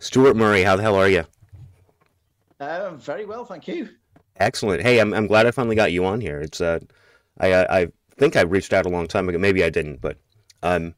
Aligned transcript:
Stuart 0.00 0.34
Murray, 0.34 0.62
how 0.62 0.76
the 0.76 0.82
hell 0.82 0.96
are 0.96 1.08
you? 1.08 1.24
Uh, 2.58 2.90
very 2.96 3.26
well, 3.26 3.44
thank 3.44 3.68
you. 3.68 3.90
Excellent. 4.36 4.82
Hey, 4.82 4.98
I'm 4.98 5.12
I'm 5.12 5.26
glad 5.26 5.46
I 5.46 5.50
finally 5.50 5.76
got 5.76 5.92
you 5.92 6.06
on 6.06 6.20
here. 6.20 6.40
It's 6.40 6.60
uh, 6.60 6.80
I 7.38 7.52
I, 7.52 7.80
I 7.80 7.88
think 8.16 8.34
I 8.34 8.40
reached 8.40 8.72
out 8.72 8.86
a 8.86 8.88
long 8.88 9.06
time 9.06 9.28
ago. 9.28 9.38
Maybe 9.38 9.62
I 9.62 9.70
didn't, 9.70 10.00
but 10.00 10.16
um. 10.62 10.94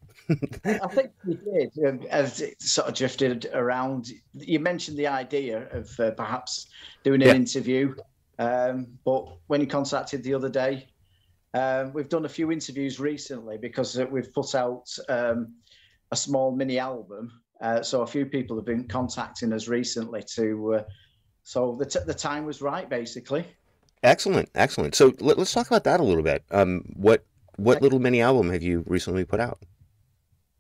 I 0.65 0.87
think 0.87 1.11
you 1.27 1.35
did, 1.35 1.87
um, 1.87 2.07
as 2.09 2.41
it 2.41 2.63
sort 2.63 2.89
of 2.89 2.95
drifted 2.95 3.51
around. 3.53 4.09
You 4.35 4.61
mentioned 4.61 4.97
the 4.97 5.09
idea 5.09 5.69
of 5.73 5.99
uh, 5.99 6.13
perhaps 6.13 6.69
doing 7.03 7.21
an 7.23 7.29
yeah. 7.29 7.35
interview, 7.35 7.95
um, 8.39 8.87
but 9.05 9.27
when 9.49 9.61
you 9.61 9.67
contacted 9.67 10.23
the 10.23 10.33
other 10.33 10.49
day, 10.49 10.87
um, 11.55 11.93
we've 11.93 12.09
done 12.09 12.25
a 12.25 12.29
few 12.29 12.53
interviews 12.53 13.01
recently 13.01 13.59
because 13.59 13.99
we've 14.11 14.33
put 14.33 14.55
out 14.55 14.87
um, 15.09 15.55
a 16.13 16.17
small 16.17 16.55
mini 16.55 16.79
album. 16.79 17.42
Uh, 17.63 17.81
so 17.81 18.03
a 18.03 18.07
few 18.07 18.27
people 18.27 18.57
have 18.57 18.67
been 18.67 18.87
contacting 18.89 19.53
us 19.53 19.69
recently 19.69 20.23
to. 20.35 20.75
Uh, 20.75 20.83
so 21.45 21.77
the 21.79 21.87
t- 21.87 22.01
the 22.05 22.15
time 22.15 22.45
was 22.45 22.61
right, 22.61 22.89
basically. 22.91 23.47
Excellent, 24.03 24.49
excellent. 24.57 24.97
So 24.97 25.13
let, 25.21 25.39
us 25.39 25.53
talk 25.53 25.69
about 25.69 25.85
that 25.85 26.01
a 26.01 26.03
little 26.03 26.25
bit. 26.25 26.45
Um, 26.51 26.85
what 26.97 27.25
what 27.57 27.81
little 27.81 28.01
mini 28.01 28.21
album 28.21 28.51
have 28.51 28.63
you 28.63 28.83
recently 28.87 29.25
put 29.25 29.39
out? 29.39 29.61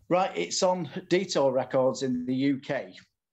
Right, 0.09 0.31
it's 0.37 0.63
on 0.63 0.89
Detour 1.09 1.53
Records 1.53 2.03
in 2.03 2.25
the 2.25 2.53
UK. 2.53 2.71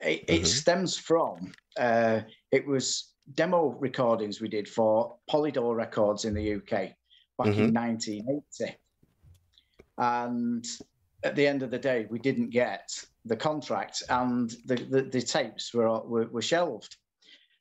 It, 0.01 0.25
mm-hmm. 0.25 0.33
it 0.33 0.47
stems 0.47 0.97
from 0.97 1.51
uh, 1.77 2.21
it 2.51 2.65
was 2.65 3.13
demo 3.35 3.77
recordings 3.79 4.41
we 4.41 4.47
did 4.47 4.67
for 4.67 5.15
Polydor 5.29 5.75
Records 5.75 6.25
in 6.25 6.33
the 6.33 6.55
UK 6.55 6.71
back 7.37 7.47
mm-hmm. 7.47 7.65
in 7.65 7.73
1980. 7.73 8.75
And 9.99 10.65
at 11.23 11.35
the 11.35 11.45
end 11.45 11.61
of 11.61 11.69
the 11.69 11.77
day, 11.77 12.07
we 12.09 12.17
didn't 12.17 12.49
get 12.49 12.89
the 13.29 13.37
contract, 13.37 14.03
and 14.09 14.51
the, 14.65 14.75
the, 14.75 15.01
the 15.03 15.21
tapes 15.21 15.73
were, 15.73 16.01
were, 16.01 16.27
were 16.27 16.41
shelved. 16.41 16.97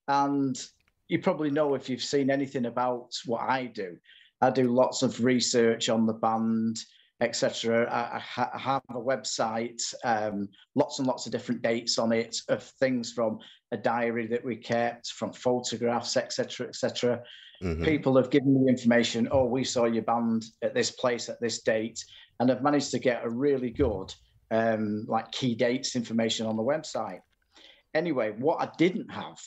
And 0.09 0.61
you 1.09 1.20
probably 1.20 1.51
know 1.51 1.75
if 1.75 1.89
you've 1.89 2.03
seen 2.03 2.31
anything 2.31 2.67
about 2.67 3.12
what 3.27 3.42
I 3.42 3.67
do. 3.67 3.97
I 4.41 4.51
do 4.51 4.73
lots 4.73 5.03
of 5.03 5.23
research 5.23 5.89
on 5.89 6.07
the 6.07 6.15
band, 6.15 6.79
etc. 7.20 7.84
I, 7.91 8.23
I, 8.37 8.59
have 8.59 8.83
a 8.91 8.95
website, 8.95 9.83
um, 10.05 10.48
lots 10.75 10.98
and 10.98 11.09
lots 11.09 11.27
of 11.27 11.33
different 11.33 11.62
dates 11.62 11.98
on 11.98 12.12
it 12.12 12.37
of 12.48 12.62
things 12.62 13.12
from 13.12 13.39
a 13.73 13.77
diary 13.77 14.27
that 14.29 14.45
we 14.45 14.57
kept, 14.57 15.09
from 15.09 15.33
photographs, 15.33 16.17
etc., 16.17 16.69
etc. 16.69 17.23
Mm-hmm. 17.62 17.85
People 17.85 18.17
have 18.17 18.31
given 18.31 18.64
me 18.64 18.70
information. 18.70 19.29
Oh, 19.31 19.45
we 19.45 19.64
saw 19.64 19.85
your 19.85 20.05
band 20.05 20.45
at 20.62 20.75
this 20.75 20.92
place 20.92 21.29
at 21.29 21.41
this 21.41 21.62
date, 21.62 22.03
and 22.39 22.51
I've 22.51 22.62
managed 22.62 22.92
to 22.92 22.98
get 22.98 23.25
a 23.25 23.31
really 23.31 23.70
good, 23.70 24.14
um, 24.51 25.05
like 25.09 25.31
key 25.33 25.55
dates 25.55 25.97
information 25.97 26.47
on 26.47 26.57
the 26.57 26.63
website. 26.63 27.21
Anyway, 27.95 28.33
what 28.39 28.61
I 28.61 28.71
didn't 28.77 29.11
have 29.11 29.39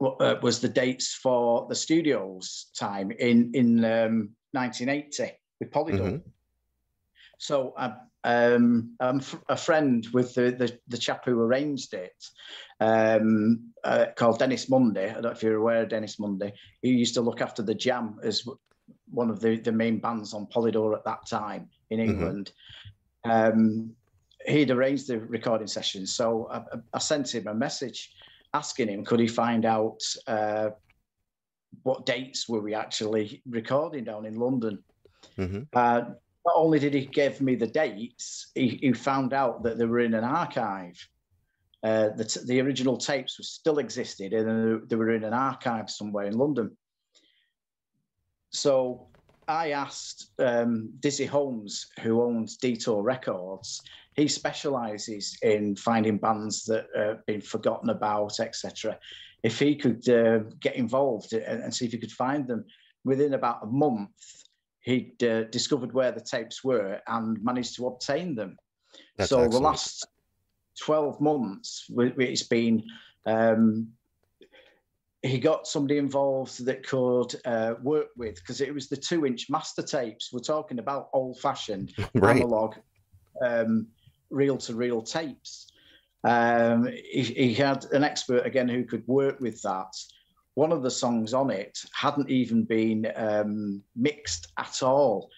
uh, 0.00 0.36
was 0.42 0.60
the 0.60 0.68
dates 0.68 1.14
for 1.14 1.66
the 1.68 1.74
studio's 1.74 2.66
time 2.78 3.10
in 3.10 3.52
in 3.54 3.84
um, 3.84 4.30
1980 4.52 5.32
with 5.60 5.70
Polydor. 5.70 6.00
Mm-hmm. 6.00 6.28
So 7.38 7.72
uh, 7.76 7.92
um, 8.24 8.94
I'm 9.00 9.20
a 9.48 9.56
friend 9.56 10.06
with 10.12 10.34
the, 10.34 10.50
the, 10.50 10.78
the 10.88 10.98
chap 10.98 11.24
who 11.24 11.40
arranged 11.40 11.94
it, 11.94 12.24
um, 12.80 13.70
uh, 13.84 14.06
called 14.16 14.40
Dennis 14.40 14.68
Munday. 14.68 15.10
I 15.10 15.14
don't 15.14 15.22
know 15.22 15.30
if 15.30 15.42
you're 15.42 15.56
aware 15.56 15.82
of 15.82 15.88
Dennis 15.88 16.18
Munday. 16.18 16.52
He 16.82 16.90
used 16.90 17.14
to 17.14 17.20
look 17.20 17.40
after 17.40 17.62
the 17.62 17.74
Jam 17.74 18.18
as 18.22 18.44
one 19.10 19.30
of 19.30 19.40
the, 19.40 19.56
the 19.56 19.72
main 19.72 19.98
bands 19.98 20.34
on 20.34 20.46
Polydor 20.46 20.96
at 20.96 21.04
that 21.04 21.26
time 21.28 21.70
in 21.90 22.00
mm-hmm. 22.00 22.10
England. 22.10 22.52
Mm-hmm. 23.24 23.60
Um, 23.60 23.90
he'd 24.48 24.70
arranged 24.70 25.08
the 25.08 25.20
recording 25.20 25.66
sessions, 25.66 26.14
so 26.14 26.48
I, 26.50 26.62
I, 26.94 26.98
sent 26.98 27.34
him 27.34 27.46
a 27.46 27.54
message 27.54 28.12
asking 28.54 28.88
him 28.88 29.04
could 29.04 29.20
he 29.20 29.28
find 29.28 29.64
out 29.64 30.00
uh, 30.26 30.70
what 31.82 32.06
dates 32.06 32.48
were 32.48 32.60
we 32.60 32.74
actually 32.74 33.42
recording 33.48 34.04
down 34.04 34.26
in 34.26 34.34
London. 34.34 34.82
Mm-hmm. 35.36 35.62
Uh, 35.72 36.00
not 36.46 36.54
only 36.54 36.78
did 36.78 36.94
he 36.94 37.06
give 37.06 37.40
me 37.40 37.54
the 37.54 37.66
dates, 37.66 38.50
he, 38.54 38.78
he 38.80 38.92
found 38.92 39.32
out 39.32 39.62
that 39.64 39.78
they 39.78 39.84
were 39.84 40.00
in 40.00 40.14
an 40.14 40.24
archive. 40.24 40.96
Uh, 41.82 42.08
the, 42.16 42.24
t- 42.24 42.40
the 42.46 42.60
original 42.60 42.96
tapes 42.96 43.38
were 43.38 43.44
still 43.44 43.78
existed 43.78 44.32
and 44.32 44.88
they 44.88 44.96
were 44.96 45.12
in 45.12 45.24
an 45.24 45.34
archive 45.34 45.88
somewhere 45.90 46.26
in 46.26 46.36
London. 46.36 46.76
So 48.50 49.08
I 49.46 49.70
asked 49.70 50.30
um, 50.38 50.90
Dizzy 51.00 51.26
Holmes, 51.26 51.86
who 52.00 52.22
owns 52.22 52.56
Detour 52.56 53.02
Records, 53.02 53.82
he 54.18 54.26
specialises 54.26 55.38
in 55.42 55.76
finding 55.76 56.18
bands 56.18 56.64
that 56.64 56.86
have 56.96 57.24
been 57.26 57.40
forgotten 57.40 57.90
about, 57.90 58.40
etc. 58.40 58.98
If 59.44 59.60
he 59.60 59.76
could 59.76 60.08
uh, 60.08 60.40
get 60.58 60.74
involved 60.74 61.32
and, 61.32 61.62
and, 61.62 61.72
see 61.72 61.86
if 61.86 61.92
he 61.92 61.98
could 61.98 62.10
find 62.10 62.44
them 62.48 62.64
within 63.04 63.34
about 63.34 63.62
a 63.62 63.66
month, 63.66 64.10
he'd 64.80 65.22
uh, 65.22 65.44
discovered 65.44 65.92
where 65.92 66.10
the 66.10 66.20
tapes 66.20 66.64
were 66.64 67.00
and 67.06 67.42
managed 67.44 67.76
to 67.76 67.86
obtain 67.86 68.34
them. 68.34 68.56
That's 69.16 69.30
so 69.30 69.36
excellent. 69.36 69.52
the 69.52 69.60
last 69.60 70.06
12 70.80 71.20
months, 71.20 71.86
it's 71.88 72.42
been 72.42 72.82
um, 73.24 73.88
he 75.22 75.38
got 75.38 75.68
somebody 75.68 75.98
involved 75.98 76.64
that 76.64 76.84
could 76.84 77.36
uh, 77.44 77.74
work 77.82 78.08
with 78.16 78.34
because 78.36 78.60
it 78.60 78.74
was 78.74 78.88
the 78.88 78.96
two 78.96 79.26
inch 79.26 79.48
master 79.48 79.82
tapes. 79.82 80.32
We're 80.32 80.40
talking 80.40 80.80
about 80.80 81.10
old 81.12 81.38
fashioned 81.38 81.92
right. 82.14 82.36
analog 82.36 82.74
um, 83.44 83.86
reel 84.30 84.56
to 84.58 84.74
reel 84.74 85.02
tapes. 85.02 85.70
Um, 86.24 86.86
he, 86.86 87.22
he, 87.22 87.54
had 87.54 87.84
an 87.92 88.02
expert 88.02 88.44
again 88.44 88.68
who 88.68 88.84
could 88.84 89.06
work 89.06 89.38
with 89.38 89.62
that 89.62 89.94
one 90.58 90.72
of 90.72 90.82
the 90.82 90.90
songs 90.90 91.34
on 91.34 91.50
it 91.50 91.78
hadn't 91.92 92.28
even 92.28 92.64
been 92.64 93.06
um, 93.14 93.80
mixed 93.94 94.48
at 94.58 94.82
all. 94.82 95.30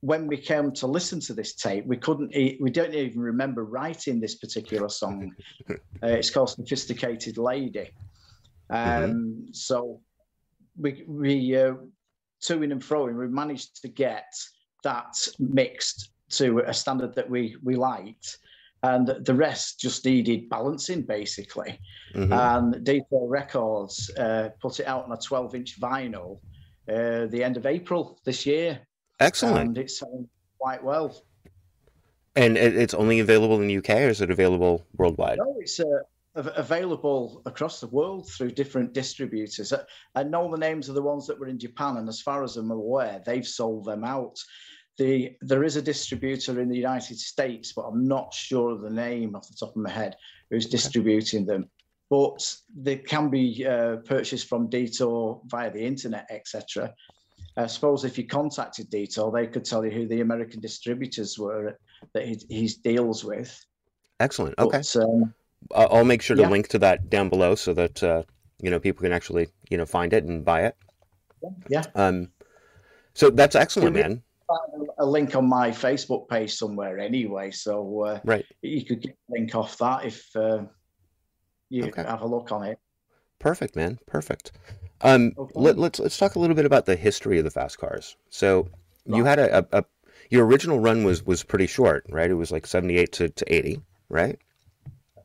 When 0.00 0.26
we 0.26 0.36
came 0.36 0.72
to 0.72 0.86
listen 0.86 1.20
to 1.20 1.32
this 1.32 1.54
tape, 1.54 1.86
we 1.86 1.96
couldn't, 1.96 2.34
we 2.60 2.70
don't 2.70 2.92
even 2.92 3.18
remember 3.18 3.64
writing 3.64 4.20
this 4.20 4.34
particular 4.34 4.90
song. 4.90 5.34
uh, 5.70 5.76
it's 6.02 6.28
called 6.28 6.50
Sophisticated 6.50 7.38
Lady. 7.38 7.88
Um, 8.68 8.78
mm-hmm. 8.78 9.52
So 9.52 10.02
we, 10.76 11.02
we 11.08 11.56
uh, 11.56 11.76
to 12.42 12.62
and 12.62 12.84
fro, 12.84 13.06
and 13.06 13.16
we 13.16 13.28
managed 13.28 13.80
to 13.80 13.88
get 13.88 14.30
that 14.84 15.16
mixed 15.38 16.10
to 16.30 16.60
a 16.60 16.74
standard 16.74 17.14
that 17.14 17.28
we 17.28 17.56
we 17.62 17.76
liked 17.76 18.38
and 18.82 19.08
the 19.24 19.34
rest 19.34 19.80
just 19.80 20.04
needed 20.04 20.48
balancing 20.48 21.02
basically. 21.02 21.78
Mm-hmm. 22.14 22.32
And 22.32 22.84
Detour 22.84 23.28
Records 23.28 24.10
uh, 24.16 24.50
put 24.60 24.80
it 24.80 24.86
out 24.86 25.04
on 25.04 25.12
a 25.12 25.16
12 25.16 25.54
inch 25.54 25.80
vinyl 25.80 26.38
uh, 26.88 27.26
the 27.26 27.42
end 27.42 27.56
of 27.56 27.66
April 27.66 28.20
this 28.24 28.46
year. 28.46 28.80
Excellent. 29.18 29.68
And 29.68 29.78
it's 29.78 29.98
selling 29.98 30.28
quite 30.58 30.82
well. 30.82 31.22
And 32.36 32.58
it's 32.58 32.92
only 32.92 33.20
available 33.20 33.60
in 33.62 33.66
the 33.66 33.78
UK 33.78 33.90
or 33.90 34.08
is 34.08 34.20
it 34.20 34.30
available 34.30 34.86
worldwide? 34.98 35.38
No, 35.38 35.56
it's 35.58 35.80
uh, 35.80 35.84
available 36.34 37.40
across 37.46 37.80
the 37.80 37.86
world 37.86 38.28
through 38.30 38.50
different 38.50 38.92
distributors. 38.92 39.72
I 40.14 40.22
know 40.22 40.50
the 40.50 40.58
names 40.58 40.90
of 40.90 40.94
the 40.94 41.02
ones 41.02 41.26
that 41.26 41.38
were 41.38 41.48
in 41.48 41.58
Japan, 41.58 41.96
and 41.96 42.08
as 42.10 42.20
far 42.20 42.44
as 42.44 42.58
I'm 42.58 42.70
aware, 42.70 43.22
they've 43.24 43.46
sold 43.46 43.86
them 43.86 44.04
out. 44.04 44.38
The, 44.98 45.36
there 45.42 45.62
is 45.62 45.76
a 45.76 45.82
distributor 45.82 46.60
in 46.60 46.68
the 46.68 46.76
United 46.76 47.18
States, 47.18 47.72
but 47.72 47.82
I'm 47.82 48.08
not 48.08 48.32
sure 48.32 48.70
of 48.70 48.80
the 48.80 48.90
name 48.90 49.36
off 49.36 49.48
the 49.48 49.54
top 49.54 49.70
of 49.70 49.82
my 49.82 49.90
head, 49.90 50.16
who's 50.50 50.66
distributing 50.66 51.44
them. 51.44 51.68
But 52.08 52.54
they 52.74 52.96
can 52.96 53.28
be 53.28 53.66
uh, 53.66 53.96
purchased 53.96 54.48
from 54.48 54.70
Detour 54.70 55.42
via 55.46 55.70
the 55.70 55.84
internet, 55.84 56.26
etc. 56.30 56.94
I 57.56 57.66
suppose 57.66 58.04
if 58.04 58.16
you 58.16 58.26
contacted 58.26 58.88
Detour, 58.88 59.32
they 59.32 59.46
could 59.46 59.64
tell 59.64 59.84
you 59.84 59.90
who 59.90 60.06
the 60.06 60.20
American 60.20 60.60
distributors 60.60 61.38
were 61.38 61.78
that 62.14 62.24
he, 62.24 62.40
he 62.48 62.70
deals 62.82 63.24
with. 63.24 63.64
Excellent. 64.20 64.58
Okay. 64.58 64.78
But, 64.78 64.96
um, 64.96 65.34
I'll 65.74 66.04
make 66.04 66.22
sure 66.22 66.36
to 66.36 66.42
yeah. 66.42 66.48
link 66.48 66.68
to 66.68 66.78
that 66.78 67.10
down 67.10 67.28
below 67.28 67.54
so 67.54 67.74
that 67.74 68.02
uh, 68.02 68.22
you 68.62 68.70
know 68.70 68.78
people 68.78 69.02
can 69.02 69.12
actually 69.12 69.48
you 69.68 69.76
know 69.76 69.84
find 69.86 70.12
it 70.12 70.24
and 70.24 70.44
buy 70.44 70.62
it. 70.66 70.76
Yeah. 71.68 71.82
Um. 71.94 72.28
So 73.14 73.30
that's 73.30 73.56
excellent, 73.56 73.96
man 73.96 74.22
a 74.98 75.06
link 75.06 75.34
on 75.34 75.48
my 75.48 75.70
Facebook 75.70 76.28
page 76.28 76.54
somewhere 76.54 76.98
anyway, 76.98 77.50
so 77.50 78.04
uh, 78.04 78.20
right, 78.24 78.44
you 78.62 78.84
could 78.84 79.00
get 79.00 79.16
a 79.28 79.32
link 79.32 79.54
off 79.54 79.76
that 79.78 80.04
if 80.04 80.24
uh, 80.36 80.62
you 81.68 81.84
okay. 81.86 82.02
have 82.02 82.22
a 82.22 82.26
look 82.26 82.52
on 82.52 82.64
it. 82.64 82.78
Perfect, 83.38 83.76
man. 83.76 83.98
Perfect. 84.06 84.52
Um, 85.02 85.32
okay. 85.36 85.52
let, 85.54 85.74
us 85.74 85.78
let's, 85.78 85.98
let's 86.00 86.16
talk 86.16 86.36
a 86.36 86.38
little 86.38 86.56
bit 86.56 86.64
about 86.64 86.86
the 86.86 86.96
history 86.96 87.38
of 87.38 87.44
the 87.44 87.50
fast 87.50 87.78
cars. 87.78 88.16
So 88.30 88.68
right. 89.06 89.16
you 89.18 89.24
had 89.24 89.38
a, 89.38 89.58
a, 89.58 89.80
a, 89.80 89.84
your 90.30 90.46
original 90.46 90.80
run 90.80 91.04
was 91.04 91.24
was 91.24 91.42
pretty 91.42 91.66
short, 91.66 92.06
right? 92.08 92.30
It 92.30 92.34
was 92.34 92.50
like 92.50 92.66
seventy 92.66 92.96
eight 92.96 93.12
to, 93.12 93.28
to 93.28 93.54
eighty, 93.54 93.80
right? 94.08 94.38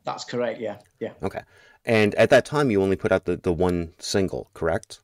That's 0.04 0.24
correct. 0.24 0.60
Yeah, 0.60 0.78
yeah. 1.00 1.12
Okay. 1.22 1.40
And 1.84 2.14
at 2.16 2.30
that 2.30 2.44
time, 2.44 2.70
you 2.70 2.82
only 2.82 2.96
put 2.96 3.12
out 3.12 3.24
the, 3.24 3.36
the 3.36 3.52
one 3.52 3.92
single, 3.98 4.50
correct? 4.52 5.00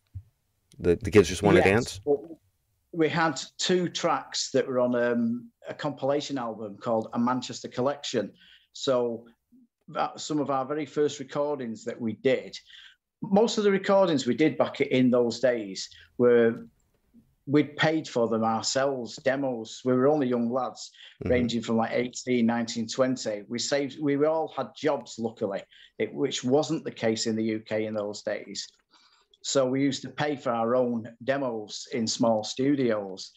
The 0.79 0.97
the 0.97 1.11
kids 1.11 1.29
just 1.29 1.43
want 1.43 1.57
to 1.57 1.63
dance. 1.63 2.01
Well, 2.05 2.39
we 2.93 3.09
had 3.09 3.41
two 3.59 3.89
tracks 3.89 4.51
that 4.53 4.67
were 4.67 4.81
on 4.81 4.95
um, 4.95 5.51
a 5.69 5.75
compilation 5.75 6.39
album 6.39 6.77
called 6.81 7.09
A 7.13 7.19
Manchester 7.19 7.69
Collection. 7.69 8.33
So 8.73 9.27
some 10.17 10.41
of 10.41 10.51
our 10.51 10.65
very 10.65 10.87
first 10.87 11.19
recordings 11.19 11.85
that 11.85 12.01
we 12.01 12.15
did, 12.15 12.59
most 13.23 13.59
of 13.59 13.65
the 13.65 13.71
recordings 13.71 14.27
we 14.27 14.35
did 14.35 14.57
back 14.57 14.81
in 14.81 15.11
those 15.11 15.41
days 15.41 15.89
were 16.19 16.67
we'd 17.47 17.77
paid 17.77 18.07
for 18.07 18.29
them 18.29 18.45
ourselves 18.45 19.17
demos 19.25 19.81
we 19.85 19.95
were 19.95 20.07
only 20.07 20.29
young 20.29 20.53
lads 20.53 20.91
mm-hmm. 21.25 21.33
ranging 21.33 21.63
from 21.63 21.79
like 21.79 21.93
18 21.93 22.45
19 22.45 22.87
20 22.87 23.45
we 23.49 23.59
saved 23.59 23.97
we 24.01 24.23
all 24.27 24.53
had 24.55 24.69
jobs 24.77 25.19
luckily 25.19 25.63
it, 25.99 26.13
which 26.13 26.45
wasn't 26.45 26.85
the 26.85 26.91
case 26.91 27.27
in 27.27 27.35
the 27.35 27.57
uk 27.57 27.73
in 27.73 27.95
those 27.95 28.23
days 28.23 28.69
so 29.43 29.67
we 29.67 29.83
used 29.83 30.03
to 30.03 30.11
pay 30.11 30.37
for 30.37 30.51
our 30.51 30.75
own 30.75 31.09
demos 31.25 31.87
in 31.93 32.07
small 32.07 32.43
studios 32.43 33.33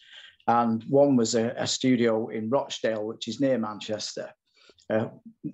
and 0.48 0.82
one 0.84 1.16
was 1.16 1.34
a, 1.34 1.54
a 1.56 1.66
studio 1.66 2.28
in 2.28 2.50
rochdale 2.50 3.06
which 3.06 3.28
is 3.28 3.40
near 3.40 3.58
manchester 3.58 4.30
uh, 4.90 5.08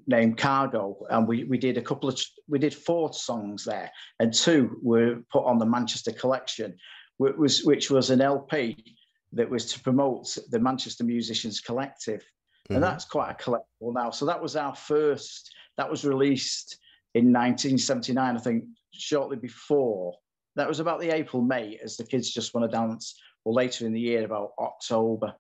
named 0.06 0.37
Cargo, 0.37 0.97
and 1.11 1.29
we 1.29 1.45
we 1.45 1.59
did 1.59 1.79
a 1.79 1.83
couple 1.83 2.09
of 2.09 2.21
we 2.49 2.59
did 2.59 2.75
four 2.75 3.12
songs 3.12 3.65
there, 3.65 3.91
and 4.19 4.33
two 4.33 4.79
were 4.83 5.23
put 5.31 5.45
on 5.45 5.59
the 5.59 5.67
Manchester 5.67 6.12
Collection, 6.12 6.77
which 7.19 7.37
was 7.37 7.65
which 7.65 7.91
was 7.91 8.11
an 8.11 8.21
LP 8.21 8.97
that 9.33 9.49
was 9.49 9.73
to 9.73 9.81
promote 9.81 10.37
the 10.50 10.59
Manchester 10.59 11.05
Musicians 11.05 11.61
Collective, 11.61 12.21
mm-hmm. 12.21 12.75
and 12.75 12.83
that's 12.83 13.05
quite 13.05 13.31
a 13.31 13.35
collectible 13.35 13.95
now. 13.95 14.11
So 14.11 14.27
that 14.27 14.43
was 14.43 14.56
our 14.56 14.75
first. 14.75 15.55
That 15.77 15.91
was 15.91 16.05
released 16.05 16.79
in 17.15 17.27
1979, 17.27 18.37
I 18.37 18.41
think, 18.41 18.65
shortly 18.93 19.37
before. 19.37 20.15
That 20.59 20.69
was 20.69 20.81
about 20.81 20.99
the 20.99 21.15
April 21.15 21.41
May, 21.41 21.79
as 21.83 21.97
the 21.97 22.05
kids 22.05 22.31
just 22.31 22.53
want 22.53 22.69
to 22.69 22.77
dance, 22.77 23.17
or 23.45 23.53
later 23.53 23.87
in 23.87 23.93
the 23.93 24.01
year, 24.01 24.25
about 24.25 24.51
October. 24.59 25.35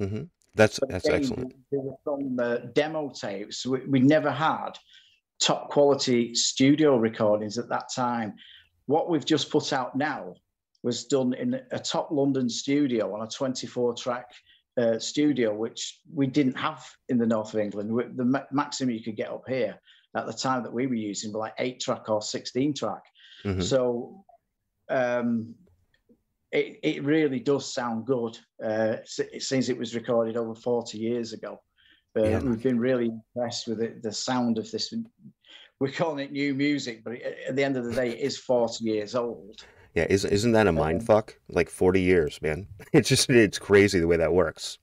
Mm-hmm. 0.00 0.22
That's 0.54 0.78
but 0.80 0.88
that's 0.88 1.06
excellent. 1.06 1.54
They 1.70 1.76
were 1.76 1.96
from 2.02 2.36
the 2.36 2.70
demo 2.72 3.10
tapes. 3.10 3.66
We, 3.66 3.80
we 3.86 4.00
never 4.00 4.30
had 4.30 4.70
top 5.40 5.68
quality 5.68 6.34
studio 6.34 6.96
recordings 6.96 7.58
at 7.58 7.68
that 7.68 7.90
time. 7.94 8.36
What 8.86 9.10
we've 9.10 9.26
just 9.26 9.50
put 9.50 9.74
out 9.74 9.94
now 9.94 10.36
was 10.82 11.04
done 11.04 11.34
in 11.34 11.60
a 11.70 11.78
top 11.78 12.10
London 12.10 12.48
studio 12.48 13.14
on 13.14 13.26
a 13.26 13.28
24 13.28 13.94
track 13.94 14.32
uh, 14.78 14.98
studio, 14.98 15.54
which 15.54 16.00
we 16.14 16.26
didn't 16.26 16.56
have 16.56 16.82
in 17.10 17.18
the 17.18 17.26
north 17.26 17.52
of 17.52 17.60
England. 17.60 17.90
The 18.16 18.46
maximum 18.50 18.94
you 18.94 19.02
could 19.02 19.16
get 19.16 19.30
up 19.30 19.44
here 19.46 19.78
at 20.16 20.26
the 20.26 20.32
time 20.32 20.62
that 20.62 20.72
we 20.72 20.86
were 20.86 20.94
using 20.94 21.30
were 21.30 21.40
like 21.40 21.54
eight 21.58 21.80
track 21.80 22.08
or 22.08 22.22
16 22.22 22.72
track. 22.72 23.02
Mm-hmm. 23.44 23.60
So 23.60 24.24
um, 24.88 25.54
it, 26.52 26.78
it 26.82 27.04
really 27.04 27.40
does 27.40 27.72
sound 27.72 28.06
good. 28.06 28.38
Uh, 28.62 28.96
it 29.18 29.68
it 29.68 29.78
was 29.78 29.94
recorded 29.94 30.36
over 30.36 30.54
40 30.54 30.98
years 30.98 31.32
ago. 31.32 31.60
But 32.14 32.30
yeah. 32.30 32.38
we've 32.38 32.62
been 32.62 32.78
really 32.78 33.10
impressed 33.10 33.66
with 33.66 33.82
it, 33.82 34.02
the 34.02 34.12
sound 34.12 34.56
of 34.56 34.70
this. 34.70 34.94
We're 35.80 35.92
calling 35.92 36.24
it 36.24 36.32
new 36.32 36.54
music, 36.54 37.04
but 37.04 37.20
at 37.20 37.56
the 37.56 37.62
end 37.62 37.76
of 37.76 37.84
the 37.84 37.92
day, 37.92 38.10
it 38.12 38.20
is 38.20 38.38
40 38.38 38.84
years 38.84 39.14
old. 39.14 39.62
Yeah, 39.94 40.06
isn't 40.08 40.30
isn't 40.30 40.52
that 40.52 40.66
a 40.66 40.72
mind 40.72 41.00
um, 41.00 41.06
fuck? 41.06 41.38
Like 41.48 41.68
40 41.68 42.00
years, 42.00 42.40
man. 42.40 42.66
It's 42.92 43.08
just 43.08 43.28
it's 43.28 43.58
crazy 43.58 44.00
the 44.00 44.06
way 44.06 44.16
that 44.16 44.32
works. 44.32 44.78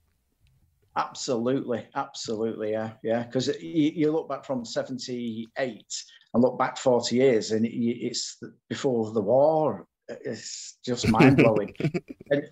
Absolutely, 0.95 1.87
absolutely, 1.95 2.71
yeah, 2.71 2.91
yeah. 3.03 3.23
Because 3.23 3.47
you, 3.47 3.91
you, 3.95 4.11
look 4.11 4.29
back 4.29 4.45
from 4.45 4.63
'78 4.63 6.03
and 6.33 6.43
look 6.43 6.59
back 6.59 6.77
40 6.77 7.15
years, 7.15 7.51
and 7.51 7.65
it's 7.65 8.37
before 8.69 9.11
the 9.11 9.21
war, 9.21 9.87
it's 10.07 10.77
just 10.85 11.07
mind 11.09 11.37
blowing. 11.37 11.73
and 12.29 12.43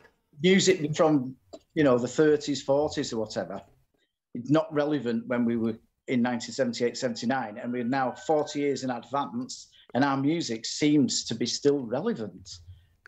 music 0.41 0.95
from 0.95 1.35
you 1.73 1.83
know 1.83 1.97
the 1.97 2.07
30s, 2.07 2.63
40s, 2.65 3.13
or 3.13 3.17
whatever, 3.17 3.61
it's 4.33 4.49
not 4.49 4.71
relevant 4.73 5.27
when 5.27 5.45
we 5.45 5.55
were 5.57 5.77
in 6.07 6.21
1978, 6.23 6.97
79, 6.97 7.57
and 7.57 7.71
we're 7.71 7.83
now 7.83 8.11
40 8.11 8.59
years 8.59 8.83
in 8.83 8.89
advance, 8.89 9.67
and 9.93 10.03
our 10.03 10.17
music 10.17 10.65
seems 10.65 11.23
to 11.25 11.35
be 11.35 11.45
still 11.45 11.79
relevant. 11.79 12.49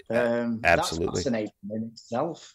Um, 0.10 0.62
absolutely, 0.64 1.08
that's 1.08 1.18
fascinating 1.18 1.52
in 1.72 1.84
itself. 1.92 2.54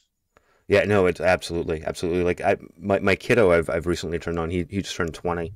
Yeah, 0.68 0.84
no, 0.84 1.06
it's 1.06 1.20
absolutely, 1.20 1.82
absolutely. 1.84 2.22
Like 2.22 2.40
I, 2.42 2.56
my, 2.78 2.98
my 2.98 3.16
kiddo, 3.16 3.52
I've, 3.52 3.70
I've 3.70 3.86
recently 3.86 4.18
turned 4.18 4.38
on. 4.38 4.50
He, 4.50 4.66
he 4.68 4.82
just 4.82 4.94
turned 4.94 5.14
twenty, 5.14 5.54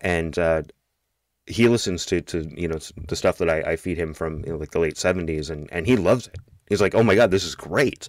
and 0.00 0.36
uh, 0.38 0.62
he 1.50 1.68
listens 1.68 2.06
to 2.06 2.20
to 2.22 2.48
you 2.54 2.68
know 2.68 2.78
the 3.08 3.16
stuff 3.16 3.38
that 3.38 3.50
I, 3.50 3.72
I 3.72 3.76
feed 3.76 3.98
him 3.98 4.14
from 4.14 4.44
you 4.44 4.52
know, 4.52 4.58
like 4.58 4.70
the 4.70 4.78
late 4.78 4.96
seventies, 4.96 5.50
and 5.50 5.70
and 5.72 5.86
he 5.86 5.96
loves 5.96 6.28
it. 6.28 6.38
He's 6.68 6.80
like, 6.80 6.94
oh 6.94 7.02
my 7.02 7.14
god, 7.14 7.30
this 7.30 7.44
is 7.44 7.54
great. 7.54 8.08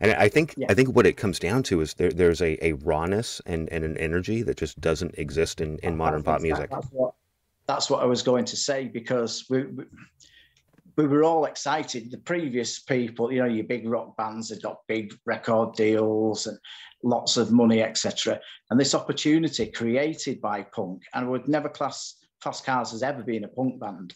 And 0.00 0.12
I 0.12 0.28
think 0.28 0.54
yeah. 0.56 0.66
I 0.68 0.74
think 0.74 0.94
what 0.94 1.06
it 1.06 1.16
comes 1.16 1.38
down 1.38 1.62
to 1.64 1.80
is 1.80 1.94
there, 1.94 2.10
there's 2.10 2.42
a, 2.42 2.62
a 2.64 2.72
rawness 2.72 3.40
and, 3.46 3.72
and 3.72 3.84
an 3.84 3.96
energy 3.98 4.42
that 4.42 4.56
just 4.56 4.80
doesn't 4.80 5.14
exist 5.16 5.60
in, 5.60 5.78
in 5.78 5.96
modern 5.96 6.22
pop 6.22 6.40
music. 6.40 6.70
That's 6.70 6.88
what, 6.88 7.14
that's 7.66 7.88
what 7.88 8.02
I 8.02 8.06
was 8.06 8.22
going 8.22 8.44
to 8.46 8.56
say 8.56 8.88
because 8.88 9.46
we, 9.48 9.64
we, 9.64 9.84
we 10.96 11.06
were 11.06 11.24
all 11.24 11.44
excited. 11.44 12.10
The 12.10 12.18
previous 12.18 12.80
people, 12.80 13.32
you 13.32 13.38
know, 13.38 13.48
your 13.48 13.64
big 13.64 13.88
rock 13.88 14.16
bands 14.16 14.50
had 14.50 14.60
got 14.60 14.80
big 14.88 15.14
record 15.24 15.74
deals 15.74 16.46
and 16.46 16.58
lots 17.04 17.36
of 17.36 17.52
money, 17.52 17.82
etc. 17.82 18.40
And 18.70 18.78
this 18.78 18.94
opportunity 18.94 19.66
created 19.66 20.40
by 20.40 20.62
punk, 20.62 21.04
and 21.14 21.26
I 21.26 21.28
would 21.28 21.48
never 21.48 21.68
class 21.68 22.16
Fast 22.42 22.66
Cars 22.66 22.90
has 22.90 23.02
ever 23.02 23.22
been 23.22 23.44
a 23.44 23.48
punk 23.48 23.78
band, 23.78 24.14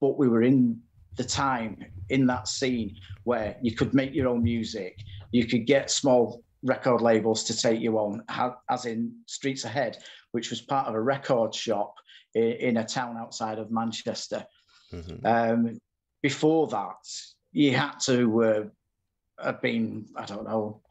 but 0.00 0.18
we 0.18 0.28
were 0.28 0.42
in 0.42 0.80
the 1.16 1.24
time 1.24 1.84
in 2.10 2.26
that 2.26 2.46
scene 2.46 2.96
where 3.24 3.56
you 3.62 3.74
could 3.74 3.94
make 3.94 4.14
your 4.14 4.28
own 4.28 4.42
music, 4.42 4.98
you 5.32 5.46
could 5.46 5.66
get 5.66 5.90
small 5.90 6.42
record 6.62 7.00
labels 7.00 7.44
to 7.44 7.56
take 7.56 7.80
you 7.80 7.98
on, 7.98 8.22
as 8.70 8.84
in 8.84 9.12
Streets 9.26 9.64
Ahead, 9.64 9.98
which 10.32 10.50
was 10.50 10.60
part 10.60 10.86
of 10.86 10.94
a 10.94 11.00
record 11.00 11.54
shop 11.54 11.94
in, 12.34 12.76
a 12.76 12.84
town 12.84 13.16
outside 13.16 13.58
of 13.58 13.70
Manchester. 13.70 14.44
Mm-hmm. 14.92 15.26
Um, 15.26 15.78
before 16.22 16.66
that, 16.68 16.96
you 17.52 17.74
had 17.74 17.98
to 18.04 18.44
uh, 18.44 18.64
have 19.42 19.62
been, 19.62 20.06
I 20.16 20.26
don't 20.26 20.44
know, 20.44 20.82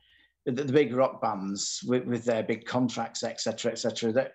the, 0.46 0.52
the 0.52 0.74
big 0.74 0.96
rock 0.96 1.22
bands 1.22 1.82
with, 1.86 2.06
with, 2.06 2.26
their 2.26 2.44
big 2.44 2.66
contracts, 2.66 3.24
etc., 3.24 3.72
etc. 3.72 4.12
That 4.12 4.32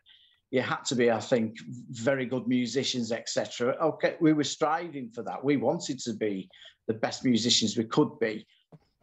you 0.50 0.62
had 0.62 0.85
to 0.87 0.97
be, 0.97 1.11
I 1.11 1.20
think, 1.20 1.56
very 1.91 2.26
good 2.26 2.49
musicians, 2.49 3.12
etc. 3.12 3.76
Okay, 3.81 4.17
we 4.20 4.32
were 4.32 4.44
striving 4.44 5.08
for 5.11 5.23
that. 5.23 5.44
We 5.44 5.56
wanted 5.56 6.00
to 6.00 6.12
be 6.14 6.49
the 6.88 6.94
best 6.94 7.25
musicians 7.25 7.76
we 7.76 7.85
could 7.85 8.19
be. 8.19 8.47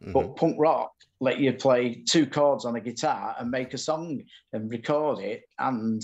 Mm-hmm. 0.02 0.12
But 0.12 0.36
punk 0.36 0.56
rock 0.58 0.92
let 1.20 1.40
you 1.40 1.52
play 1.52 2.02
two 2.06 2.26
chords 2.26 2.64
on 2.64 2.76
a 2.76 2.80
guitar 2.80 3.34
and 3.38 3.50
make 3.50 3.74
a 3.74 3.78
song 3.78 4.22
and 4.52 4.70
record 4.70 5.18
it 5.20 5.42
and 5.58 6.02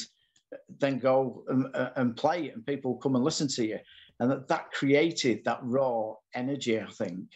then 0.80 0.98
go 0.98 1.44
and, 1.48 1.66
and 1.96 2.16
play 2.16 2.46
it 2.46 2.54
and 2.54 2.66
people 2.66 2.96
come 2.96 3.14
and 3.14 3.24
listen 3.24 3.48
to 3.48 3.66
you. 3.66 3.78
And 4.20 4.30
that, 4.30 4.48
that 4.48 4.72
created 4.72 5.44
that 5.44 5.58
raw 5.62 6.14
energy, 6.34 6.80
I 6.80 6.90
think. 6.90 7.26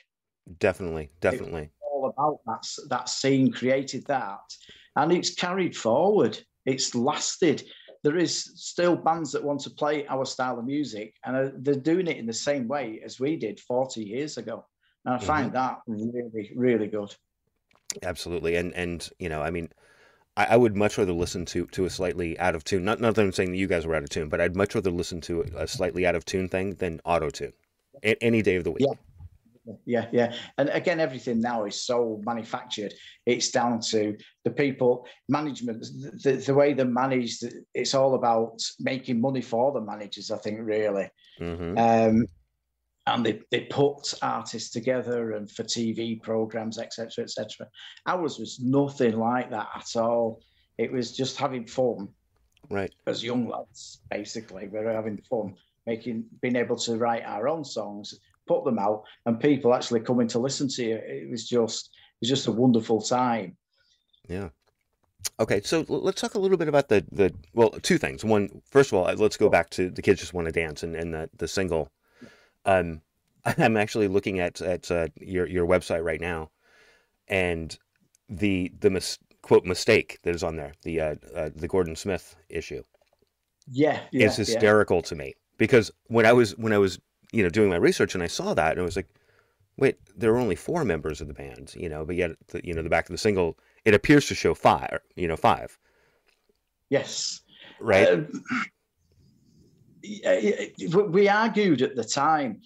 Definitely, 0.59 1.11
definitely. 1.21 1.71
all 1.83 2.15
about 2.17 2.41
that, 2.47 2.67
that 2.89 3.09
scene 3.09 3.53
created 3.53 4.07
that. 4.07 4.41
And 4.97 5.13
it's 5.13 5.35
carried 5.35 5.77
forward. 5.77 6.39
It's 6.65 6.95
lasted 6.95 7.65
there 8.03 8.17
is 8.17 8.53
still 8.57 8.97
bands 8.97 9.33
that 9.33 9.43
want 9.43 9.61
to 9.61 9.71
play 9.71 10.07
our 10.07 10.25
style 10.25 10.59
of 10.59 10.65
music 10.65 11.15
and 11.25 11.53
they're 11.65 11.75
doing 11.75 12.07
it 12.07 12.17
in 12.17 12.27
the 12.27 12.33
same 12.33 12.69
way 12.69 13.01
as 13.05 13.19
we 13.19 13.37
did 13.37 13.61
40 13.61 14.03
years 14.03 14.37
ago. 14.37 14.65
And 15.05 15.15
i 15.15 15.19
find 15.19 15.53
mm-hmm. 15.53 15.55
that 15.55 15.81
really 15.87 16.53
really 16.55 16.87
good. 16.87 17.15
Absolutely. 18.03 18.57
And 18.57 18.75
and 18.75 19.09
you 19.19 19.29
know 19.29 19.43
i 19.43 19.51
mean 19.51 19.71
I, 20.37 20.45
I, 20.51 20.57
would 20.57 20.77
much 20.77 20.99
rather 20.99 21.13
listen 21.13 21.45
to 21.47 21.67
to 21.67 21.85
a 21.85 21.91
slightly 21.91 22.39
out 22.39 22.55
of 22.55 22.63
tune 22.63 22.85
not 22.85 23.01
not 23.01 23.15
that 23.15 23.23
i'm 23.23 23.33
saying 23.33 23.51
that 23.53 23.57
you 23.59 23.67
guys 23.67 23.87
were 23.87 23.95
out 23.95 24.05
of 24.05 24.11
tune 24.11 24.29
but 24.29 24.41
i'd 24.41 24.55
much 24.55 24.75
rather 24.75 24.91
listen 24.91 25.21
to 25.23 25.45
a 25.57 25.67
slightly 25.67 26.07
out 26.07 26.15
of 26.15 26.25
tune 26.25 26.49
thing 26.49 26.75
than 26.75 27.01
auto 27.05 27.31
tune 27.31 27.53
any 28.03 28.43
day 28.43 28.55
of 28.55 28.63
the 28.63 28.71
week. 28.71 28.87
Yeah 28.87 28.95
yeah 29.85 30.07
yeah. 30.13 30.35
And 30.57 30.69
again 30.71 31.01
everything 31.01 31.41
now 31.41 31.65
is 31.65 31.85
so 31.85 32.21
manufactured. 32.25 32.95
It's 33.27 33.51
down 33.51 33.81
to 33.91 34.17
the 34.45 34.51
people 34.51 35.07
management 35.29 35.85
the, 36.23 36.33
the 36.33 36.55
way 36.55 36.73
they're 36.73 36.87
managed. 36.87 37.45
It's 37.75 37.95
all 37.95 38.15
about 38.15 38.61
making 38.81 39.21
money 39.21 39.43
for 39.43 39.73
the 39.73 39.81
managers 39.81 40.31
i 40.31 40.39
think 40.39 40.59
really. 40.61 41.11
Mm-hmm. 41.41 41.79
um, 41.79 42.27
and 43.07 43.25
they, 43.25 43.41
they 43.51 43.61
put 43.61 44.13
artists 44.21 44.71
together 44.71 45.33
and 45.33 45.51
for 45.51 45.63
tv 45.63 46.21
programs 46.21 46.79
etc 46.79 47.25
etc 47.25 47.67
ours 48.07 48.39
was 48.39 48.61
nothing 48.61 49.19
like 49.19 49.51
that 49.51 49.69
at 49.75 49.97
all. 49.97 50.43
It 50.77 50.93
was 50.93 51.17
just 51.17 51.37
having 51.37 51.67
fun. 51.67 52.09
Right. 52.71 52.95
As 53.07 53.25
young 53.25 53.49
lads 53.49 54.01
basically 54.11 54.69
we 54.69 54.79
we're 54.79 54.93
having 54.93 55.19
fun 55.31 55.55
making 55.87 56.25
being 56.43 56.57
able 56.57 56.77
to 56.77 56.97
write 56.97 57.25
our 57.25 57.49
own 57.49 57.65
songs 57.65 58.21
put 58.49 58.65
them 58.65 58.79
out, 58.79 59.05
and 59.27 59.39
people 59.39 59.75
actually 59.75 60.01
coming 60.01 60.27
to 60.29 60.39
listen 60.39 60.69
to 60.69 60.85
you. 60.85 60.97
It 60.97 61.31
was 61.31 61.47
just 61.47 61.91
it 61.95 62.23
was 62.23 62.29
just 62.29 62.47
a 62.47 62.53
wonderful 62.53 63.01
time. 63.01 63.57
Yeah. 64.29 64.49
Okay, 65.41 65.61
so 65.63 65.85
let's 65.89 66.21
talk 66.21 66.35
a 66.35 66.39
little 66.39 66.57
bit 66.57 66.69
about 66.69 66.89
the 66.89 67.05
the 67.13 67.33
well, 67.55 67.71
two 67.71 67.99
things. 67.99 68.25
One, 68.25 68.63
first 68.71 68.93
of 68.93 68.99
all, 68.99 69.13
let's 69.15 69.37
go 69.37 69.49
back 69.49 69.71
to 69.71 69.91
the 69.91 70.03
kids 70.03 70.21
just 70.21 70.35
want 70.35 70.47
to 70.47 70.53
dance 70.53 70.83
and, 70.83 70.97
and 70.97 71.13
the 71.15 71.31
the 71.37 71.49
single. 71.49 71.91
Um, 72.65 73.03
I'm 73.45 73.77
actually 73.77 74.09
looking 74.09 74.41
at 74.41 74.61
at 74.61 74.91
uh, 74.91 75.09
your 75.17 75.47
your 75.47 75.67
website 75.67 76.05
right 76.05 76.21
now, 76.21 76.51
and 77.29 77.77
the 78.29 78.73
the 78.81 78.91
mis- 78.91 79.19
quote 79.43 79.65
mistake 79.65 80.19
that 80.23 80.35
is 80.35 80.43
on 80.43 80.57
there 80.57 80.73
the 80.83 81.01
uh, 81.01 81.15
uh, 81.35 81.51
the 81.55 81.69
Gordon 81.69 81.97
Smith 81.97 82.37
issue. 82.49 82.83
yeah, 83.71 84.01
yeah 84.13 84.27
is 84.27 84.37
hysterical 84.37 84.99
yeah. 84.99 85.03
to 85.03 85.15
me 85.15 85.35
because 85.57 85.91
when 86.07 86.27
I 86.27 86.33
was 86.33 86.57
when 86.57 86.73
I 86.73 86.79
was 86.79 86.99
you 87.33 87.43
know 87.43 87.49
doing 87.49 87.69
my 87.69 87.77
research 87.77 88.15
and 88.15 88.23
I 88.23 88.27
saw 88.27 88.55
that 88.55 88.73
and 88.73 88.81
I 88.81 88.85
was 88.85 88.97
like, 88.97 89.09
wait, 89.77 89.99
there 90.17 90.33
are 90.33 90.39
only 90.39 90.57
four 90.57 90.85
members 90.85 91.21
of 91.21 91.29
the 91.29 91.35
band, 91.35 91.75
you 91.77 91.89
know, 91.89 92.05
but 92.05 92.17
yet 92.17 92.33
the, 92.49 92.61
you 92.65 92.75
know 92.75 92.83
the 92.83 92.89
back 92.89 93.07
of 93.07 93.13
the 93.13 93.19
single 93.19 93.57
it 93.85 93.95
appears 93.95 94.27
to 94.27 94.35
show 94.35 94.55
five, 94.55 94.99
you 95.17 95.29
know, 95.29 95.37
five. 95.37 95.79
Yes. 96.91 97.41
Right. 97.81 98.09
Um, 98.09 98.45
we 101.11 101.29
argued 101.29 101.83
at 101.83 101.97
the 101.97 102.05
time. 102.05 102.61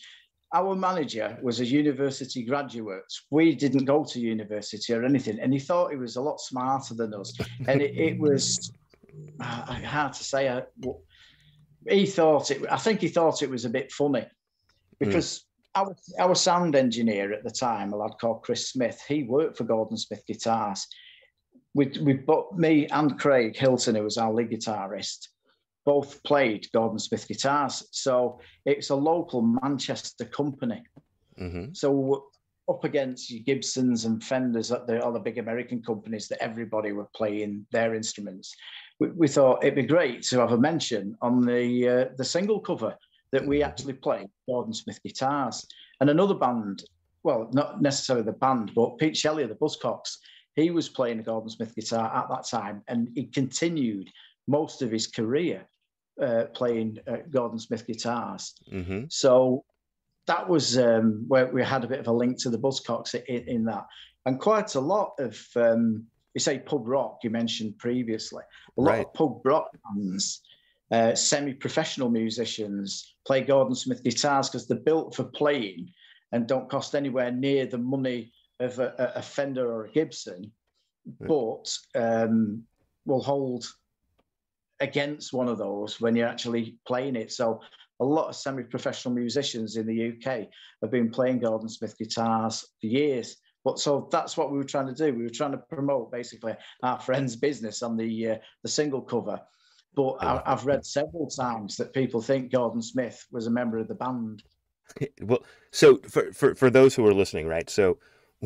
Our 0.54 0.74
manager 0.74 1.38
was 1.40 1.60
a 1.60 1.64
university 1.64 2.42
graduate. 2.42 3.10
We 3.30 3.54
didn't 3.54 3.86
go 3.86 4.04
to 4.04 4.20
university 4.20 4.92
or 4.92 5.02
anything, 5.02 5.40
and 5.40 5.50
he 5.50 5.58
thought 5.58 5.92
he 5.92 5.96
was 5.96 6.16
a 6.16 6.20
lot 6.20 6.40
smarter 6.40 6.92
than 6.92 7.14
us. 7.14 7.32
And 7.66 7.80
it, 7.80 7.96
it 7.96 8.18
was 8.18 8.70
hard 9.40 10.12
to 10.12 10.22
say. 10.22 10.48
Uh, 10.48 10.60
he 11.88 12.04
thought 12.04 12.50
it. 12.50 12.62
I 12.70 12.76
think 12.76 13.00
he 13.00 13.08
thought 13.08 13.42
it 13.42 13.48
was 13.48 13.64
a 13.64 13.70
bit 13.70 13.90
funny 13.90 14.26
because 15.04 15.38
mm. 15.38 15.42
our 15.80 15.96
our 16.18 16.34
sound 16.34 16.74
engineer 16.74 17.32
at 17.32 17.44
the 17.44 17.50
time, 17.50 17.92
a 17.92 17.96
lad 17.96 18.12
called 18.20 18.42
Chris 18.42 18.70
Smith, 18.70 19.02
he 19.08 19.24
worked 19.24 19.56
for 19.56 19.64
Gordon 19.64 19.96
Smith 19.96 20.22
Guitars. 20.26 20.86
We 21.74 21.92
we 22.02 22.14
both 22.14 22.54
me 22.56 22.86
and 22.88 23.18
Craig 23.18 23.56
Hilton, 23.56 23.94
who 23.94 24.02
was 24.04 24.18
our 24.18 24.32
lead 24.32 24.50
guitarist, 24.50 25.28
both 25.84 26.22
played 26.22 26.70
Gordon 26.72 26.98
Smith 26.98 27.26
guitars. 27.26 27.86
So 27.90 28.40
it's 28.64 28.90
a 28.90 28.96
local 28.96 29.42
Manchester 29.42 30.24
company. 30.24 30.82
Mm-hmm. 31.40 31.72
So 31.72 32.26
up 32.68 32.84
against 32.84 33.30
your 33.30 33.42
Gibsons 33.42 34.04
and 34.04 34.22
Fenders, 34.22 34.68
the 34.68 35.04
other 35.04 35.18
big 35.18 35.38
American 35.38 35.82
companies 35.82 36.28
that 36.28 36.42
everybody 36.42 36.92
were 36.92 37.08
playing 37.14 37.66
their 37.72 37.94
instruments. 37.94 38.54
We, 39.00 39.08
we 39.08 39.28
thought 39.28 39.64
it'd 39.64 39.74
be 39.74 39.82
great 39.82 40.22
to 40.24 40.38
have 40.38 40.52
a 40.52 40.58
mention 40.58 41.16
on 41.20 41.40
the 41.40 41.88
uh, 41.88 42.04
the 42.16 42.24
single 42.24 42.60
cover 42.60 42.96
that 43.32 43.46
we 43.46 43.62
actually 43.62 43.94
play 43.94 44.28
Gordon 44.46 44.74
Smith 44.74 45.02
guitars. 45.02 45.66
And 46.00 46.10
another 46.10 46.34
band, 46.34 46.84
well, 47.22 47.48
not 47.52 47.82
necessarily 47.82 48.24
the 48.24 48.32
band, 48.32 48.72
but 48.74 48.98
Pete 48.98 49.16
Shelley 49.16 49.42
of 49.42 49.48
the 49.48 49.54
Buzzcocks, 49.54 50.18
he 50.54 50.70
was 50.70 50.88
playing 50.88 51.18
a 51.18 51.22
Gordon 51.22 51.50
Smith 51.50 51.74
guitar 51.74 52.14
at 52.14 52.28
that 52.28 52.46
time, 52.46 52.82
and 52.88 53.08
he 53.14 53.24
continued 53.24 54.10
most 54.46 54.82
of 54.82 54.90
his 54.90 55.06
career 55.06 55.66
uh, 56.20 56.44
playing 56.52 56.98
uh, 57.06 57.18
Gordon 57.30 57.58
Smith 57.58 57.86
guitars. 57.86 58.54
Mm-hmm. 58.70 59.04
So 59.08 59.64
that 60.26 60.46
was 60.48 60.76
um, 60.78 61.24
where 61.26 61.46
we 61.46 61.64
had 61.64 61.84
a 61.84 61.88
bit 61.88 62.00
of 62.00 62.06
a 62.06 62.12
link 62.12 62.40
to 62.42 62.50
the 62.50 62.58
Buzzcocks 62.58 63.14
in, 63.14 63.48
in 63.48 63.64
that, 63.64 63.86
and 64.26 64.38
quite 64.38 64.74
a 64.74 64.80
lot 64.80 65.14
of 65.18 65.40
um, 65.56 66.04
you 66.34 66.40
say 66.40 66.58
pub 66.58 66.86
rock 66.86 67.18
you 67.22 67.30
mentioned 67.30 67.78
previously. 67.78 68.42
A 68.76 68.80
lot 68.80 68.90
right. 68.90 69.06
of 69.06 69.14
pub 69.14 69.40
rock 69.44 69.70
bands, 69.84 70.42
uh, 70.92 71.14
semi-professional 71.14 72.10
musicians 72.10 73.14
play 73.26 73.40
Gordon 73.40 73.74
Smith 73.74 74.04
guitars 74.04 74.48
because 74.48 74.68
they're 74.68 74.78
built 74.78 75.14
for 75.14 75.24
playing 75.24 75.90
and 76.32 76.46
don't 76.46 76.68
cost 76.68 76.94
anywhere 76.94 77.32
near 77.32 77.66
the 77.66 77.78
money 77.78 78.32
of 78.60 78.78
a, 78.78 79.12
a 79.16 79.22
Fender 79.22 79.72
or 79.72 79.86
a 79.86 79.90
Gibson, 79.90 80.52
right. 81.18 81.28
but 81.28 81.76
um, 81.94 82.62
will 83.06 83.22
hold 83.22 83.66
against 84.80 85.32
one 85.32 85.48
of 85.48 85.58
those 85.58 86.00
when 86.00 86.14
you're 86.14 86.28
actually 86.28 86.76
playing 86.86 87.16
it. 87.16 87.32
So 87.32 87.60
a 88.00 88.04
lot 88.04 88.28
of 88.28 88.36
semi-professional 88.36 89.14
musicians 89.14 89.76
in 89.76 89.86
the 89.86 90.08
UK 90.08 90.48
have 90.82 90.90
been 90.90 91.10
playing 91.10 91.38
Gordon 91.38 91.68
Smith 91.68 91.96
guitars 91.96 92.66
for 92.80 92.86
years. 92.86 93.36
But 93.64 93.78
so 93.78 94.08
that's 94.10 94.36
what 94.36 94.50
we 94.50 94.58
were 94.58 94.64
trying 94.64 94.92
to 94.92 94.94
do. 94.94 95.16
We 95.16 95.22
were 95.22 95.30
trying 95.30 95.52
to 95.52 95.58
promote 95.58 96.10
basically 96.10 96.54
our 96.82 96.98
friend's 96.98 97.36
business 97.36 97.82
on 97.82 97.96
the 97.96 98.30
uh, 98.30 98.36
the 98.64 98.68
single 98.68 99.00
cover. 99.00 99.40
But 99.94 100.16
I, 100.20 100.42
have 100.46 100.64
read 100.64 100.86
several 100.86 101.28
times 101.28 101.76
that 101.76 101.92
people 101.92 102.22
think 102.22 102.50
Gordon 102.50 102.80
Smith 102.80 103.26
was 103.30 103.46
a 103.46 103.50
member 103.50 103.78
of 103.78 103.88
the 103.88 103.94
band. 103.94 104.42
Well, 105.22 105.42
so 105.70 105.98
for 106.08 106.32
for, 106.32 106.54
for 106.54 106.68
those 106.68 106.94
who 106.94 107.06
are 107.06 107.14
listening, 107.14 107.46
right? 107.46 107.70
So 107.70 107.98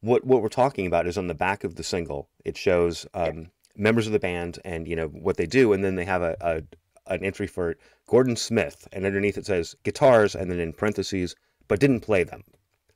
what 0.00 0.24
what 0.24 0.42
we're 0.42 0.48
talking 0.48 0.86
about 0.86 1.06
is 1.06 1.16
on 1.16 1.28
the 1.28 1.34
back 1.34 1.62
of 1.62 1.76
the 1.76 1.84
single. 1.84 2.28
It 2.44 2.56
shows 2.56 3.06
um, 3.14 3.50
members 3.76 4.06
of 4.06 4.12
the 4.12 4.18
band 4.18 4.58
and 4.64 4.88
you 4.88 4.96
know 4.96 5.08
what 5.08 5.36
they 5.36 5.46
do, 5.46 5.72
and 5.72 5.84
then 5.84 5.94
they 5.94 6.04
have 6.04 6.22
a, 6.22 6.36
a 6.40 6.62
an 7.06 7.24
entry 7.24 7.46
for 7.46 7.76
Gordon 8.06 8.36
Smith, 8.36 8.88
and 8.92 9.04
underneath 9.04 9.38
it 9.38 9.46
says 9.46 9.76
guitars, 9.84 10.34
and 10.34 10.50
then 10.50 10.58
in 10.58 10.72
parentheses, 10.72 11.36
but 11.68 11.80
didn't 11.80 12.00
play 12.00 12.24
them. 12.24 12.42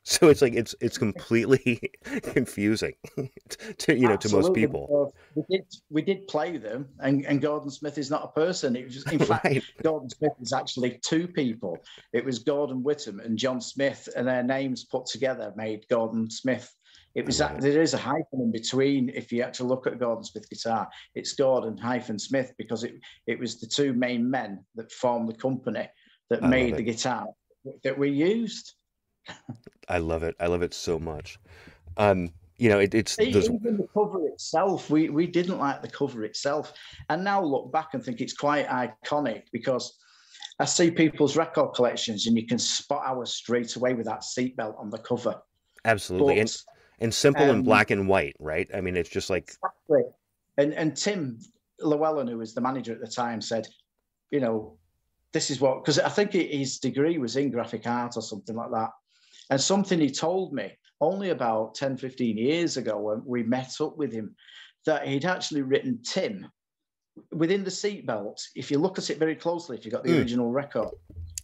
So 0.08 0.30
it's 0.30 0.40
like 0.40 0.54
it's 0.54 0.74
it's 0.80 0.96
completely 0.96 1.92
confusing 2.22 2.94
to 3.78 3.94
you 3.94 4.08
know 4.08 4.14
Absolutely. 4.14 4.18
to 4.18 4.36
most 4.36 4.54
people. 4.54 5.14
We 5.34 5.42
did 5.50 5.66
we 5.90 6.00
did 6.00 6.26
play 6.28 6.56
them, 6.56 6.88
and, 7.00 7.26
and 7.26 7.42
Gordon 7.42 7.68
Smith 7.68 7.98
is 7.98 8.10
not 8.10 8.24
a 8.24 8.28
person. 8.28 8.74
It 8.74 8.86
was 8.86 8.94
just, 8.94 9.12
in 9.12 9.18
fact 9.26 9.44
right. 9.44 9.62
Gordon 9.82 10.08
Smith 10.08 10.32
is 10.40 10.54
actually 10.54 10.98
two 11.04 11.28
people. 11.28 11.76
It 12.14 12.24
was 12.24 12.38
Gordon 12.38 12.82
Whittam 12.82 13.22
and 13.22 13.36
John 13.36 13.60
Smith, 13.60 14.08
and 14.16 14.26
their 14.26 14.42
names 14.42 14.84
put 14.84 15.04
together 15.04 15.52
made 15.56 15.84
Gordon 15.90 16.30
Smith. 16.30 16.74
It 17.14 17.26
was 17.26 17.36
that 17.36 17.60
there 17.60 17.82
is 17.82 17.92
a 17.92 17.98
hyphen 17.98 18.40
in 18.40 18.50
between. 18.50 19.10
If 19.10 19.30
you 19.30 19.42
actually 19.42 19.68
look 19.68 19.86
at 19.86 19.98
Gordon 19.98 20.24
Smith 20.24 20.48
guitar, 20.48 20.88
it's 21.16 21.34
Gordon 21.34 21.76
hyphen 21.76 22.18
Smith 22.18 22.54
because 22.56 22.82
it 22.82 22.94
it 23.26 23.38
was 23.38 23.60
the 23.60 23.66
two 23.66 23.92
main 23.92 24.30
men 24.30 24.64
that 24.74 24.90
formed 24.90 25.28
the 25.28 25.34
company 25.34 25.86
that 26.30 26.42
I 26.42 26.46
made 26.46 26.76
the 26.76 26.82
guitar 26.82 27.26
that 27.84 27.98
we 27.98 28.08
used. 28.08 28.72
I 29.88 29.98
love 29.98 30.22
it. 30.22 30.36
I 30.38 30.46
love 30.46 30.62
it 30.62 30.74
so 30.74 30.98
much. 30.98 31.38
Um, 31.96 32.30
you 32.58 32.68
know, 32.68 32.80
it, 32.80 32.94
it's 32.94 33.18
even 33.20 33.76
the 33.76 33.88
cover 33.94 34.26
itself. 34.26 34.90
We 34.90 35.08
we 35.10 35.26
didn't 35.26 35.58
like 35.58 35.80
the 35.80 35.88
cover 35.88 36.24
itself, 36.24 36.72
and 37.08 37.22
now 37.22 37.42
look 37.42 37.72
back 37.72 37.94
and 37.94 38.04
think 38.04 38.20
it's 38.20 38.32
quite 38.32 38.66
iconic 38.66 39.44
because 39.52 39.96
I 40.58 40.64
see 40.64 40.90
people's 40.90 41.36
record 41.36 41.74
collections, 41.74 42.26
and 42.26 42.36
you 42.36 42.46
can 42.46 42.58
spot 42.58 43.02
ours 43.06 43.32
straight 43.32 43.76
away 43.76 43.94
with 43.94 44.06
that 44.06 44.22
seatbelt 44.22 44.78
on 44.78 44.90
the 44.90 44.98
cover. 44.98 45.40
Absolutely, 45.84 46.34
but, 46.34 46.40
and 46.40 46.62
and 47.00 47.14
simple 47.14 47.44
um, 47.44 47.50
and 47.50 47.64
black 47.64 47.90
and 47.90 48.08
white, 48.08 48.34
right? 48.40 48.68
I 48.74 48.80
mean, 48.80 48.96
it's 48.96 49.08
just 49.08 49.30
like 49.30 49.50
exactly. 49.50 50.02
And 50.56 50.74
and 50.74 50.96
Tim 50.96 51.38
Llewellyn, 51.80 52.26
who 52.26 52.38
was 52.38 52.54
the 52.54 52.60
manager 52.60 52.92
at 52.92 53.00
the 53.00 53.06
time, 53.06 53.40
said, 53.40 53.68
you 54.32 54.40
know, 54.40 54.76
this 55.32 55.50
is 55.50 55.60
what 55.60 55.84
because 55.84 56.00
I 56.00 56.08
think 56.08 56.32
his 56.32 56.78
degree 56.78 57.18
was 57.18 57.36
in 57.36 57.52
graphic 57.52 57.86
art 57.86 58.16
or 58.16 58.22
something 58.22 58.56
like 58.56 58.70
that. 58.72 58.90
And 59.50 59.60
something 59.60 60.00
he 60.00 60.10
told 60.10 60.52
me 60.52 60.72
only 61.00 61.30
about 61.30 61.74
10, 61.74 61.96
15 61.96 62.36
years 62.36 62.76
ago 62.76 62.98
when 62.98 63.22
we 63.24 63.42
met 63.42 63.80
up 63.80 63.96
with 63.96 64.12
him, 64.12 64.34
that 64.86 65.06
he'd 65.06 65.24
actually 65.24 65.62
written 65.62 66.00
Tim 66.02 66.46
within 67.32 67.64
the 67.64 67.70
seatbelt. 67.70 68.42
If 68.54 68.70
you 68.70 68.78
look 68.78 68.98
at 68.98 69.10
it 69.10 69.18
very 69.18 69.34
closely, 69.34 69.76
if 69.76 69.84
you've 69.84 69.94
got 69.94 70.04
the 70.04 70.10
mm. 70.10 70.18
original 70.18 70.50
record, 70.50 70.88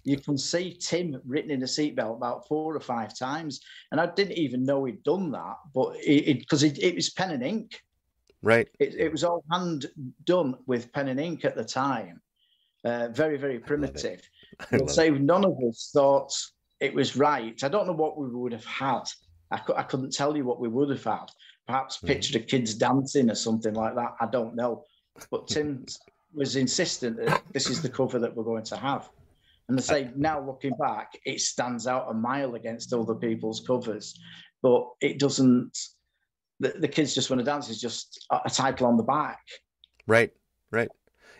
you 0.04 0.18
can 0.18 0.36
see 0.36 0.76
Tim 0.78 1.20
written 1.24 1.50
in 1.50 1.60
the 1.60 1.66
seatbelt 1.66 2.16
about 2.16 2.46
four 2.46 2.76
or 2.76 2.80
five 2.80 3.16
times. 3.16 3.60
And 3.90 4.00
I 4.00 4.06
didn't 4.06 4.38
even 4.38 4.64
know 4.64 4.84
he'd 4.84 5.02
done 5.02 5.30
that, 5.32 5.56
but 5.74 5.94
because 6.04 6.62
it, 6.62 6.78
it, 6.78 6.84
it, 6.84 6.94
was 6.94 7.10
pen 7.10 7.30
and 7.30 7.42
ink. 7.42 7.80
Right. 8.42 8.68
It, 8.78 8.94
it, 8.94 9.10
was 9.10 9.24
all 9.24 9.42
hand 9.50 9.86
done 10.24 10.56
with 10.66 10.92
pen 10.92 11.08
and 11.08 11.18
ink 11.18 11.44
at 11.44 11.56
the 11.56 11.64
time. 11.64 12.20
Uh, 12.84 13.08
very, 13.08 13.38
very 13.38 13.58
primitive. 13.58 14.20
I'd 14.72 14.90
say 14.90 15.08
none 15.10 15.44
of 15.44 15.56
us 15.66 15.90
thought 15.92 16.32
it 16.84 16.94
was 16.94 17.16
right. 17.16 17.64
I 17.64 17.68
don't 17.68 17.86
know 17.86 17.94
what 17.94 18.18
we 18.18 18.28
would 18.28 18.52
have 18.52 18.64
had. 18.66 19.04
I, 19.50 19.58
cu- 19.58 19.74
I 19.74 19.82
couldn't 19.82 20.12
tell 20.12 20.36
you 20.36 20.44
what 20.44 20.60
we 20.60 20.68
would 20.68 20.90
have 20.90 21.02
had. 21.02 21.26
Perhaps 21.66 21.98
mm. 21.98 22.08
picture 22.08 22.38
the 22.38 22.44
kids 22.44 22.74
dancing 22.74 23.30
or 23.30 23.34
something 23.34 23.72
like 23.72 23.94
that. 23.94 24.14
I 24.20 24.26
don't 24.26 24.54
know. 24.54 24.84
But 25.30 25.48
Tim 25.48 25.86
was 26.34 26.56
insistent 26.56 27.16
that 27.24 27.42
this 27.52 27.70
is 27.70 27.80
the 27.80 27.88
cover 27.88 28.18
that 28.18 28.36
we're 28.36 28.44
going 28.44 28.64
to 28.64 28.76
have. 28.76 29.08
And 29.68 29.78
I 29.78 29.82
say 29.82 30.10
now 30.14 30.44
looking 30.44 30.74
back, 30.78 31.12
it 31.24 31.40
stands 31.40 31.86
out 31.86 32.10
a 32.10 32.14
mile 32.14 32.54
against 32.54 32.92
other 32.92 33.14
people's 33.14 33.60
covers, 33.66 34.18
but 34.62 34.86
it 35.00 35.18
doesn't. 35.18 35.78
The, 36.60 36.74
the 36.78 36.88
kids 36.88 37.14
just 37.14 37.30
want 37.30 37.40
to 37.40 37.44
dance 37.44 37.70
is 37.70 37.80
just 37.80 38.26
a, 38.30 38.40
a 38.44 38.50
title 38.50 38.86
on 38.86 38.98
the 38.98 39.02
back. 39.02 39.40
Right, 40.06 40.32
right. 40.70 40.90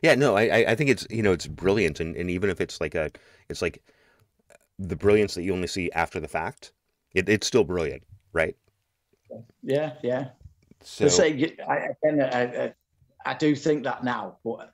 Yeah, 0.03 0.15
no, 0.15 0.37
I 0.37 0.71
I 0.71 0.75
think 0.75 0.89
it's 0.89 1.07
you 1.11 1.23
know 1.23 1.33
it's 1.33 1.47
brilliant, 1.47 2.01
and, 2.01 2.17
and 2.17 2.31
even 2.31 2.49
if 2.49 2.63
it's 2.63 2.81
like 2.81 2.95
a 2.95 3.11
it's 3.51 3.61
like 3.61 3.83
the 4.79 4.97
brilliance 4.97 5.35
that 5.35 5.43
you 5.43 5.53
only 5.53 5.67
see 5.67 5.91
after 5.93 6.21
the 6.21 6.29
fact, 6.29 6.73
it, 7.15 7.29
it's 7.29 7.47
still 7.47 7.65
brilliant, 7.65 8.03
right? 8.33 8.57
Yeah, 9.63 9.93
yeah. 10.03 10.29
So, 10.83 11.09
say, 11.09 11.57
I, 11.67 11.77
again, 12.05 12.21
I, 12.21 12.43
I, 12.43 12.75
I 13.25 13.35
do 13.35 13.57
think 13.57 13.85
that 13.85 14.05
now, 14.05 14.37
but 14.45 14.71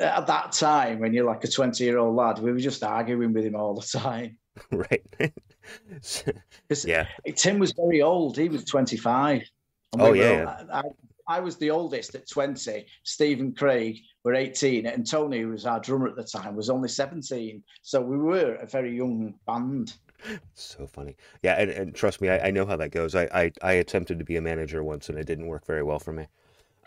at 0.00 0.26
that 0.26 0.52
time, 0.52 0.98
when 0.98 1.14
you're 1.14 1.24
like 1.24 1.44
a 1.44 1.48
20 1.48 1.82
year 1.82 1.98
old 1.98 2.14
lad, 2.14 2.38
we 2.38 2.52
were 2.52 2.58
just 2.58 2.82
arguing 2.82 3.32
with 3.32 3.44
him 3.44 3.56
all 3.56 3.74
the 3.74 3.98
time. 3.98 4.36
right. 4.70 5.02
yeah. 6.84 7.06
Tim 7.34 7.58
was 7.58 7.72
very 7.72 8.02
old. 8.02 8.36
He 8.36 8.48
was 8.48 8.64
25. 8.64 9.42
oh, 9.98 10.12
yeah. 10.12 10.64
I, 10.72 10.82
I, 11.36 11.40
was 11.40 11.56
the 11.56 11.70
oldest 11.70 12.14
at 12.14 12.28
20. 12.28 12.86
Stephen 13.02 13.52
Craig 13.54 14.00
were 14.24 14.34
18, 14.34 14.86
and 14.86 15.08
Tony, 15.08 15.40
who 15.40 15.48
was 15.48 15.66
our 15.66 15.80
drummer 15.80 16.08
at 16.08 16.16
the 16.16 16.24
time, 16.24 16.56
was 16.56 16.70
only 16.70 16.88
17. 16.88 17.62
So 17.82 18.00
we 18.00 18.16
were 18.16 18.54
a 18.56 18.66
very 18.66 18.96
young 18.96 19.34
band. 19.46 19.94
So 20.54 20.86
funny. 20.86 21.16
Yeah, 21.42 21.54
and, 21.54 21.70
and 21.70 21.94
trust 21.94 22.20
me, 22.20 22.28
I, 22.28 22.48
I, 22.48 22.50
know 22.50 22.64
how 22.64 22.76
that 22.76 22.90
goes. 22.90 23.14
I, 23.14 23.24
I, 23.34 23.52
I 23.62 23.72
attempted 23.74 24.18
to 24.18 24.24
be 24.24 24.36
a 24.36 24.40
manager 24.40 24.84
once, 24.84 25.08
and 25.08 25.18
it 25.18 25.26
didn't 25.26 25.46
work 25.46 25.66
very 25.66 25.82
well 25.82 25.98
for 25.98 26.12
me. 26.12 26.26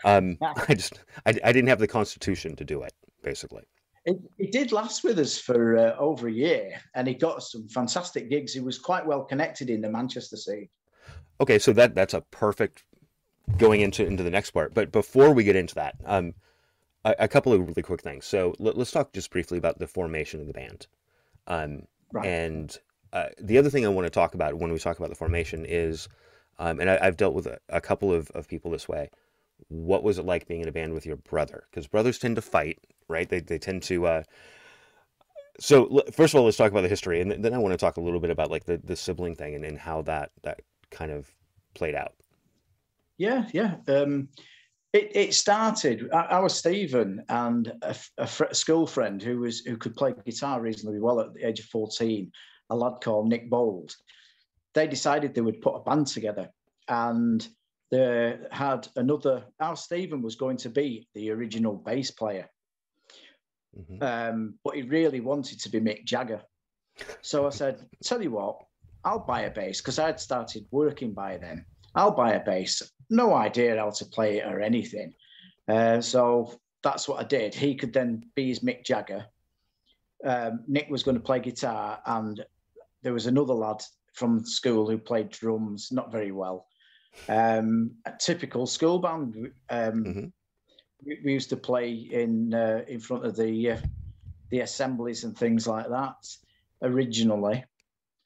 Um, 0.04 0.38
I 0.68 0.74
just 0.74 1.00
I, 1.26 1.30
I 1.44 1.52
didn't 1.52 1.68
have 1.68 1.78
the 1.78 1.88
constitution 1.88 2.56
to 2.56 2.64
do 2.64 2.82
it. 2.82 2.94
basically. 3.22 3.64
It, 4.06 4.18
it 4.38 4.52
did 4.52 4.70
last 4.70 5.02
with 5.02 5.18
us 5.18 5.36
for 5.36 5.76
uh, 5.76 5.96
over 5.98 6.28
a 6.28 6.32
year, 6.32 6.80
and 6.94 7.08
he 7.08 7.14
got 7.14 7.42
some 7.42 7.68
fantastic 7.68 8.30
gigs. 8.30 8.54
He 8.54 8.60
was 8.60 8.78
quite 8.78 9.04
well 9.04 9.24
connected 9.24 9.68
in 9.68 9.80
the 9.80 9.90
Manchester 9.90 10.36
scene. 10.36 10.68
Okay, 11.40 11.58
so 11.58 11.72
that 11.72 11.94
that's 11.94 12.14
a 12.14 12.20
perfect 12.30 12.84
going 13.58 13.80
into 13.80 14.04
into 14.04 14.22
the 14.22 14.30
next 14.30 14.50
part. 14.50 14.74
But 14.74 14.92
before 14.92 15.32
we 15.32 15.44
get 15.44 15.56
into 15.56 15.74
that, 15.76 15.96
um, 16.04 16.34
a, 17.04 17.14
a 17.20 17.28
couple 17.28 17.52
of 17.52 17.60
really 17.60 17.82
quick 17.82 18.02
things. 18.02 18.26
So 18.26 18.54
let, 18.58 18.76
us 18.76 18.90
talk 18.90 19.12
just 19.12 19.30
briefly 19.30 19.58
about 19.58 19.78
the 19.78 19.86
formation 19.86 20.40
of 20.40 20.46
the 20.46 20.52
band. 20.52 20.86
Um, 21.46 21.82
right. 22.12 22.26
And 22.26 22.76
uh, 23.12 23.28
the 23.40 23.58
other 23.58 23.70
thing 23.70 23.86
I 23.86 23.90
want 23.90 24.06
to 24.06 24.10
talk 24.10 24.34
about 24.34 24.54
when 24.54 24.72
we 24.72 24.78
talk 24.78 24.98
about 24.98 25.08
the 25.08 25.14
formation 25.14 25.64
is, 25.66 26.08
um, 26.58 26.80
and 26.80 26.90
I, 26.90 27.04
have 27.04 27.16
dealt 27.16 27.34
with 27.34 27.46
a, 27.46 27.58
a 27.68 27.80
couple 27.80 28.12
of, 28.12 28.30
of 28.32 28.48
people 28.48 28.70
this 28.70 28.88
way. 28.88 29.10
What 29.68 30.02
was 30.02 30.18
it 30.18 30.26
like 30.26 30.46
being 30.46 30.60
in 30.60 30.68
a 30.68 30.72
band 30.72 30.92
with 30.92 31.06
your 31.06 31.16
brother? 31.16 31.64
Because 31.70 31.86
brothers 31.86 32.18
tend 32.18 32.36
to 32.36 32.42
fight, 32.42 32.78
right? 33.08 33.28
They, 33.28 33.40
they 33.40 33.58
tend 33.58 33.82
to. 33.84 34.06
Uh, 34.06 34.22
so 35.58 36.02
first 36.12 36.34
of 36.34 36.38
all, 36.38 36.44
let's 36.44 36.58
talk 36.58 36.70
about 36.70 36.82
the 36.82 36.88
history, 36.88 37.22
and 37.22 37.42
then 37.42 37.54
I 37.54 37.58
want 37.58 37.72
to 37.72 37.78
talk 37.78 37.96
a 37.96 38.02
little 38.02 38.20
bit 38.20 38.30
about 38.30 38.50
like 38.50 38.64
the, 38.64 38.78
the 38.82 38.96
sibling 38.96 39.34
thing 39.34 39.54
and, 39.54 39.64
and 39.64 39.78
how 39.78 40.02
that 40.02 40.32
that 40.42 40.60
kind 40.90 41.10
of 41.10 41.32
played 41.74 41.94
out. 41.94 42.12
Yeah, 43.18 43.46
yeah. 43.52 43.76
Um, 43.88 44.28
it, 44.92 45.14
it 45.14 45.34
started. 45.34 46.08
I, 46.12 46.20
I, 46.20 46.38
was 46.40 46.56
Stephen 46.56 47.22
and 47.28 47.72
a, 47.82 47.94
a 48.18 48.26
fr- 48.26 48.52
school 48.52 48.86
friend 48.86 49.22
who 49.22 49.40
was 49.40 49.60
who 49.60 49.76
could 49.76 49.96
play 49.96 50.14
guitar 50.24 50.60
reasonably 50.60 51.00
well 51.00 51.20
at 51.20 51.34
the 51.34 51.46
age 51.46 51.60
of 51.60 51.66
fourteen, 51.66 52.32
a 52.70 52.76
lad 52.76 52.94
called 53.02 53.28
Nick 53.28 53.50
Bold. 53.50 53.94
They 54.74 54.86
decided 54.86 55.34
they 55.34 55.40
would 55.40 55.60
put 55.60 55.74
a 55.74 55.80
band 55.80 56.06
together, 56.06 56.50
and 56.88 57.46
they 57.90 58.38
had 58.50 58.88
another. 58.96 59.44
Our 59.60 59.76
Stephen 59.76 60.22
was 60.22 60.36
going 60.36 60.56
to 60.58 60.70
be 60.70 61.08
the 61.14 61.30
original 61.30 61.74
bass 61.74 62.10
player, 62.10 62.48
mm-hmm. 63.78 64.02
um, 64.02 64.54
but 64.64 64.76
he 64.76 64.82
really 64.82 65.20
wanted 65.20 65.60
to 65.60 65.68
be 65.68 65.80
Mick 65.80 66.04
Jagger. 66.04 66.42
So 67.22 67.46
I 67.46 67.50
said, 67.50 67.84
"Tell 68.02 68.22
you 68.22 68.30
what, 68.30 68.62
I'll 69.04 69.18
buy 69.18 69.42
a 69.42 69.50
bass 69.50 69.80
because 69.80 69.98
I'd 69.98 70.20
started 70.20 70.66
working 70.70 71.12
by 71.12 71.36
then. 71.36 71.64
I'll 71.96 72.12
buy 72.12 72.34
a 72.34 72.44
bass. 72.44 72.82
No 73.10 73.34
idea 73.34 73.76
how 73.76 73.90
to 73.90 74.04
play 74.04 74.38
it 74.38 74.46
or 74.46 74.60
anything. 74.60 75.14
Uh, 75.68 76.00
so 76.00 76.58
that's 76.82 77.08
what 77.08 77.20
I 77.20 77.24
did. 77.24 77.54
He 77.54 77.74
could 77.74 77.92
then 77.92 78.24
be 78.34 78.48
his 78.48 78.60
Mick 78.60 78.84
Jagger. 78.84 79.26
Um, 80.24 80.60
Nick 80.68 80.88
was 80.88 81.02
going 81.02 81.16
to 81.16 81.22
play 81.22 81.40
guitar, 81.40 82.00
and 82.06 82.44
there 83.02 83.12
was 83.12 83.26
another 83.26 83.54
lad 83.54 83.82
from 84.12 84.44
school 84.44 84.88
who 84.88 84.98
played 84.98 85.30
drums, 85.30 85.88
not 85.90 86.12
very 86.12 86.32
well. 86.32 86.66
Um, 87.28 87.92
a 88.04 88.12
typical 88.18 88.66
school 88.66 88.98
band. 88.98 89.52
Um, 89.70 90.04
mm-hmm. 90.04 90.26
we, 91.04 91.18
we, 91.24 91.32
used 91.32 91.50
to 91.50 91.56
play 91.56 91.92
in 91.92 92.54
uh, 92.54 92.82
in 92.86 93.00
front 93.00 93.24
of 93.24 93.36
the 93.36 93.72
uh, 93.72 93.78
the 94.50 94.60
assemblies 94.60 95.24
and 95.24 95.36
things 95.36 95.66
like 95.66 95.88
that 95.88 96.14
originally 96.82 97.64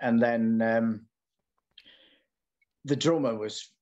and 0.00 0.20
then 0.20 0.62
um, 0.62 1.00
the 2.84 2.96
drummer 2.96 3.36
was 3.36 3.72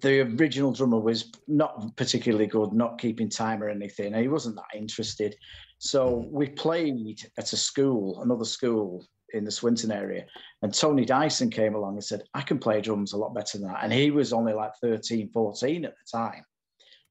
the 0.00 0.20
original 0.20 0.72
drummer 0.72 0.98
was 0.98 1.30
not 1.46 1.96
particularly 1.96 2.46
good, 2.46 2.72
not 2.72 2.98
keeping 2.98 3.28
time 3.28 3.62
or 3.62 3.68
anything. 3.68 4.14
He 4.14 4.28
wasn't 4.28 4.56
that 4.56 4.78
interested. 4.78 5.36
So 5.78 6.26
we 6.30 6.48
played 6.48 7.20
at 7.38 7.52
a 7.52 7.56
school, 7.56 8.22
another 8.22 8.44
school 8.44 9.06
in 9.34 9.44
the 9.44 9.50
Swinton 9.50 9.92
area. 9.92 10.24
And 10.62 10.72
Tony 10.72 11.04
Dyson 11.04 11.50
came 11.50 11.74
along 11.74 11.94
and 11.94 12.04
said, 12.04 12.22
I 12.34 12.40
can 12.40 12.58
play 12.58 12.80
drums 12.80 13.12
a 13.12 13.18
lot 13.18 13.34
better 13.34 13.58
than 13.58 13.68
that. 13.68 13.80
And 13.82 13.92
he 13.92 14.10
was 14.10 14.32
only 14.32 14.54
like 14.54 14.72
13, 14.80 15.30
14 15.32 15.84
at 15.84 15.92
the 15.92 16.18
time. 16.18 16.42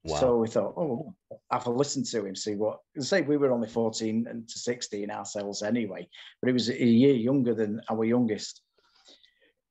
Wow. 0.04 0.20
So 0.20 0.36
we 0.36 0.48
thought, 0.48 0.74
oh, 0.76 1.14
have 1.50 1.66
a 1.66 1.70
listen 1.70 2.04
to 2.04 2.24
him, 2.24 2.34
see 2.34 2.54
what. 2.54 2.78
Say 2.98 3.22
we 3.22 3.36
were 3.36 3.52
only 3.52 3.68
14 3.68 4.26
and 4.28 4.48
to 4.48 4.58
16 4.58 5.10
ourselves 5.10 5.62
anyway, 5.62 6.08
but 6.40 6.48
he 6.48 6.52
was 6.52 6.68
a 6.68 6.84
year 6.84 7.14
younger 7.14 7.54
than 7.54 7.80
our 7.90 8.04
youngest. 8.04 8.62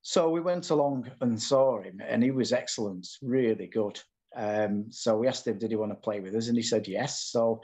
So 0.08 0.30
we 0.30 0.40
went 0.40 0.70
along 0.70 1.10
and 1.20 1.40
saw 1.40 1.82
him, 1.82 2.00
and 2.02 2.22
he 2.22 2.30
was 2.30 2.54
excellent, 2.54 3.06
really 3.20 3.66
good. 3.66 4.00
Um, 4.34 4.86
so 4.88 5.18
we 5.18 5.28
asked 5.28 5.46
him, 5.46 5.58
did 5.58 5.68
he 5.68 5.76
want 5.76 5.92
to 5.92 5.96
play 5.96 6.20
with 6.20 6.34
us? 6.34 6.48
And 6.48 6.56
he 6.56 6.62
said 6.62 6.88
yes. 6.88 7.24
So 7.24 7.60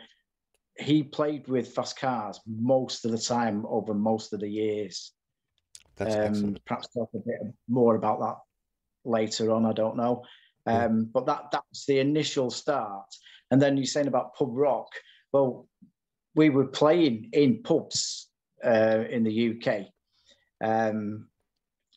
he 0.77 1.03
played 1.05 1.49
with 1.49 1.73
Fast 1.73 1.99
Cars 1.99 2.39
most 2.47 3.07
of 3.07 3.13
the 3.13 3.19
time 3.19 3.65
over 3.67 3.95
most 3.95 4.35
of 4.35 4.41
the 4.41 4.49
years. 4.51 5.13
That's 5.97 6.17
um, 6.17 6.21
excellent. 6.21 6.65
Perhaps 6.67 6.89
talk 6.89 7.09
a 7.15 7.19
bit 7.21 7.55
more 7.67 7.95
about 7.95 8.21
that 8.21 8.37
later 9.07 9.51
on. 9.51 9.65
I 9.65 9.73
don't 9.73 9.97
know. 9.97 10.25
Um, 10.67 11.09
but 11.11 11.25
that 11.25 11.45
that's 11.51 11.87
the 11.87 11.99
initial 11.99 12.51
start. 12.51 13.07
And 13.51 13.63
then 13.63 13.79
you're 13.79 13.87
saying 13.87 14.09
about 14.09 14.35
pub 14.35 14.51
rock. 14.55 14.89
Well, 15.33 15.67
we 16.35 16.51
were 16.51 16.67
playing 16.67 17.31
in 17.33 17.63
pubs 17.63 18.29
uh, 18.63 19.05
in 19.09 19.25
the 19.25 19.57
UK. 19.57 19.87
Um, 20.63 21.29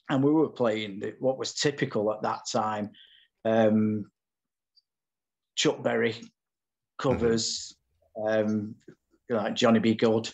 and 0.09 0.23
we 0.23 0.31
were 0.31 0.49
playing 0.49 0.99
the, 0.99 1.15
what 1.19 1.37
was 1.37 1.53
typical 1.53 2.11
at 2.13 2.21
that 2.21 2.41
time 2.51 2.91
um, 3.45 4.05
Chuck 5.55 5.81
Berry 5.81 6.15
covers, 6.99 7.75
mm-hmm. 8.17 8.49
um, 8.49 8.75
like 9.29 9.55
Johnny 9.55 9.79
B. 9.79 9.95
Goode, 9.95 10.29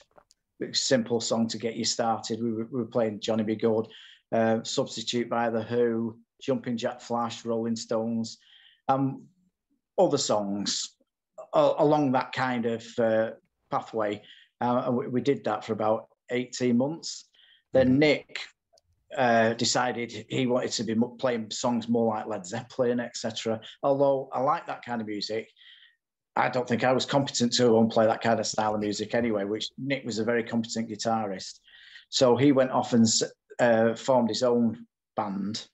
simple 0.73 1.21
song 1.21 1.47
to 1.47 1.57
get 1.57 1.75
you 1.75 1.85
started. 1.85 2.41
We 2.41 2.51
were, 2.51 2.67
we 2.71 2.79
were 2.79 2.85
playing 2.85 3.19
Johnny 3.19 3.43
B. 3.43 3.55
Goode, 3.55 3.87
uh, 4.31 4.63
Substitute 4.63 5.29
by 5.29 5.49
The 5.49 5.61
Who, 5.61 6.17
Jumping 6.41 6.77
Jack 6.77 7.01
Flash, 7.01 7.45
Rolling 7.45 7.75
Stones, 7.75 8.37
um, 8.89 9.23
other 9.97 10.17
songs 10.17 10.95
along 11.53 12.11
that 12.11 12.31
kind 12.31 12.65
of 12.65 12.85
uh, 12.97 13.31
pathway. 13.69 14.21
Uh, 14.59 14.89
we, 14.91 15.07
we, 15.07 15.21
did 15.21 15.43
that 15.43 15.63
for 15.63 15.73
about 15.73 16.07
18 16.31 16.75
months. 16.75 17.29
Then 17.73 17.89
mm-hmm. 17.89 17.99
Nick 17.99 18.39
uh, 19.17 19.53
decided 19.53 20.25
he 20.29 20.47
wanted 20.47 20.71
to 20.71 20.83
be 20.83 20.95
playing 21.19 21.51
songs 21.51 21.87
more 21.87 22.13
like 22.13 22.27
Led 22.27 22.45
Zeppelin, 22.45 22.99
etc. 22.99 23.59
Although 23.81 24.29
I 24.33 24.41
like 24.41 24.67
that 24.67 24.85
kind 24.85 25.01
of 25.01 25.07
music, 25.07 25.49
I 26.35 26.49
don't 26.49 26.67
think 26.67 26.83
I 26.83 26.93
was 26.93 27.05
competent 27.05 27.53
to 27.53 27.77
and 27.77 27.91
play 27.91 28.05
that 28.05 28.21
kind 28.21 28.39
of 28.39 28.47
style 28.47 28.73
of 28.73 28.81
music 28.81 29.13
anyway. 29.13 29.43
Which 29.43 29.69
Nick 29.77 30.05
was 30.05 30.19
a 30.19 30.23
very 30.23 30.43
competent 30.43 30.89
guitarist, 30.89 31.59
so 32.09 32.35
he 32.35 32.51
went 32.51 32.71
off 32.71 32.93
and 32.93 33.07
uh, 33.59 33.95
formed 33.95 34.29
his 34.29 34.43
own 34.43 34.85
band 35.15 35.67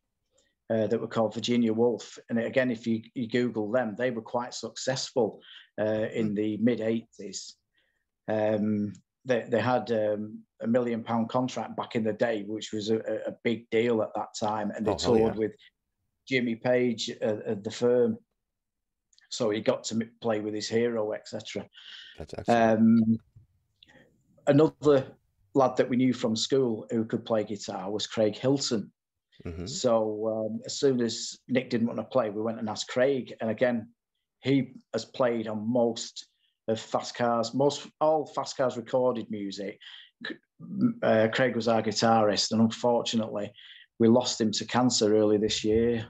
uh, 0.69 0.88
that 0.88 1.02
were 1.02 1.08
called 1.08 1.34
Virginia 1.34 1.73
Wolf. 1.73 2.17
And 2.30 2.39
again, 2.39 2.71
if 2.71 2.86
you, 2.86 3.02
you 3.13 3.28
Google 3.28 3.71
them, 3.71 3.95
they 3.97 4.12
were 4.12 4.21
quite 4.21 4.54
successful 4.54 5.41
uh, 5.80 6.08
in 6.13 6.30
hmm. 6.30 6.36
the 6.36 6.58
mid 6.58 6.80
80s. 6.80 7.54
Um, 8.28 8.93
they, 9.29 9.45
they 9.47 9.61
had 9.61 9.91
um, 9.91 10.39
a 10.61 10.67
million 10.67 11.03
pound 11.03 11.29
contract 11.29 11.77
back 11.77 11.95
in 11.95 12.03
the 12.03 12.13
day, 12.13 12.43
which 12.45 12.73
was 12.73 12.89
a, 12.89 12.97
a 13.27 13.31
big 13.43 13.69
deal 13.69 14.01
at 14.01 14.13
that 14.15 14.29
time. 14.37 14.71
And 14.75 14.85
they 14.85 14.91
oh, 14.91 14.95
toured 14.95 15.35
yeah. 15.35 15.39
with 15.39 15.51
Jimmy 16.27 16.55
Page 16.55 17.09
at, 17.21 17.45
at, 17.45 17.63
the 17.63 17.71
firm. 17.71 18.17
So 19.29 19.51
he 19.51 19.61
got 19.61 19.83
to 19.85 20.07
play 20.21 20.39
with 20.41 20.53
his 20.53 20.67
hero, 20.67 21.13
etc. 21.13 21.65
Um, 22.47 23.17
another 24.47 25.05
lad 25.53 25.77
that 25.77 25.89
we 25.89 25.97
knew 25.97 26.13
from 26.13 26.35
school 26.35 26.87
who 26.89 27.05
could 27.05 27.25
play 27.25 27.43
guitar 27.43 27.91
was 27.91 28.07
Craig 28.07 28.35
Hilton. 28.35 28.91
Mm-hmm. 29.45 29.67
So 29.67 30.49
um, 30.49 30.61
as 30.65 30.79
soon 30.79 30.99
as 30.99 31.37
Nick 31.47 31.69
didn't 31.69 31.87
want 31.87 31.99
to 31.99 32.03
play, 32.03 32.31
we 32.31 32.41
went 32.41 32.59
and 32.59 32.67
asked 32.67 32.87
Craig. 32.87 33.33
And 33.39 33.51
again, 33.51 33.89
he 34.41 34.73
has 34.93 35.05
played 35.05 35.47
on 35.47 35.71
most 35.71 36.27
of 36.69 36.79
Fast 36.79 37.15
Cars, 37.15 37.53
most 37.53 37.88
all 37.99 38.25
Fast 38.25 38.58
Cars 38.58 38.77
recorded 38.77 39.29
music. 39.29 39.79
Uh, 41.01 41.27
Craig 41.32 41.55
was 41.55 41.67
our 41.67 41.82
guitarist, 41.82 42.51
and 42.51 42.62
unfortunately, 42.62 43.51
we 43.99 44.08
lost 44.08 44.39
him 44.39 44.51
to 44.51 44.65
cancer 44.65 45.15
early 45.15 45.38
this 45.38 45.63
year. 45.63 46.05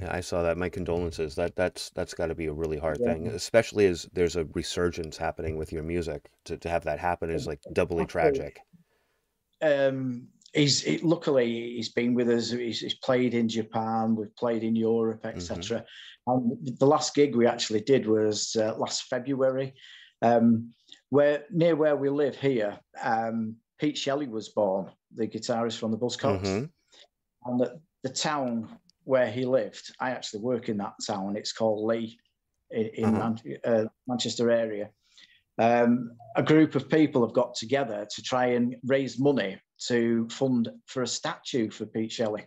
Yeah, 0.00 0.08
I 0.10 0.20
saw 0.20 0.42
that. 0.42 0.56
My 0.56 0.68
condolences. 0.68 1.34
That 1.36 1.54
that's 1.54 1.90
that's 1.90 2.14
got 2.14 2.26
to 2.26 2.34
be 2.34 2.46
a 2.46 2.52
really 2.52 2.78
hard 2.78 2.98
yeah. 3.00 3.12
thing, 3.12 3.28
especially 3.28 3.86
as 3.86 4.08
there's 4.12 4.36
a 4.36 4.46
resurgence 4.54 5.16
happening 5.16 5.56
with 5.56 5.72
your 5.72 5.82
music. 5.82 6.30
To 6.46 6.56
to 6.56 6.68
have 6.68 6.84
that 6.84 6.98
happen 6.98 7.30
is 7.30 7.46
like 7.46 7.60
doubly 7.72 8.06
tragic. 8.06 8.58
Um, 9.60 10.28
he's 10.52 10.82
he, 10.82 10.98
luckily 10.98 11.74
he's 11.76 11.90
been 11.90 12.14
with 12.14 12.28
us. 12.28 12.50
He's, 12.50 12.80
he's, 12.80 12.94
played 12.94 13.34
in 13.34 13.48
Japan. 13.48 14.14
We've 14.14 14.34
played 14.36 14.64
in 14.64 14.76
Europe, 14.76 15.24
etc. 15.24 15.80
Mm-hmm. 15.80 15.84
And 16.32 16.78
the 16.78 16.86
last 16.86 17.14
gig 17.14 17.34
we 17.34 17.46
actually 17.46 17.80
did 17.80 18.06
was 18.06 18.54
uh, 18.56 18.74
last 18.76 19.04
February, 19.04 19.74
um, 20.20 20.72
where 21.10 21.44
near 21.50 21.74
where 21.74 21.96
we 21.96 22.08
live 22.08 22.36
here. 22.36 22.78
Um, 23.02 23.56
Pete 23.80 23.98
Shelley 23.98 24.28
was 24.28 24.50
born, 24.50 24.90
the 25.14 25.26
guitarist 25.26 25.78
from 25.78 25.90
the 25.90 25.98
Buzzcocks, 25.98 26.44
mm-hmm. 26.44 27.50
and 27.50 27.60
the, 27.60 27.80
the 28.04 28.08
town 28.08 28.68
where 29.04 29.28
he 29.28 29.44
lived. 29.44 29.92
I 29.98 30.10
actually 30.10 30.40
work 30.40 30.68
in 30.68 30.76
that 30.76 30.94
town. 31.04 31.36
It's 31.36 31.52
called 31.52 31.84
Leigh 31.84 32.16
in, 32.70 32.86
in 32.94 33.04
mm-hmm. 33.06 33.18
Man- 33.18 33.58
uh, 33.64 33.84
Manchester 34.06 34.50
area. 34.50 34.90
Um, 35.58 36.12
a 36.36 36.42
group 36.42 36.76
of 36.76 36.88
people 36.88 37.26
have 37.26 37.34
got 37.34 37.54
together 37.54 38.06
to 38.14 38.22
try 38.22 38.46
and 38.46 38.76
raise 38.84 39.18
money 39.18 39.60
to 39.88 40.28
fund 40.30 40.70
for 40.86 41.02
a 41.02 41.06
statue 41.06 41.70
for 41.70 41.86
Pete 41.86 42.12
Shelley 42.12 42.46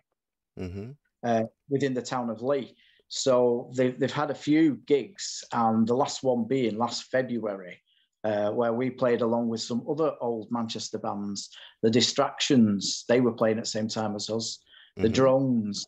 mm-hmm. 0.60 0.92
uh, 1.24 1.44
within 1.70 1.94
the 1.94 2.02
town 2.02 2.30
of 2.30 2.42
Leigh. 2.42 2.76
So 3.08 3.72
they've, 3.76 3.98
they've 4.00 4.12
had 4.12 4.32
a 4.32 4.36
few 4.36 4.80
gigs, 4.88 5.44
and 5.52 5.88
the 5.88 5.96
last 5.96 6.24
one 6.24 6.48
being 6.48 6.78
last 6.78 7.12
February. 7.12 7.82
uh, 8.26 8.50
where 8.50 8.74
we 8.74 8.90
played 8.90 9.22
along 9.22 9.48
with 9.48 9.62
some 9.62 9.86
other 9.88 10.14
old 10.20 10.48
Manchester 10.50 10.98
bands. 10.98 11.52
The 11.84 11.92
Distractions, 11.92 13.06
they 13.08 13.22
were 13.22 13.32
playing 13.32 13.60
at 13.60 13.66
the 13.66 13.70
same 13.70 13.88
time 13.88 14.16
as 14.16 14.30
us. 14.32 14.60
The 14.96 15.04
mm-hmm. 15.04 15.14
Drones, 15.14 15.86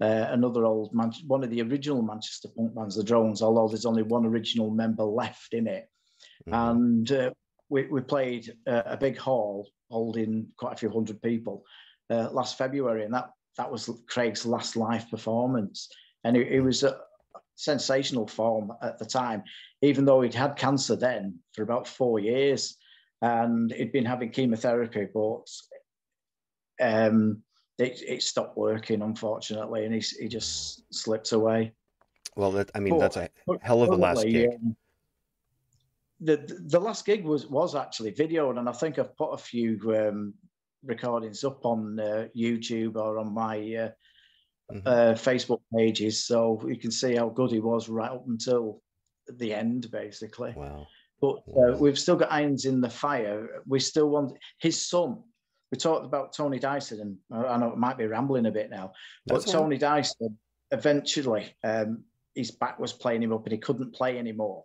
uh, 0.00 0.26
another 0.30 0.64
old 0.66 0.94
Man- 0.94 1.12
one 1.26 1.42
of 1.42 1.50
the 1.50 1.62
original 1.62 2.02
Manchester 2.02 2.48
punk 2.56 2.74
bands, 2.74 2.94
the 2.96 3.02
Drones, 3.02 3.42
although 3.42 3.66
there's 3.66 3.86
only 3.86 4.04
one 4.04 4.24
original 4.24 4.70
member 4.70 5.02
left 5.02 5.52
in 5.52 5.66
it. 5.66 5.88
Mm-hmm. 6.48 6.54
And 6.54 7.12
uh, 7.12 7.30
we, 7.68 7.86
we 7.88 8.02
played 8.02 8.54
uh, 8.68 8.82
a 8.86 8.96
big 8.96 9.18
hall 9.18 9.68
holding 9.94 10.48
quite 10.56 10.74
a 10.74 10.76
few 10.76 10.90
hundred 10.90 11.22
people 11.22 11.64
uh, 12.10 12.28
last 12.30 12.58
February, 12.58 13.04
and 13.04 13.14
that 13.14 13.30
that 13.56 13.70
was 13.70 13.88
Craig's 14.08 14.44
last 14.44 14.76
live 14.76 15.08
performance, 15.08 15.88
and 16.24 16.36
it, 16.36 16.48
it 16.48 16.60
was 16.60 16.82
a 16.82 16.98
sensational 17.54 18.26
form 18.26 18.72
at 18.82 18.98
the 18.98 19.06
time, 19.06 19.42
even 19.80 20.04
though 20.04 20.20
he'd 20.22 20.34
had 20.34 20.56
cancer 20.56 20.96
then 20.96 21.38
for 21.54 21.62
about 21.62 21.86
four 21.86 22.18
years, 22.18 22.76
and 23.22 23.72
he'd 23.72 23.92
been 23.92 24.04
having 24.04 24.30
chemotherapy, 24.30 25.06
but 25.14 25.48
um, 26.80 27.42
it, 27.78 28.02
it 28.06 28.22
stopped 28.22 28.56
working 28.56 29.02
unfortunately, 29.02 29.84
and 29.84 29.94
he 29.94 30.02
he 30.20 30.28
just 30.28 30.82
slipped 30.92 31.32
away. 31.32 31.72
Well, 32.36 32.50
that, 32.52 32.70
I 32.74 32.80
mean, 32.80 32.94
but, 32.94 33.12
that's 33.12 33.16
a 33.16 33.28
hell 33.62 33.82
of 33.82 33.90
a 33.90 33.96
last 33.96 34.24
gig. 34.26 34.50
Um, 34.50 34.76
the 36.24 36.58
the 36.66 36.80
last 36.80 37.04
gig 37.04 37.24
was 37.24 37.46
was 37.46 37.74
actually 37.74 38.12
videoed, 38.12 38.58
and 38.58 38.68
I 38.68 38.72
think 38.72 38.98
I've 38.98 39.16
put 39.16 39.32
a 39.32 39.38
few 39.38 39.78
um, 39.96 40.34
recordings 40.82 41.44
up 41.44 41.64
on 41.64 42.00
uh, 42.00 42.26
YouTube 42.36 42.96
or 42.96 43.18
on 43.18 43.32
my 43.32 43.56
uh, 43.56 43.90
mm-hmm. 44.72 44.86
uh, 44.86 45.14
Facebook 45.14 45.60
pages, 45.76 46.26
so 46.26 46.60
you 46.66 46.78
can 46.78 46.90
see 46.90 47.14
how 47.14 47.28
good 47.28 47.50
he 47.50 47.60
was 47.60 47.88
right 47.88 48.10
up 48.10 48.24
until 48.26 48.82
the 49.28 49.52
end, 49.52 49.90
basically. 49.90 50.54
Wow. 50.56 50.86
But 51.20 51.36
uh, 51.48 51.76
we've 51.78 51.98
still 51.98 52.16
got 52.16 52.32
irons 52.32 52.64
in 52.64 52.80
the 52.80 52.90
fire. 52.90 53.62
We 53.66 53.80
still 53.80 54.08
want 54.08 54.36
his 54.58 54.84
son. 54.84 55.22
We 55.70 55.78
talked 55.78 56.04
about 56.04 56.34
Tony 56.34 56.58
Dyson, 56.58 57.18
and 57.30 57.46
I 57.46 57.56
know 57.56 57.72
it 57.72 57.78
might 57.78 57.98
be 57.98 58.06
rambling 58.06 58.46
a 58.46 58.50
bit 58.50 58.70
now, 58.70 58.92
but 59.26 59.46
Tony 59.46 59.78
Dyson 59.78 60.38
eventually 60.70 61.54
um, 61.62 62.04
his 62.34 62.50
back 62.50 62.78
was 62.78 62.92
playing 62.92 63.22
him 63.22 63.32
up 63.32 63.44
and 63.44 63.52
he 63.52 63.58
couldn't 63.58 63.94
play 63.94 64.18
anymore. 64.18 64.64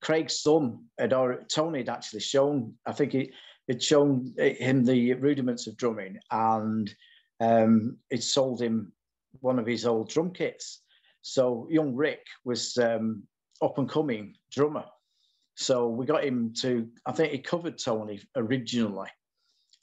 Craig's 0.00 0.40
son 0.40 0.84
had 0.98 1.12
already, 1.12 1.44
Tony 1.46 1.78
had 1.78 1.88
actually 1.88 2.20
shown, 2.20 2.74
I 2.86 2.92
think 2.92 3.12
he 3.12 3.32
had 3.68 3.82
shown 3.82 4.34
him 4.38 4.84
the 4.84 5.14
rudiments 5.14 5.66
of 5.66 5.76
drumming 5.76 6.18
and 6.30 6.92
um, 7.40 7.96
it 8.10 8.22
sold 8.22 8.60
him 8.60 8.92
one 9.40 9.58
of 9.58 9.66
his 9.66 9.86
old 9.86 10.08
drum 10.08 10.32
kits. 10.32 10.82
So 11.22 11.66
young 11.70 11.94
Rick 11.94 12.26
was 12.44 12.76
um, 12.78 13.22
up 13.62 13.78
and 13.78 13.88
coming 13.88 14.34
drummer. 14.50 14.84
So 15.54 15.88
we 15.88 16.06
got 16.06 16.24
him 16.24 16.54
to, 16.60 16.88
I 17.04 17.12
think 17.12 17.32
he 17.32 17.38
covered 17.38 17.78
Tony 17.78 18.20
originally. 18.36 19.08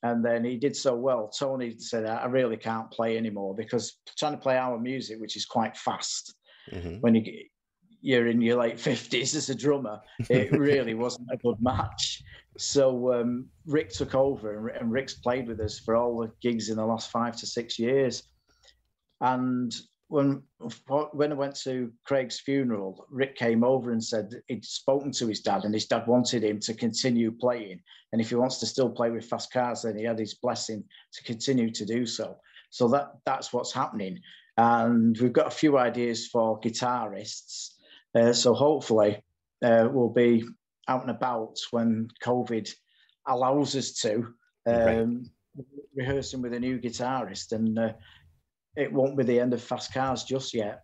And 0.04 0.24
then 0.24 0.44
he 0.44 0.58
did 0.58 0.76
so 0.76 0.96
well. 0.96 1.28
Tony 1.28 1.78
said, 1.78 2.06
I 2.06 2.26
really 2.26 2.58
can't 2.58 2.90
play 2.92 3.18
anymore 3.18 3.56
because 3.56 3.98
trying 4.18 4.34
to 4.34 4.38
play 4.38 4.58
our 4.58 4.80
music, 4.80 5.20
which 5.20 5.36
is 5.36 5.46
quite 5.46 5.76
fast, 5.76 6.36
mm-hmm. 6.72 6.98
when 7.02 7.16
you 7.16 7.24
you're 8.08 8.28
in 8.28 8.42
your 8.42 8.62
late 8.62 8.78
50s 8.78 9.36
as 9.36 9.50
a 9.50 9.56
drummer, 9.56 10.00
it 10.30 10.52
really 10.58 10.94
wasn't 10.94 11.28
a 11.30 11.36
good 11.36 11.62
match. 11.62 12.24
So 12.58 13.14
um, 13.14 13.48
Rick 13.66 13.90
took 13.90 14.16
over, 14.16 14.70
and, 14.70 14.78
and 14.78 14.92
Rick's 14.92 15.16
played 15.16 15.46
with 15.46 15.60
us 15.60 15.78
for 15.78 15.98
all 15.98 16.18
the 16.18 16.32
gigs 16.42 16.70
in 16.70 16.78
the 16.78 16.86
last 16.86 17.12
five 17.12 17.36
to 17.36 17.46
six 17.46 17.78
years. 17.78 18.24
And 19.20 19.76
when 20.08 20.42
when 21.12 21.34
I 21.34 21.36
went 21.36 21.56
to 21.64 21.92
Craig's 22.06 22.40
funeral, 22.40 23.06
Rick 23.12 23.36
came 23.36 23.66
over 23.66 23.92
and 23.92 24.02
said 24.02 24.32
he'd 24.48 24.64
spoken 24.64 25.12
to 25.12 25.28
his 25.28 25.42
dad, 25.42 25.66
and 25.66 25.74
his 25.74 25.88
dad 25.88 26.08
wanted 26.08 26.46
him 26.46 26.62
to 26.62 26.74
continue 26.74 27.32
playing. 27.32 27.82
And 28.14 28.22
if 28.22 28.30
he 28.30 28.36
wants 28.36 28.60
to 28.60 28.66
still 28.66 28.90
play 28.90 29.12
with 29.12 29.26
fast 29.26 29.52
cars, 29.52 29.82
then 29.82 29.98
he 29.98 30.06
had 30.06 30.18
his 30.18 30.36
blessing 30.36 30.82
to 31.12 31.24
continue 31.24 31.72
to 31.72 31.86
do 31.86 32.06
so. 32.06 32.38
So 32.70 32.88
that 32.88 33.18
that's 33.26 33.52
what's 33.52 33.74
happening. 33.74 34.22
And 34.56 35.18
we've 35.20 35.34
got 35.34 35.48
a 35.48 35.52
few 35.52 35.78
ideas 35.78 36.28
for 36.28 36.60
guitarists 36.62 37.74
uh, 38.18 38.34
so 38.34 38.54
hopefully 38.54 39.22
uh, 39.64 39.88
we'll 39.92 40.10
be 40.10 40.44
out 40.88 41.02
and 41.02 41.12
about 41.12 41.58
when 41.72 42.08
COVID 42.24 42.70
allows 43.28 43.76
us 43.76 43.92
to 43.94 44.34
um, 44.66 45.26
right. 45.56 45.66
rehearsing 45.96 46.42
with 46.42 46.54
a 46.54 46.60
new 46.60 46.80
guitarist, 46.80 47.52
and 47.52 47.78
uh, 47.78 47.94
it 48.76 48.92
won't 48.92 49.18
be 49.18 49.24
the 49.24 49.40
end 49.40 49.54
of 49.54 49.62
fast 49.62 49.94
cars 49.94 50.24
just 50.24 50.54
yet. 50.54 50.84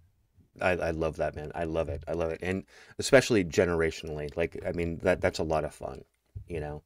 I, 0.62 0.72
I 0.72 0.91
love 0.91 1.17
that 1.17 1.36
man. 1.36 1.52
I 1.56 1.63
love 1.63 1.89
it. 1.89 2.04
I 2.08 2.13
love 2.13 2.32
it, 2.32 2.39
and 2.43 2.63
especially 3.00 3.43
generationally. 3.43 4.36
Like 4.38 4.62
I 4.65 4.72
mean 4.72 5.00
that 5.04 5.22
that's 5.22 5.39
a 5.39 5.43
lot 5.43 5.63
of 5.63 5.74
fun. 5.74 6.04
You 6.48 6.60
know, 6.60 6.84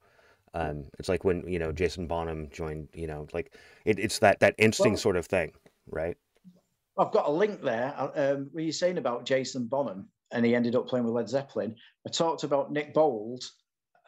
um, 0.53 0.85
it's 0.99 1.09
like 1.09 1.25
when 1.25 1.47
you 1.47 1.59
know 1.59 1.71
Jason 1.71 2.07
Bonham 2.07 2.49
joined. 2.49 2.89
You 2.93 3.07
know, 3.07 3.27
like 3.33 3.53
it, 3.85 3.99
it's 3.99 4.19
that 4.19 4.39
that 4.39 4.55
instinct 4.57 4.95
well, 4.95 5.01
sort 5.01 5.17
of 5.17 5.25
thing, 5.25 5.51
right? 5.89 6.17
I've 6.97 7.11
got 7.11 7.27
a 7.27 7.31
link 7.31 7.61
there. 7.61 7.93
Uh, 7.97 8.09
um, 8.15 8.49
were 8.53 8.61
you 8.61 8.71
saying 8.71 8.97
about 8.97 9.25
Jason 9.25 9.65
Bonham? 9.65 10.07
And 10.31 10.45
he 10.45 10.55
ended 10.55 10.75
up 10.75 10.87
playing 10.87 11.05
with 11.05 11.13
Led 11.13 11.29
Zeppelin. 11.29 11.75
I 12.05 12.09
talked 12.09 12.43
about 12.43 12.71
Nick 12.71 12.93
Bold, 12.93 13.43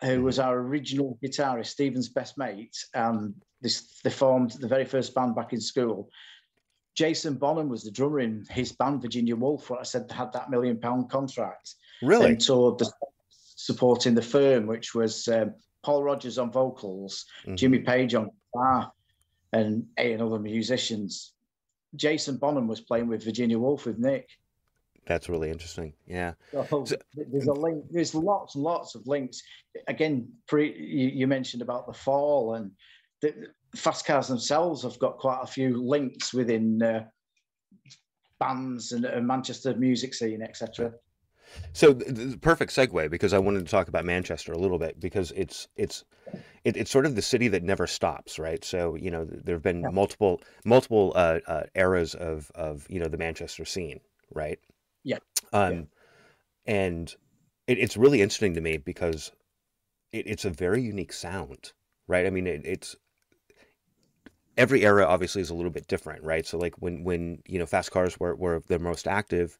who 0.01 0.23
was 0.23 0.39
our 0.39 0.57
original 0.57 1.17
guitarist, 1.23 1.67
Stephen's 1.67 2.09
best 2.09 2.37
mate, 2.37 2.75
and 2.93 3.33
this 3.61 3.99
they 4.03 4.09
formed 4.09 4.51
the 4.51 4.67
very 4.67 4.85
first 4.85 5.13
band 5.13 5.35
back 5.35 5.53
in 5.53 5.61
school. 5.61 6.09
Jason 6.95 7.35
Bonham 7.35 7.69
was 7.69 7.83
the 7.83 7.91
drummer 7.91 8.19
in 8.19 8.45
his 8.49 8.71
band, 8.73 9.01
Virginia 9.01 9.35
Wolf, 9.35 9.69
what 9.69 9.79
I 9.79 9.83
said 9.83 10.11
had 10.11 10.33
that 10.33 10.49
million 10.49 10.79
pound 10.79 11.09
contract. 11.09 11.75
Really? 12.01 12.31
And 12.31 12.41
toured 12.41 12.79
the, 12.79 12.91
supporting 13.29 14.15
the 14.15 14.21
firm, 14.21 14.67
which 14.67 14.95
was 14.95 15.27
um, 15.27 15.53
Paul 15.83 16.03
Rodgers 16.03 16.37
on 16.37 16.51
vocals, 16.51 17.25
mm-hmm. 17.43 17.55
Jimmy 17.55 17.79
Page 17.79 18.15
on 18.15 18.29
guitar, 18.53 18.91
and 19.53 19.85
eight 19.97 20.19
other 20.19 20.39
musicians. 20.39 21.33
Jason 21.95 22.37
Bonham 22.37 22.67
was 22.67 22.81
playing 22.81 23.07
with 23.07 23.23
Virginia 23.23 23.57
Wolf 23.57 23.85
with 23.85 23.97
Nick. 23.97 24.29
That's 25.09 25.27
really 25.27 25.49
interesting. 25.49 25.93
Yeah. 26.05 26.33
So, 26.51 26.85
so, 26.85 26.95
there's 27.15 27.47
a 27.47 27.51
link. 27.51 27.83
There's 27.89 28.13
lots, 28.13 28.53
and 28.53 28.63
lots 28.63 28.93
of 28.93 29.07
links. 29.07 29.41
Again, 29.87 30.31
pre, 30.47 30.67
you, 30.77 31.07
you 31.07 31.25
mentioned 31.25 31.63
about 31.63 31.87
the 31.87 31.93
fall 31.93 32.53
and 32.53 32.69
the 33.23 33.33
fast 33.75 34.05
cars 34.05 34.27
themselves 34.27 34.83
have 34.83 34.99
got 34.99 35.17
quite 35.17 35.39
a 35.41 35.47
few 35.47 35.83
links 35.83 36.31
within 36.31 36.83
uh, 36.83 37.05
bands 38.39 38.91
and, 38.91 39.03
and 39.03 39.25
Manchester 39.25 39.75
music 39.75 40.13
scene, 40.13 40.43
etc. 40.43 40.93
So 41.73 41.93
the 41.93 42.37
perfect 42.37 42.71
segue 42.71 43.09
because 43.09 43.33
I 43.33 43.39
wanted 43.39 43.65
to 43.65 43.71
talk 43.71 43.87
about 43.87 44.05
Manchester 44.05 44.53
a 44.53 44.59
little 44.59 44.77
bit 44.77 44.99
because 44.99 45.31
it's 45.31 45.67
it's 45.75 46.05
it, 46.63 46.77
it's 46.77 46.91
sort 46.91 47.07
of 47.07 47.15
the 47.15 47.23
city 47.23 47.47
that 47.47 47.63
never 47.63 47.87
stops, 47.87 48.37
right? 48.37 48.63
So 48.63 48.93
you 48.93 49.09
know 49.09 49.25
there 49.25 49.55
have 49.55 49.63
been 49.63 49.81
yeah. 49.81 49.89
multiple 49.89 50.39
multiple 50.65 51.13
uh, 51.15 51.39
uh, 51.47 51.63
eras 51.73 52.13
of 52.13 52.51
of 52.53 52.85
you 52.91 52.99
know 52.99 53.07
the 53.07 53.17
Manchester 53.17 53.65
scene, 53.65 54.01
right? 54.31 54.59
Yeah. 55.03 55.17
Um, 55.53 55.73
yeah. 55.73 55.81
and 56.75 57.15
it, 57.67 57.77
it's 57.79 57.97
really 57.97 58.21
interesting 58.21 58.53
to 58.55 58.61
me 58.61 58.77
because 58.77 59.31
it, 60.11 60.27
it's 60.27 60.45
a 60.45 60.49
very 60.49 60.81
unique 60.81 61.13
sound, 61.13 61.71
right? 62.07 62.25
I 62.25 62.29
mean, 62.29 62.47
it, 62.47 62.61
it's 62.65 62.95
every 64.57 64.83
era 64.83 65.05
obviously 65.05 65.41
is 65.41 65.49
a 65.49 65.55
little 65.55 65.71
bit 65.71 65.87
different, 65.87 66.23
right? 66.23 66.45
So 66.45 66.57
like 66.57 66.75
when 66.79 67.03
when 67.03 67.41
you 67.47 67.59
know 67.59 67.65
fast 67.65 67.91
cars 67.91 68.19
were 68.19 68.35
were 68.35 68.61
the 68.67 68.79
most 68.79 69.07
active, 69.07 69.57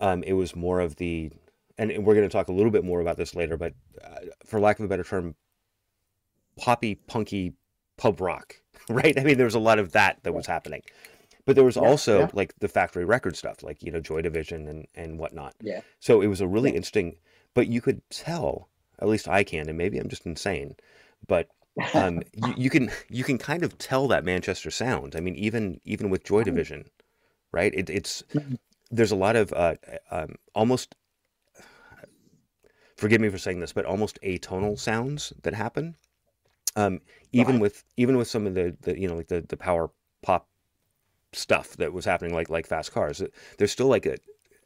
um, 0.00 0.22
it 0.22 0.32
was 0.32 0.56
more 0.56 0.80
of 0.80 0.96
the, 0.96 1.30
and 1.76 2.04
we're 2.04 2.14
going 2.14 2.28
to 2.28 2.32
talk 2.32 2.48
a 2.48 2.52
little 2.52 2.72
bit 2.72 2.84
more 2.84 3.00
about 3.00 3.16
this 3.16 3.34
later, 3.34 3.56
but 3.56 3.74
uh, 4.02 4.16
for 4.46 4.60
lack 4.60 4.78
of 4.78 4.84
a 4.84 4.88
better 4.88 5.04
term, 5.04 5.34
poppy, 6.56 6.94
punky, 6.94 7.54
pub 7.96 8.20
rock, 8.20 8.56
right? 8.88 9.18
I 9.18 9.24
mean, 9.24 9.36
there 9.36 9.46
was 9.46 9.54
a 9.54 9.60
lot 9.60 9.78
of 9.78 9.92
that 9.92 10.22
that 10.22 10.34
was 10.34 10.46
happening. 10.46 10.82
But 11.48 11.54
there 11.54 11.64
was 11.64 11.76
yeah, 11.76 11.82
also 11.82 12.18
yeah. 12.18 12.30
like 12.34 12.52
the 12.58 12.68
factory 12.68 13.06
record 13.06 13.34
stuff, 13.34 13.62
like 13.62 13.82
you 13.82 13.90
know 13.90 14.00
Joy 14.00 14.20
Division 14.20 14.68
and 14.68 14.86
and 14.94 15.18
whatnot. 15.18 15.54
Yeah. 15.62 15.80
So 15.98 16.20
it 16.20 16.26
was 16.26 16.42
a 16.42 16.46
really 16.46 16.68
yeah. 16.68 16.76
interesting, 16.76 17.16
but 17.54 17.68
you 17.68 17.80
could 17.80 18.02
tell, 18.10 18.68
at 18.98 19.08
least 19.08 19.26
I 19.26 19.44
can, 19.44 19.66
and 19.66 19.78
maybe 19.78 19.96
I'm 19.98 20.10
just 20.10 20.26
insane, 20.26 20.76
but 21.26 21.48
um, 21.94 22.20
you, 22.34 22.54
you, 22.58 22.68
can 22.68 22.90
you 23.08 23.24
can 23.24 23.38
kind 23.38 23.62
of 23.62 23.78
tell 23.78 24.08
that 24.08 24.26
Manchester 24.26 24.70
sound. 24.70 25.16
I 25.16 25.20
mean, 25.20 25.36
even 25.36 25.80
even 25.86 26.10
with 26.10 26.22
Joy 26.22 26.42
Division, 26.42 26.84
right? 27.50 27.72
It, 27.74 27.88
it's 27.88 28.22
mm-hmm. 28.34 28.56
there's 28.90 29.12
a 29.12 29.16
lot 29.16 29.34
of 29.34 29.50
uh, 29.54 29.76
um, 30.10 30.34
almost. 30.54 30.96
Forgive 32.98 33.22
me 33.22 33.30
for 33.30 33.38
saying 33.38 33.60
this, 33.60 33.72
but 33.72 33.86
almost 33.86 34.18
atonal 34.22 34.78
sounds 34.78 35.32
that 35.44 35.54
happen. 35.54 35.96
Um, 36.76 37.00
even 37.32 37.54
right. 37.54 37.62
with 37.62 37.84
even 37.96 38.18
with 38.18 38.28
some 38.28 38.46
of 38.46 38.52
the, 38.52 38.76
the 38.82 39.00
you 39.00 39.08
know 39.08 39.16
like 39.16 39.28
the 39.28 39.46
the 39.48 39.56
power 39.56 39.88
pop 40.20 40.46
stuff 41.32 41.76
that 41.76 41.92
was 41.92 42.04
happening 42.04 42.34
like 42.34 42.48
like 42.48 42.66
fast 42.66 42.92
cars 42.92 43.22
there's 43.58 43.72
still 43.72 43.86
like 43.86 44.06
a 44.06 44.16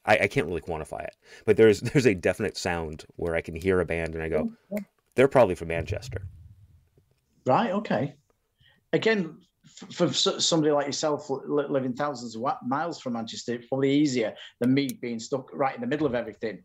I, 0.04 0.18
I 0.18 0.26
can't 0.26 0.46
really 0.46 0.60
quantify 0.60 1.04
it 1.04 1.16
but 1.44 1.56
there's 1.56 1.80
there's 1.92 2.06
a 2.06 2.14
definite 2.14 2.56
sound 2.56 3.04
where 3.16 3.34
i 3.34 3.40
can 3.40 3.54
hear 3.54 3.80
a 3.80 3.84
band 3.84 4.14
and 4.14 4.22
i 4.22 4.28
go 4.28 4.52
they're 5.14 5.28
probably 5.28 5.54
from 5.54 5.68
manchester 5.68 6.22
right 7.46 7.70
okay 7.70 8.14
again 8.92 9.38
for 9.92 10.12
somebody 10.12 10.72
like 10.72 10.86
yourself 10.86 11.28
living 11.28 11.94
thousands 11.94 12.36
of 12.36 12.42
miles 12.66 13.00
from 13.00 13.14
manchester 13.14 13.54
it's 13.54 13.66
probably 13.66 13.92
easier 13.92 14.34
than 14.60 14.74
me 14.74 14.88
being 15.00 15.18
stuck 15.18 15.48
right 15.52 15.74
in 15.74 15.80
the 15.80 15.86
middle 15.86 16.06
of 16.06 16.14
everything 16.14 16.62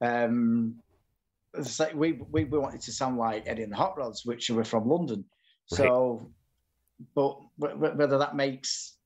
um 0.00 0.74
we 1.94 2.12
we 2.30 2.44
wanted 2.44 2.80
to 2.82 2.92
sound 2.92 3.16
like 3.16 3.44
Eddie 3.46 3.62
and 3.62 3.72
the 3.72 3.76
Hot 3.76 3.96
Rods, 3.96 4.24
which 4.24 4.50
were 4.50 4.64
from 4.64 4.88
London. 4.88 5.24
So, 5.66 6.32
right. 7.16 7.36
but 7.58 7.96
whether 7.96 8.18
that 8.18 8.36
makes, 8.36 8.97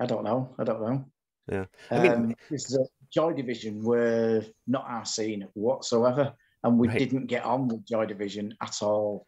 I 0.00 0.06
don't 0.06 0.24
know. 0.24 0.54
I 0.58 0.64
don't 0.64 0.80
know. 0.80 1.04
Yeah, 1.50 1.64
I 1.90 2.00
mean, 2.00 2.12
um, 2.12 2.34
this 2.50 2.70
is 2.70 2.76
a 2.76 2.84
Joy 3.12 3.32
Division 3.32 3.82
were 3.82 4.42
not 4.66 4.86
our 4.88 5.04
scene 5.04 5.46
whatsoever, 5.54 6.32
and 6.62 6.78
we 6.78 6.88
right. 6.88 6.98
didn't 6.98 7.26
get 7.26 7.44
on 7.44 7.68
with 7.68 7.86
Joy 7.86 8.06
Division 8.06 8.54
at 8.60 8.82
all. 8.82 9.26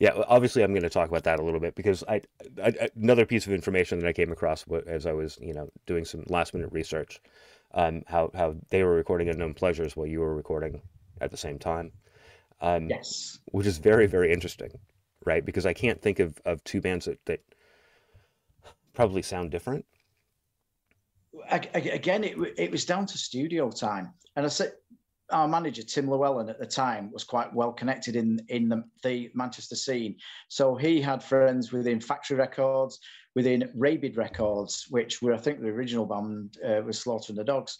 Yeah, 0.00 0.22
obviously, 0.28 0.62
I'm 0.62 0.70
going 0.70 0.82
to 0.82 0.90
talk 0.90 1.08
about 1.08 1.24
that 1.24 1.40
a 1.40 1.42
little 1.42 1.60
bit 1.60 1.74
because 1.74 2.04
I, 2.08 2.22
I, 2.62 2.88
another 2.96 3.26
piece 3.26 3.46
of 3.46 3.52
information 3.52 3.98
that 3.98 4.08
I 4.08 4.12
came 4.12 4.30
across 4.30 4.64
as 4.86 5.06
I 5.06 5.12
was, 5.12 5.38
you 5.40 5.52
know, 5.52 5.68
doing 5.86 6.04
some 6.04 6.24
last 6.28 6.54
minute 6.54 6.70
research, 6.72 7.20
um, 7.74 8.02
how 8.06 8.30
how 8.34 8.54
they 8.70 8.82
were 8.84 8.94
recording 8.94 9.28
Unknown 9.28 9.54
Pleasures 9.54 9.96
while 9.96 10.06
you 10.06 10.20
were 10.20 10.34
recording 10.34 10.80
at 11.20 11.30
the 11.30 11.36
same 11.36 11.58
time. 11.58 11.92
Um, 12.60 12.88
yes, 12.88 13.38
which 13.46 13.66
is 13.66 13.78
very 13.78 14.06
very 14.06 14.32
interesting, 14.32 14.70
right? 15.26 15.44
Because 15.44 15.66
I 15.66 15.72
can't 15.72 16.00
think 16.00 16.20
of, 16.20 16.40
of 16.44 16.62
two 16.64 16.80
bands 16.80 17.06
that, 17.06 17.24
that 17.26 17.40
probably 18.94 19.22
sound 19.22 19.50
different. 19.50 19.84
Again, 21.50 22.24
it 22.24 22.36
it 22.56 22.70
was 22.70 22.84
down 22.84 23.06
to 23.06 23.18
studio 23.18 23.70
time, 23.70 24.12
and 24.36 24.46
I 24.46 24.48
said 24.48 24.72
our 25.30 25.46
manager 25.46 25.82
Tim 25.82 26.08
Llewellyn 26.08 26.48
at 26.48 26.58
the 26.58 26.66
time 26.66 27.12
was 27.12 27.24
quite 27.24 27.52
well 27.54 27.72
connected 27.72 28.16
in 28.16 28.40
in 28.48 28.68
the, 28.68 28.82
the, 29.02 29.30
Manchester 29.34 29.76
scene. 29.76 30.16
So 30.48 30.74
he 30.74 31.00
had 31.00 31.22
friends 31.22 31.70
within 31.70 32.00
Factory 32.00 32.36
Records, 32.36 32.98
within 33.34 33.70
Rabid 33.74 34.16
Records, 34.16 34.86
which 34.90 35.20
were 35.20 35.34
I 35.34 35.38
think 35.38 35.60
the 35.60 35.68
original 35.68 36.06
band 36.06 36.56
uh, 36.64 36.82
was 36.84 36.98
Slaughter 36.98 37.32
and 37.32 37.38
the 37.38 37.44
Dogs. 37.44 37.78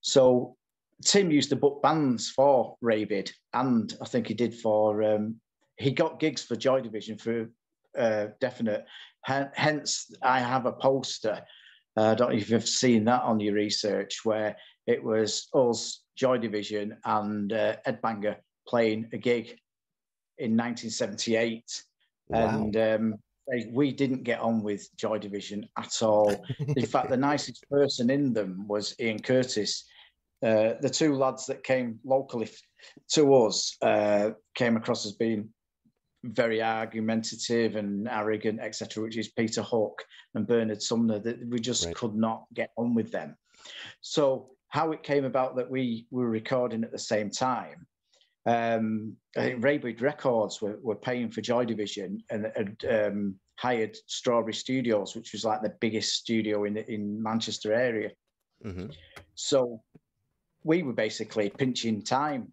So 0.00 0.56
Tim 1.04 1.30
used 1.30 1.50
to 1.50 1.56
book 1.56 1.82
bands 1.82 2.30
for 2.30 2.76
Rabid, 2.80 3.30
and 3.52 3.94
I 4.00 4.06
think 4.06 4.26
he 4.26 4.34
did 4.34 4.54
for 4.54 5.02
um, 5.02 5.36
he 5.76 5.90
got 5.90 6.20
gigs 6.20 6.42
for 6.42 6.56
Joy 6.56 6.80
Division 6.80 7.18
for 7.18 7.50
uh, 7.96 8.26
definite. 8.40 8.84
Hence, 9.22 10.10
I 10.22 10.40
have 10.40 10.66
a 10.66 10.72
poster. 10.72 11.40
Uh, 11.96 12.10
I 12.10 12.14
don't 12.14 12.30
know 12.30 12.36
if 12.36 12.50
you've 12.50 12.68
seen 12.68 13.04
that 13.04 13.22
on 13.22 13.40
your 13.40 13.54
research, 13.54 14.24
where 14.24 14.56
it 14.86 15.02
was 15.02 15.48
us 15.54 16.02
Joy 16.16 16.38
Division 16.38 16.96
and 17.04 17.52
uh, 17.52 17.76
Ed 17.84 18.00
Banger 18.02 18.36
playing 18.66 19.08
a 19.12 19.18
gig 19.18 19.58
in 20.38 20.56
1978. 20.56 21.62
Wow. 22.28 22.48
And 22.48 22.76
um, 22.76 23.14
we 23.70 23.92
didn't 23.92 24.24
get 24.24 24.40
on 24.40 24.62
with 24.62 24.88
Joy 24.96 25.18
Division 25.18 25.68
at 25.78 26.02
all. 26.02 26.44
in 26.76 26.86
fact, 26.86 27.10
the 27.10 27.16
nicest 27.16 27.64
person 27.70 28.10
in 28.10 28.32
them 28.32 28.66
was 28.66 28.94
Ian 29.00 29.20
Curtis. 29.20 29.84
Uh, 30.42 30.74
the 30.80 30.90
two 30.90 31.14
lads 31.14 31.46
that 31.46 31.62
came 31.62 31.98
locally 32.04 32.50
to 33.12 33.34
us 33.34 33.76
uh, 33.82 34.30
came 34.54 34.76
across 34.76 35.06
as 35.06 35.12
being 35.12 35.48
very 36.32 36.62
argumentative 36.62 37.76
and 37.76 38.08
arrogant, 38.08 38.60
etc., 38.60 39.02
which 39.02 39.16
is 39.16 39.28
Peter 39.28 39.62
Hook 39.62 40.04
and 40.34 40.46
Bernard 40.46 40.82
Sumner. 40.82 41.18
That 41.18 41.46
we 41.48 41.60
just 41.60 41.86
right. 41.86 41.94
could 41.94 42.14
not 42.14 42.44
get 42.54 42.70
on 42.76 42.94
with 42.94 43.10
them. 43.10 43.36
So 44.00 44.50
how 44.68 44.92
it 44.92 45.02
came 45.02 45.24
about 45.24 45.56
that 45.56 45.70
we 45.70 46.06
were 46.10 46.28
recording 46.28 46.84
at 46.84 46.92
the 46.92 46.98
same 46.98 47.30
time. 47.30 47.86
Um, 48.46 49.16
Rabid 49.36 50.02
Records 50.02 50.60
were, 50.60 50.78
were 50.82 50.96
paying 50.96 51.30
for 51.30 51.40
Joy 51.40 51.64
Division 51.64 52.22
and 52.30 52.50
had 52.54 52.76
um, 52.90 53.36
hired 53.56 53.96
Strawberry 54.06 54.52
Studios, 54.52 55.14
which 55.14 55.32
was 55.32 55.44
like 55.44 55.62
the 55.62 55.74
biggest 55.80 56.14
studio 56.14 56.64
in 56.64 56.76
in 56.76 57.22
Manchester 57.22 57.72
area. 57.72 58.10
Mm-hmm. 58.64 58.86
So 59.34 59.82
we 60.64 60.82
were 60.82 60.92
basically 60.92 61.50
pinching 61.50 62.02
time. 62.02 62.52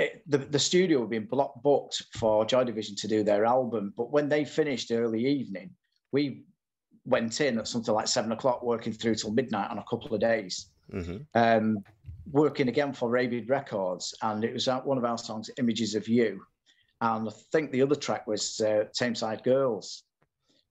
It, 0.00 0.22
the, 0.26 0.38
the 0.38 0.58
studio 0.58 1.00
had 1.00 1.10
been 1.10 1.26
block 1.26 1.62
booked 1.62 2.02
for 2.18 2.46
Joy 2.46 2.64
Division 2.64 2.96
to 2.96 3.08
do 3.08 3.22
their 3.22 3.44
album, 3.44 3.92
but 3.96 4.10
when 4.10 4.28
they 4.28 4.44
finished 4.44 4.90
early 4.90 5.26
evening, 5.26 5.70
we 6.10 6.44
went 7.04 7.40
in 7.40 7.58
at 7.58 7.68
something 7.68 7.92
like 7.92 8.08
seven 8.08 8.32
o'clock, 8.32 8.62
working 8.62 8.94
through 8.94 9.16
till 9.16 9.32
midnight 9.32 9.70
on 9.70 9.78
a 9.78 9.84
couple 9.90 10.14
of 10.14 10.20
days. 10.20 10.70
Mm-hmm. 10.92 11.18
Um, 11.34 11.84
working 12.30 12.68
again 12.68 12.92
for 12.92 13.10
Rabid 13.10 13.48
Records, 13.50 14.14
and 14.22 14.42
it 14.42 14.54
was 14.54 14.66
one 14.66 14.96
of 14.98 15.04
our 15.04 15.18
songs, 15.18 15.50
"Images 15.58 15.94
of 15.94 16.08
You," 16.08 16.40
and 17.00 17.28
I 17.28 17.32
think 17.52 17.70
the 17.70 17.82
other 17.82 17.94
track 17.94 18.26
was 18.26 18.60
uh, 18.60 18.84
"Tameside 18.98 19.44
Girls," 19.44 20.04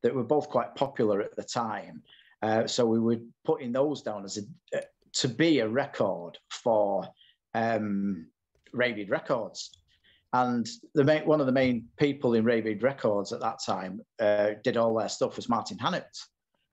that 0.02 0.16
were 0.16 0.24
both 0.24 0.50
quite 0.50 0.76
popular 0.76 1.22
at 1.22 1.36
the 1.36 1.44
time. 1.44 2.02
Uh, 2.42 2.66
so 2.66 2.86
we 2.86 3.00
were 3.00 3.20
putting 3.46 3.72
those 3.72 4.02
down 4.02 4.26
as 4.26 4.38
a 4.38 4.78
uh, 4.78 4.82
to 5.12 5.28
be 5.28 5.60
a 5.60 5.68
record 5.68 6.38
for 6.50 7.08
um, 7.54 8.28
Rabid 8.74 9.10
Records. 9.10 9.72
And 10.34 10.68
the 10.94 11.04
main, 11.04 11.26
one 11.26 11.40
of 11.40 11.48
the 11.48 11.52
main 11.52 11.88
people 11.98 12.36
in 12.36 12.44
Rabid 12.44 12.84
Records 12.84 13.34
at 13.34 13.40
that 13.42 13.60
time 13.66 14.02
uh, 14.20 14.52
did 14.64 14.78
all 14.78 14.96
their 14.96 15.10
stuff 15.10 15.36
was 15.36 15.50
Martin 15.50 15.78
Hannett. 15.80 16.18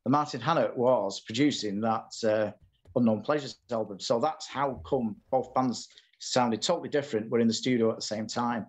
And 0.04 0.12
Martin 0.12 0.40
Hannett 0.40 0.76
was 0.76 1.20
producing 1.20 1.80
that 1.80 2.12
uh, 2.24 2.50
Unknown 2.96 3.22
Pleasures 3.22 3.58
album. 3.70 3.98
So 3.98 4.20
that's 4.20 4.46
how 4.46 4.80
come 4.86 5.16
both 5.30 5.54
bands 5.54 5.88
sounded 6.18 6.62
totally 6.62 6.88
different. 6.88 7.30
We're 7.30 7.40
in 7.40 7.48
the 7.48 7.54
studio 7.54 7.90
at 7.90 7.96
the 7.96 8.02
same 8.02 8.26
time. 8.26 8.66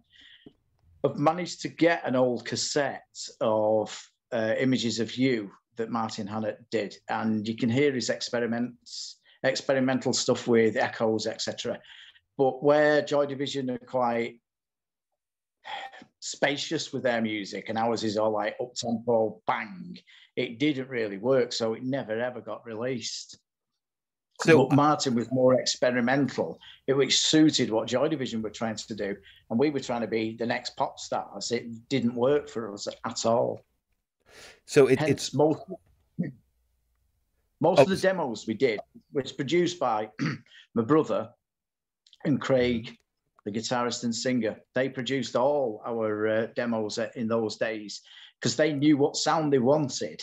I've 1.03 1.17
managed 1.17 1.61
to 1.61 1.69
get 1.69 2.05
an 2.05 2.15
old 2.15 2.45
cassette 2.45 3.17
of 3.39 3.97
uh, 4.31 4.55
images 4.57 4.99
of 4.99 5.15
you 5.15 5.51
that 5.77 5.91
Martin 5.91 6.27
Hannett 6.27 6.59
did, 6.71 6.95
and 7.09 7.47
you 7.47 7.55
can 7.55 7.69
hear 7.69 7.93
his 7.93 8.09
experiments, 8.09 9.19
experimental 9.43 10.11
stuff 10.11 10.47
with 10.47 10.75
echoes, 10.75 11.27
etc. 11.27 11.79
But 12.37 12.63
where 12.63 13.01
Joy 13.01 13.25
Division 13.25 13.69
are 13.71 13.77
quite 13.79 14.39
spacious 16.19 16.93
with 16.93 17.03
their 17.03 17.21
music, 17.21 17.69
and 17.69 17.77
ours 17.77 18.03
is 18.03 18.17
all 18.17 18.31
like 18.31 18.55
up 18.61 18.73
tempo, 18.75 19.41
bang. 19.47 19.97
It 20.35 20.59
didn't 20.59 20.89
really 20.89 21.17
work, 21.17 21.51
so 21.51 21.73
it 21.73 21.83
never 21.83 22.19
ever 22.19 22.41
got 22.41 22.65
released. 22.65 23.39
So 24.41 24.67
but 24.67 24.73
uh, 24.73 24.75
Martin 24.75 25.15
was 25.15 25.31
more 25.31 25.59
experimental, 25.59 26.59
which 26.87 27.17
suited 27.17 27.71
what 27.71 27.87
Joy 27.87 28.07
Division 28.07 28.43
were 28.43 28.51
trying 28.51 28.75
to 28.75 28.95
do, 28.95 29.15
and 29.49 29.59
we 29.59 29.71
were 29.71 29.79
trying 29.79 30.01
to 30.01 30.07
be 30.07 30.35
the 30.37 30.45
next 30.45 30.77
pop 30.77 30.99
stars. 30.99 31.51
It 31.51 31.89
didn't 31.89 32.13
work 32.13 32.47
for 32.47 32.71
us 32.71 32.87
at 33.03 33.25
all. 33.25 33.61
So 34.65 34.87
it, 34.87 35.01
it's 35.01 35.33
most 35.33 35.61
most 37.59 37.79
oh. 37.79 37.83
of 37.83 37.89
the 37.89 37.97
demos 37.97 38.45
we 38.45 38.53
did 38.53 38.79
was 39.11 39.31
produced 39.31 39.79
by 39.79 40.09
my 40.75 40.83
brother 40.83 41.29
and 42.27 42.39
Craig 42.39 42.97
the 43.47 43.59
guitarist 43.59 44.03
and 44.03 44.13
singer. 44.13 44.57
They 44.75 44.89
produced 44.89 45.37
all 45.37 45.81
our 45.85 46.27
uh, 46.27 46.47
demos 46.53 46.99
in 47.15 47.29
those 47.29 47.55
days 47.55 48.01
because 48.37 48.57
they 48.57 48.73
knew 48.73 48.97
what 48.97 49.15
sound 49.15 49.53
they 49.53 49.59
wanted. 49.59 50.21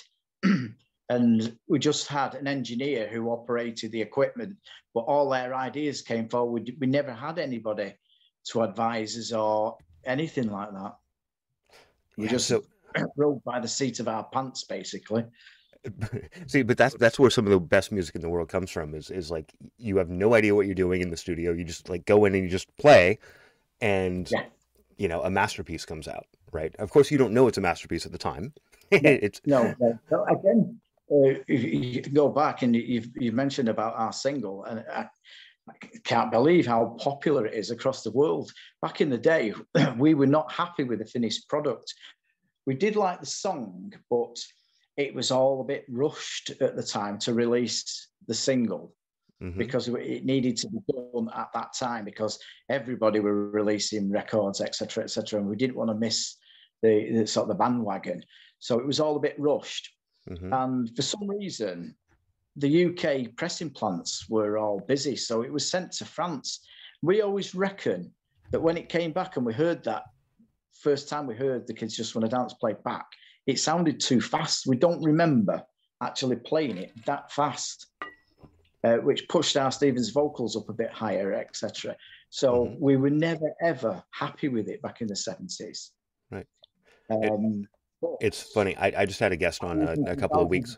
and 1.09 1.57
we 1.67 1.79
just 1.79 2.07
had 2.07 2.35
an 2.35 2.47
engineer 2.47 3.09
who 3.09 3.31
operated 3.31 3.93
the 3.93 4.03
equipment, 4.03 4.57
but 4.93 5.01
all 5.01 5.31
their 5.31 5.55
ideas 5.55 6.03
came 6.03 6.29
forward. 6.29 6.71
We 6.79 6.87
never 6.87 7.15
had 7.15 7.39
anybody 7.39 7.95
to 8.51 8.63
advise 8.63 9.17
us 9.17 9.33
or 9.33 9.79
anything 10.05 10.51
like 10.51 10.73
that. 10.73 10.97
We 12.19 12.25
yeah, 12.25 12.31
just 12.31 12.49
so... 12.49 12.63
rode 13.17 13.43
by 13.43 13.59
the 13.59 13.69
seat 13.69 14.01
of 14.01 14.09
our 14.09 14.25
pants, 14.25 14.65
basically. 14.65 15.25
See, 16.47 16.63
but 16.63 16.77
that's 16.77 16.95
that's 16.97 17.19
where 17.19 17.31
some 17.31 17.47
of 17.47 17.53
the 17.53 17.61
best 17.61 17.93
music 17.93 18.15
in 18.15 18.21
the 18.21 18.29
world 18.29 18.49
comes 18.49 18.71
from. 18.71 18.95
Is 18.95 19.11
is 19.11 19.31
like 19.31 19.53
you 19.77 19.97
have 19.99 20.09
no 20.09 20.35
idea 20.35 20.55
what 20.55 20.67
you're 20.67 20.75
doing 20.75 21.01
in 21.01 21.11
the 21.11 21.17
studio. 21.17 21.53
You 21.53 21.65
just 21.65 21.89
like 21.89 22.05
go 22.07 22.25
in 22.25 22.35
and 22.35 22.45
you 22.45 22.51
just 22.51 22.75
play, 22.77 23.19
and 23.81 24.31
yeah. 24.31 24.45
you 24.97 25.09
know 25.09 25.23
a 25.23 25.31
masterpiece 25.31 25.85
comes 25.85 26.09
out. 26.09 26.27
Right. 26.53 26.75
Of 26.79 26.91
course, 26.91 27.11
you 27.11 27.19
don't 27.19 27.35
know 27.35 27.49
it's 27.49 27.59
a 27.59 27.61
masterpiece 27.61 28.07
at 28.07 28.13
the 28.13 28.19
time. 28.19 28.53
it's 28.91 29.41
no, 29.45 29.75
no. 29.81 30.25
Again, 30.31 30.81
uh, 31.11 31.41
you 31.49 32.01
can 32.01 32.15
go 32.15 32.29
back 32.29 32.63
and 32.63 32.75
you've 32.75 33.09
you 33.17 33.33
mentioned 33.33 33.69
about 33.69 33.95
our 33.97 34.13
single, 34.13 34.65
and 34.65 34.85
I, 34.91 35.09
I 35.69 35.73
can't 36.05 36.31
believe 36.31 36.67
how 36.67 36.97
popular 36.99 37.47
it 37.47 37.55
is 37.55 37.71
across 37.71 38.03
the 38.03 38.13
world. 38.13 38.53
Back 38.83 39.01
in 39.01 39.11
the 39.11 39.19
day, 39.19 39.53
we 39.99 40.15
were 40.15 40.27
not 40.27 40.53
happy 40.53 40.85
with 40.85 41.01
the 41.01 41.07
finished 41.07 41.49
product. 41.49 41.93
We 42.67 42.75
did 42.75 42.97
like 42.97 43.21
the 43.21 43.27
song, 43.27 43.93
but 44.09 44.37
it 44.97 45.15
was 45.15 45.31
all 45.31 45.61
a 45.61 45.65
bit 45.65 45.85
rushed 45.89 46.51
at 46.61 46.77
the 46.77 46.83
time 46.83 47.19
to 47.19 47.35
release 47.35 48.09
the 48.27 48.35
single 48.35 48.95
mm-hmm. 49.43 49.59
because 49.59 49.89
it 49.89 50.25
needed 50.25 50.57
to 50.57 50.69
be 50.69 50.79
done 50.93 51.29
at 51.35 51.49
that 51.55 51.73
time 51.73 52.05
because 52.05 52.39
everybody 52.69 53.21
were 53.21 53.51
releasing 53.51 54.11
records, 54.11 54.61
etc., 54.61 55.05
etc., 55.05 55.41
and 55.41 55.49
we 55.49 55.57
didn't 55.57 55.77
want 55.77 55.91
to 55.91 55.97
miss 55.97 56.37
the, 56.83 57.11
the, 57.13 57.27
sort 57.27 57.45
of 57.45 57.49
the 57.49 57.63
bandwagon. 57.63 58.23
So 58.59 58.79
it 58.79 58.87
was 58.87 59.01
all 59.01 59.17
a 59.17 59.21
bit 59.21 59.35
rushed, 59.39 59.91
mm-hmm. 60.31 60.53
and 60.53 60.95
for 60.95 61.03
some 61.03 61.29
reason, 61.29 61.95
the 62.57 62.87
UK 62.87 63.35
pressing 63.37 63.71
plants 63.71 64.29
were 64.29 64.59
all 64.59 64.81
busy, 64.81 65.17
so 65.17 65.43
it 65.43 65.53
was 65.53 65.69
sent 65.69 65.93
to 65.93 66.05
France. 66.05 66.61
We 67.03 67.21
always 67.21 67.55
reckon 67.55 68.13
that 68.53 68.61
when 68.61 68.77
it 68.77 68.89
came 68.89 69.13
back 69.13 69.37
and 69.37 69.45
we 69.45 69.53
heard 69.53 69.83
that 69.85 70.05
first 70.81 71.09
time 71.09 71.27
we 71.27 71.35
heard 71.35 71.67
the 71.67 71.75
kids 71.75 71.97
just 71.97 72.15
want 72.15 72.25
to 72.25 72.37
dance 72.37 72.55
play 72.55 72.75
back, 72.85 73.07
it 73.47 73.59
sounded 73.59 74.01
too 74.01 74.21
fast. 74.21 74.67
We 74.67 74.77
don't 74.77 75.03
remember 75.03 75.63
actually 76.03 76.37
playing 76.37 76.79
it 76.79 76.93
that 77.07 77.33
fast, 77.33 77.87
uh, 78.83 78.97
which 78.97 79.29
pushed 79.29 79.57
our 79.57 79.71
Stevens 79.71 80.11
vocals 80.11 80.57
up 80.57 80.69
a 80.69 80.73
bit 80.73 80.91
higher, 80.91 81.33
etc. 81.35 81.97
So 82.31 82.67
mm-hmm. 82.67 82.85
we 82.85 82.97
were 82.97 83.11
never 83.11 83.53
ever 83.63 84.03
happy 84.11 84.49
with 84.49 84.69
it 84.69 84.83
back 84.83 85.01
in 85.01 85.07
the 85.07 85.15
70s. 85.15 85.91
Right. 86.31 86.47
Um, 87.11 87.67
it, 88.03 88.09
it's 88.21 88.43
funny. 88.43 88.77
I, 88.77 88.93
I 89.03 89.07
just 89.07 89.21
had 89.21 89.33
a 89.33 89.37
guest 89.37 89.63
on 89.63 89.83
a, 89.83 90.13
a 90.13 90.17
couple 90.17 90.41
of 90.41 90.49
weeks. 90.49 90.77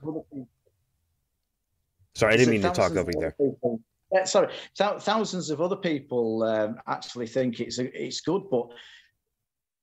Sorry, 2.15 2.33
I 2.33 2.37
didn't 2.37 2.53
mean 2.53 2.63
to 2.63 2.71
talk 2.71 2.93
over 2.93 3.11
you 3.13 3.21
there. 3.21 3.33
People, 3.33 3.81
uh, 4.17 4.25
sorry, 4.25 4.53
thousands 4.77 5.51
of 5.51 5.61
other 5.61 5.77
people 5.77 6.43
um, 6.45 6.77
actually 6.87 7.27
think 7.27 7.61
it's 7.61 7.79
a, 7.79 8.05
it's 8.05 8.21
good, 8.21 8.43
but 8.51 8.69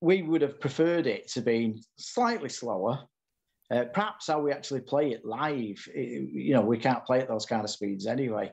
we 0.04 0.22
would 0.22 0.42
have 0.42 0.60
preferred 0.60 1.08
it 1.08 1.30
to 1.30 1.40
be 1.40 1.82
slightly 1.96 2.50
slower. 2.50 3.00
Uh, 3.72 3.86
perhaps 3.86 4.28
how 4.28 4.42
we 4.42 4.52
actually 4.52 4.82
play 4.82 5.12
it 5.12 5.24
live, 5.24 5.82
it, 5.96 6.30
you 6.30 6.54
know, 6.54 6.62
we 6.62 6.78
can't 6.78 7.06
play 7.06 7.22
at 7.22 7.30
those 7.30 7.46
kind 7.46 7.64
of 7.64 7.70
speeds 7.70 8.06
anyway. 8.06 8.52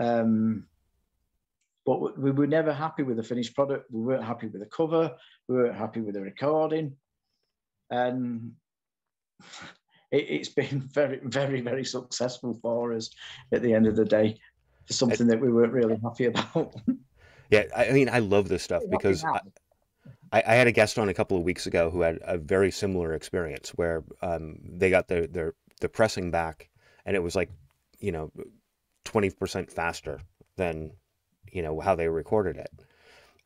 Um, 0.00 0.64
but 1.84 2.18
we 2.18 2.30
were 2.30 2.46
never 2.46 2.72
happy 2.72 3.02
with 3.02 3.18
the 3.18 3.22
finished 3.22 3.54
product. 3.54 3.90
We 3.90 4.00
weren't 4.00 4.24
happy 4.24 4.46
with 4.46 4.62
the 4.62 4.70
cover. 4.74 5.14
We 5.48 5.56
weren't 5.56 5.76
happy 5.76 6.00
with 6.00 6.14
the 6.14 6.22
recording, 6.22 6.96
and 7.90 8.52
it, 10.10 10.38
has 10.38 10.48
been 10.48 10.80
very, 10.94 11.20
very, 11.24 11.60
very 11.60 11.84
successful 11.84 12.58
for 12.62 12.94
us. 12.94 13.10
At 13.52 13.60
the 13.60 13.74
end 13.74 13.86
of 13.86 13.96
the 13.96 14.04
day, 14.06 14.38
for 14.86 14.94
something 14.94 15.26
that 15.26 15.40
we 15.42 15.52
weren't 15.52 15.74
really 15.74 16.00
happy 16.02 16.24
about. 16.24 16.74
yeah, 17.50 17.64
I 17.76 17.90
mean, 17.90 18.08
I 18.08 18.20
love 18.20 18.48
this 18.48 18.62
stuff 18.62 18.82
because. 18.90 19.22
I, 19.22 19.40
I, 20.32 20.54
had 20.54 20.66
a 20.66 20.72
guest 20.72 20.98
on 20.98 21.08
a 21.08 21.14
couple 21.14 21.36
of 21.36 21.44
weeks 21.44 21.66
ago 21.66 21.90
who 21.90 22.00
had 22.00 22.18
a 22.22 22.38
very 22.38 22.70
similar 22.70 23.14
experience 23.14 23.70
where 23.70 24.04
um, 24.22 24.58
they 24.62 24.90
got 24.90 25.08
their, 25.08 25.26
their 25.26 25.54
the 25.80 25.88
pressing 25.88 26.30
back, 26.30 26.68
and 27.04 27.14
it 27.14 27.22
was 27.22 27.36
like, 27.36 27.50
you 27.98 28.12
know, 28.12 28.32
twenty 29.04 29.30
percent 29.30 29.70
faster 29.70 30.20
than 30.56 30.92
you 31.50 31.62
know 31.62 31.80
how 31.80 31.94
they 31.94 32.08
recorded 32.08 32.56
it. 32.56 32.70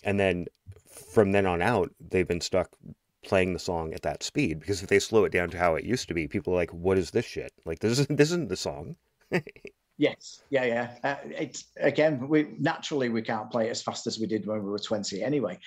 And 0.05 0.19
then 0.19 0.47
from 0.87 1.33
then 1.33 1.47
on 1.47 1.62
out 1.62 1.90
they've 2.01 2.29
been 2.29 2.40
stuck 2.40 2.71
playing 3.23 3.53
the 3.53 3.59
song 3.59 3.93
at 3.93 4.03
that 4.03 4.23
speed 4.23 4.61
because 4.61 4.83
if 4.83 4.88
they 4.88 4.99
slow 4.99 5.25
it 5.25 5.33
down 5.33 5.51
to 5.51 5.59
how 5.59 5.75
it 5.75 5.85
used 5.85 6.09
to 6.09 6.14
be 6.14 6.27
people 6.27 6.55
are 6.55 6.57
like 6.57 6.73
what 6.73 6.99
is 6.99 7.11
this 7.11 7.27
shit? 7.27 7.53
Like 7.64 7.81
this 7.81 7.93
isn't 7.93 8.16
this 8.16 8.31
isn't 8.31 8.49
the 8.49 8.57
song. 8.57 8.97
Yes. 9.99 10.40
Yeah 10.49 10.64
yeah. 10.64 10.90
Uh, 11.05 11.16
it's 11.27 11.64
again 11.77 12.27
we 12.27 12.55
naturally 12.59 13.11
we 13.11 13.21
can't 13.21 13.51
play 13.51 13.66
it 13.66 13.71
as 13.71 13.83
fast 13.83 14.07
as 14.07 14.19
we 14.19 14.27
did 14.27 14.47
when 14.47 14.64
we 14.64 14.71
were 14.71 14.79
20 14.79 15.23
anyway 15.23 15.59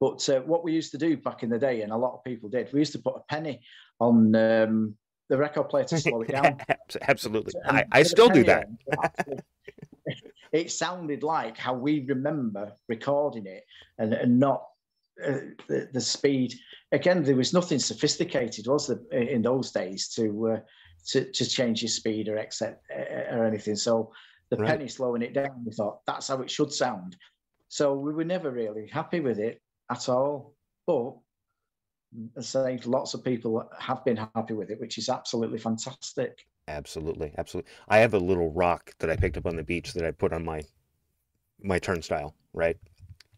but 0.00 0.26
uh, 0.28 0.40
what 0.40 0.64
we 0.64 0.72
used 0.72 0.90
to 0.92 0.98
do 0.98 1.16
back 1.16 1.42
in 1.42 1.50
the 1.50 1.58
day 1.58 1.82
and 1.82 1.92
a 1.92 1.96
lot 1.96 2.14
of 2.14 2.24
people 2.24 2.48
did 2.48 2.72
we 2.72 2.80
used 2.80 2.92
to 2.92 2.98
put 2.98 3.16
a 3.16 3.20
penny 3.28 3.60
on 4.00 4.34
um, 4.34 4.94
the 5.28 5.36
record 5.36 5.68
player 5.68 5.84
to 5.84 5.98
slow 5.98 6.22
it 6.22 6.28
down 6.32 6.58
absolutely 7.02 7.52
I, 7.66 7.84
I 7.92 8.02
still 8.02 8.28
do 8.28 8.44
that 8.44 8.68
it 10.52 10.70
sounded 10.70 11.22
like 11.22 11.56
how 11.56 11.74
we 11.74 12.04
remember 12.06 12.72
recording 12.88 13.46
it 13.46 13.64
and, 13.98 14.12
and 14.14 14.38
not 14.38 14.64
uh, 15.24 15.38
the, 15.68 15.88
the 15.92 16.00
speed. 16.00 16.54
Again, 16.92 17.22
there 17.22 17.36
was 17.36 17.52
nothing 17.52 17.78
sophisticated, 17.78 18.66
was 18.66 18.86
there, 18.86 19.20
in 19.20 19.42
those 19.42 19.70
days 19.70 20.08
to 20.14 20.52
uh, 20.52 20.60
to, 21.08 21.30
to 21.32 21.46
change 21.46 21.82
your 21.82 21.88
speed 21.88 22.28
or 22.28 22.36
except 22.36 22.84
uh, 22.90 23.36
or 23.36 23.44
anything. 23.44 23.76
So 23.76 24.12
the 24.50 24.56
right. 24.56 24.70
penny 24.70 24.88
slowing 24.88 25.22
it 25.22 25.34
down, 25.34 25.64
we 25.64 25.72
thought 25.72 26.00
that's 26.06 26.28
how 26.28 26.40
it 26.42 26.50
should 26.50 26.72
sound. 26.72 27.16
So 27.68 27.94
we 27.94 28.12
were 28.12 28.24
never 28.24 28.50
really 28.50 28.88
happy 28.88 29.20
with 29.20 29.38
it 29.38 29.60
at 29.90 30.08
all. 30.08 30.54
But 30.86 31.14
I 32.38 32.40
say 32.40 32.80
lots 32.84 33.14
of 33.14 33.24
people 33.24 33.68
have 33.78 34.04
been 34.04 34.16
happy 34.16 34.54
with 34.54 34.70
it, 34.70 34.80
which 34.80 34.98
is 34.98 35.08
absolutely 35.08 35.58
fantastic. 35.58 36.46
Absolutely, 36.68 37.32
absolutely. 37.38 37.70
I 37.88 37.98
have 37.98 38.14
a 38.14 38.18
little 38.18 38.52
rock 38.52 38.94
that 38.98 39.10
I 39.10 39.16
picked 39.16 39.36
up 39.36 39.46
on 39.46 39.56
the 39.56 39.62
beach 39.62 39.92
that 39.94 40.04
I 40.04 40.10
put 40.10 40.32
on 40.32 40.44
my 40.44 40.62
my 41.62 41.78
turnstile, 41.78 42.34
right? 42.52 42.76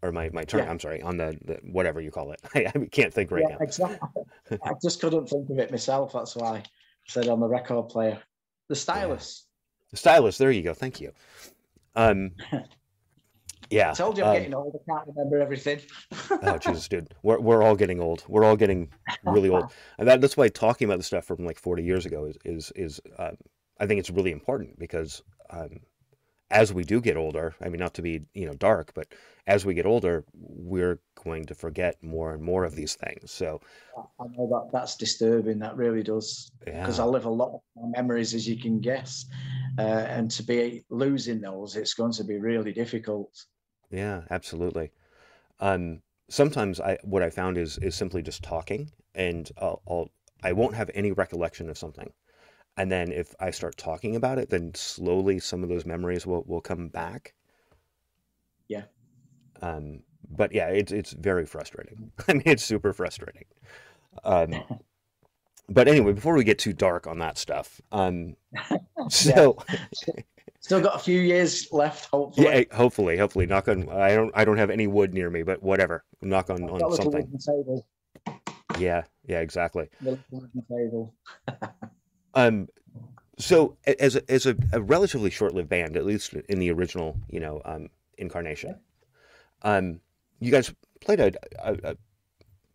Or 0.02 0.12
my 0.12 0.30
my 0.30 0.44
turn. 0.44 0.64
Yeah. 0.64 0.70
I'm 0.70 0.80
sorry, 0.80 1.02
on 1.02 1.16
the, 1.16 1.38
the, 1.44 1.54
whatever 1.62 2.00
you 2.00 2.10
call 2.10 2.32
it. 2.32 2.40
I, 2.54 2.66
I 2.74 2.86
can't 2.90 3.12
think 3.12 3.30
right 3.30 3.44
yeah, 3.48 3.56
now. 3.56 3.62
Exactly. 3.62 4.24
I 4.64 4.72
just 4.82 5.00
couldn't 5.00 5.28
think 5.28 5.48
of 5.50 5.58
it 5.58 5.70
myself. 5.70 6.12
That's 6.12 6.36
why 6.36 6.58
I 6.58 6.62
said 7.06 7.28
on 7.28 7.40
the 7.40 7.48
record 7.48 7.88
player, 7.88 8.20
the 8.68 8.76
stylus. 8.76 9.44
Yeah. 9.44 9.90
The 9.92 9.96
stylus. 9.96 10.38
There 10.38 10.50
you 10.50 10.62
go. 10.62 10.74
Thank 10.74 11.00
you. 11.00 11.12
Um, 11.94 12.32
Yeah. 13.72 13.90
I 13.90 13.94
told 13.94 14.18
you 14.18 14.24
I'm 14.24 14.30
um, 14.30 14.36
getting 14.36 14.54
old. 14.54 14.74
I 14.74 14.92
can't 14.92 15.08
remember 15.08 15.40
everything. 15.40 15.80
oh 16.42 16.58
Jesus, 16.58 16.88
dude. 16.88 17.14
We're 17.22 17.40
we're 17.40 17.62
all 17.62 17.74
getting 17.74 18.00
old. 18.00 18.24
We're 18.28 18.44
all 18.44 18.56
getting 18.56 18.90
really 19.24 19.48
old. 19.48 19.72
And 19.98 20.08
that, 20.08 20.20
that's 20.20 20.36
why 20.36 20.48
talking 20.48 20.86
about 20.86 20.98
the 20.98 21.04
stuff 21.04 21.24
from 21.24 21.44
like 21.44 21.58
40 21.58 21.82
years 21.82 22.06
ago 22.06 22.26
is 22.26 22.36
is, 22.44 22.72
is 22.76 23.00
um, 23.18 23.36
I 23.80 23.86
think 23.86 24.00
it's 24.00 24.10
really 24.10 24.32
important 24.32 24.78
because 24.78 25.22
um, 25.50 25.80
as 26.50 26.72
we 26.72 26.84
do 26.84 27.00
get 27.00 27.16
older, 27.16 27.54
I 27.60 27.68
mean 27.68 27.80
not 27.80 27.94
to 27.94 28.02
be, 28.02 28.22
you 28.34 28.46
know, 28.46 28.54
dark, 28.54 28.92
but 28.94 29.08
as 29.46 29.64
we 29.64 29.74
get 29.74 29.86
older, 29.86 30.24
we're 30.34 31.00
going 31.24 31.46
to 31.46 31.54
forget 31.54 32.02
more 32.02 32.32
and 32.32 32.42
more 32.42 32.64
of 32.64 32.76
these 32.76 32.94
things. 32.94 33.32
So 33.32 33.60
I 33.96 34.24
know 34.36 34.48
that 34.48 34.70
that's 34.72 34.96
disturbing. 34.96 35.58
That 35.58 35.76
really 35.76 36.02
does. 36.02 36.50
Because 36.64 36.98
yeah. 36.98 37.04
I 37.04 37.06
live 37.06 37.24
a 37.24 37.30
lot 37.30 37.54
of 37.54 37.60
memories 37.96 38.34
as 38.34 38.46
you 38.46 38.60
can 38.60 38.80
guess. 38.80 39.24
Uh, 39.78 39.82
and 39.82 40.30
to 40.32 40.42
be 40.42 40.84
losing 40.90 41.40
those, 41.40 41.76
it's 41.76 41.94
going 41.94 42.12
to 42.12 42.24
be 42.24 42.38
really 42.38 42.72
difficult. 42.72 43.32
Yeah, 43.92 44.22
absolutely. 44.30 44.90
Um, 45.60 46.02
sometimes 46.28 46.80
I 46.80 46.98
what 47.04 47.22
I 47.22 47.30
found 47.30 47.58
is 47.58 47.78
is 47.78 47.94
simply 47.94 48.22
just 48.22 48.42
talking, 48.42 48.90
and 49.14 49.50
I'll, 49.58 49.82
I'll 49.88 50.10
I 50.42 50.52
won't 50.52 50.74
have 50.74 50.90
any 50.94 51.12
recollection 51.12 51.68
of 51.68 51.78
something, 51.78 52.12
and 52.76 52.90
then 52.90 53.12
if 53.12 53.34
I 53.38 53.50
start 53.50 53.76
talking 53.76 54.16
about 54.16 54.38
it, 54.38 54.50
then 54.50 54.74
slowly 54.74 55.38
some 55.38 55.62
of 55.62 55.68
those 55.68 55.86
memories 55.86 56.26
will 56.26 56.42
will 56.46 56.62
come 56.62 56.88
back. 56.88 57.34
Yeah. 58.68 58.84
Um, 59.60 60.02
but 60.28 60.52
yeah, 60.52 60.68
it's 60.68 60.90
it's 60.92 61.12
very 61.12 61.44
frustrating. 61.46 62.12
I 62.28 62.32
mean, 62.32 62.42
it's 62.46 62.64
super 62.64 62.92
frustrating. 62.92 63.44
Um, 64.24 64.64
but 65.68 65.88
anyway, 65.88 66.12
before 66.12 66.34
we 66.34 66.44
get 66.44 66.58
too 66.58 66.72
dark 66.72 67.06
on 67.06 67.18
that 67.18 67.38
stuff, 67.38 67.80
um, 67.92 68.36
so 69.10 69.58
Still 70.62 70.80
got 70.80 70.94
a 70.94 70.98
few 71.00 71.20
years 71.20 71.66
left, 71.72 72.08
hopefully. 72.12 72.46
Yeah, 72.46 72.76
hopefully, 72.76 73.18
hopefully. 73.18 73.46
Knock 73.46 73.66
on. 73.66 73.88
I 73.88 74.14
don't. 74.14 74.30
I 74.32 74.44
don't 74.44 74.58
have 74.58 74.70
any 74.70 74.86
wood 74.86 75.12
near 75.12 75.28
me, 75.28 75.42
but 75.42 75.60
whatever. 75.60 76.04
Knock 76.22 76.50
on 76.50 76.62
on 76.70 76.94
something. 76.94 77.32
Yeah. 78.78 79.02
Yeah. 79.26 79.40
Exactly. 79.40 79.88
um. 82.34 82.68
So, 83.38 83.76
as 83.98 84.14
a, 84.14 84.30
as 84.30 84.46
a, 84.46 84.54
a 84.72 84.80
relatively 84.80 85.30
short-lived 85.30 85.68
band, 85.68 85.96
at 85.96 86.04
least 86.04 86.34
in 86.34 86.60
the 86.60 86.70
original, 86.70 87.18
you 87.28 87.40
know, 87.40 87.60
um, 87.64 87.88
incarnation, 88.18 88.78
um, 89.62 90.00
you 90.38 90.52
guys 90.52 90.72
played 91.00 91.18
a, 91.18 91.32
a, 91.58 91.76
a 91.82 91.96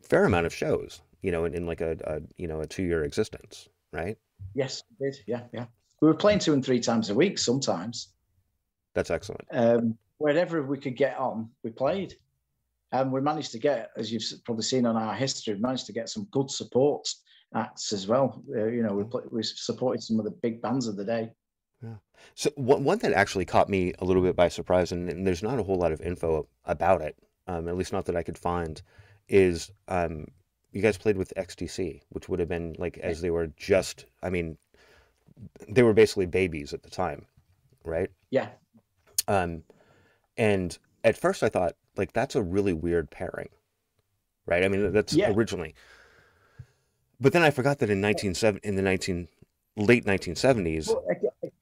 fair 0.02 0.26
amount 0.26 0.46
of 0.46 0.54
shows, 0.54 1.00
you 1.22 1.32
know, 1.32 1.46
in, 1.46 1.54
in 1.54 1.66
like 1.66 1.80
a, 1.80 1.96
a 2.04 2.22
you 2.36 2.50
know 2.50 2.60
a 2.60 2.68
two-year 2.68 3.06
existence, 3.06 3.70
right? 3.94 4.18
Yes, 4.56 4.84
did. 5.00 5.16
Yeah, 5.26 5.44
yeah. 5.54 5.68
We 6.02 6.08
were 6.08 6.14
playing 6.14 6.40
two 6.40 6.54
and 6.54 6.64
three 6.64 6.80
times 6.80 7.10
a 7.10 7.16
week 7.16 7.38
sometimes. 7.38 8.10
That's 8.94 9.12
excellent. 9.12 9.46
Um, 9.52 9.98
wherever 10.18 10.64
we 10.64 10.78
could 10.78 10.96
get 10.96 11.18
on, 11.18 11.50
we 11.64 11.72
played. 11.72 12.16
And 12.92 13.12
we 13.12 13.20
managed 13.20 13.52
to 13.52 13.60
get, 13.60 13.92
as 13.98 14.12
you've 14.12 14.24
probably 14.46 14.64
seen 14.64 14.86
on 14.86 14.96
our 14.96 15.14
history, 15.14 15.54
we 15.54 15.60
managed 15.60 15.88
to 15.88 15.94
get 15.94 16.10
some 16.10 16.28
good 16.32 16.50
support 16.50 17.08
acts 17.54 17.92
as 17.92 18.08
well. 18.08 18.42
Uh, 18.56 18.66
you 18.66 18.82
know, 18.82 18.94
we, 18.94 19.04
play, 19.04 19.24
we 19.30 19.44
supported 19.44 20.02
some 20.02 20.20
of 20.20 20.26
the 20.26 20.32
big 20.32 20.62
bands 20.62 20.88
of 20.88 20.96
the 20.96 21.04
day. 21.04 21.30
Yeah. 21.84 21.96
So 22.36 22.50
one, 22.56 22.84
one 22.84 23.00
that 23.00 23.14
actually 23.14 23.46
caught 23.46 23.70
me 23.70 23.94
a 24.00 24.06
little 24.06 24.22
bit 24.22 24.36
by 24.36 24.48
surprise, 24.48 24.92
and, 24.92 25.10
and 25.10 25.28
there's 25.28 25.44
not 25.44 25.60
a 25.60 25.64
whole 25.64 25.78
lot 25.78 25.92
of 25.92 26.02
info 26.02 26.48
about 26.66 27.02
it, 27.02 27.16
um, 27.48 27.68
at 27.68 27.78
least 27.78 27.94
not 27.94 28.06
that 28.06 28.16
I 28.16 28.24
could 28.24 28.38
find, 28.38 28.82
is 29.28 29.70
um, 29.88 30.26
you 30.72 30.82
guys 30.82 30.98
played 30.98 31.18
with 31.18 31.34
XTC, 31.36 32.02
which 32.10 32.30
would 32.30 32.40
have 32.40 32.50
been 32.50 32.76
like 32.78 32.98
as 33.00 33.22
they 33.22 33.30
were 33.30 33.48
just, 33.58 34.06
I 34.24 34.30
mean, 34.30 34.58
they 35.68 35.84
were 35.84 35.94
basically 35.94 36.26
babies 36.26 36.74
at 36.74 36.84
the 36.84 36.90
time, 36.90 37.26
right? 37.84 38.10
Yeah. 38.30 38.50
Um, 39.28 39.64
and 40.38 40.78
at 41.04 41.18
first 41.18 41.44
I 41.44 41.50
thought 41.50 41.74
like 41.96 42.14
that's 42.14 42.36
a 42.36 42.44
really 42.44 42.74
weird 42.74 43.10
pairing, 43.10 43.50
right? 44.46 44.64
I 44.64 44.68
mean 44.68 44.92
that's 44.92 45.14
yeah. 45.14 45.32
originally, 45.32 45.76
but 47.20 47.34
then 47.34 47.44
I 47.44 47.50
forgot 47.50 47.80
that 47.80 47.90
in 47.90 48.02
nineteen 48.02 48.34
seven 48.34 48.62
in 48.64 48.76
the 48.76 48.82
nineteen 48.82 49.28
late 49.76 50.06
nineteen 50.06 50.36
seventies 50.36 50.92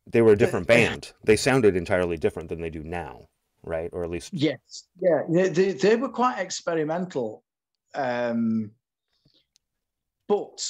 they 0.08 0.22
were 0.22 0.34
a 0.34 0.38
different 0.38 0.68
band. 0.68 1.14
They 1.24 1.36
sounded 1.36 1.76
entirely 1.76 2.18
different 2.18 2.50
than 2.50 2.62
they 2.62 2.70
do 2.70 2.84
now, 2.84 3.28
right? 3.64 3.90
Or 3.92 4.04
at 4.04 4.10
least 4.10 4.34
yes, 4.34 4.88
yeah, 5.02 5.24
they, 5.30 5.50
they, 5.50 5.72
they 5.74 5.96
were 5.96 6.10
quite 6.10 6.40
experimental. 6.40 7.44
Um, 7.94 8.72
but 10.28 10.70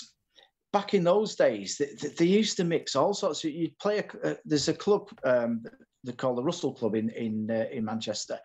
back 0.75 0.93
in 0.93 1.05
those 1.05 1.35
days, 1.35 1.77
they, 1.77 2.09
they, 2.17 2.25
used 2.25 2.57
to 2.57 2.65
mix 2.65 2.97
all 2.97 3.13
sorts. 3.13 3.45
Of, 3.45 3.51
you'd 3.51 3.79
play 3.79 3.99
a, 3.99 4.27
uh, 4.27 4.35
there's 4.43 4.67
a 4.67 4.73
club 4.73 5.07
um, 5.23 5.63
they 6.03 6.11
call 6.11 6.35
the 6.35 6.43
Russell 6.43 6.73
Club 6.73 6.95
in 6.95 7.09
in 7.11 7.49
uh, 7.49 7.67
in 7.71 7.85
Manchester 7.85 8.37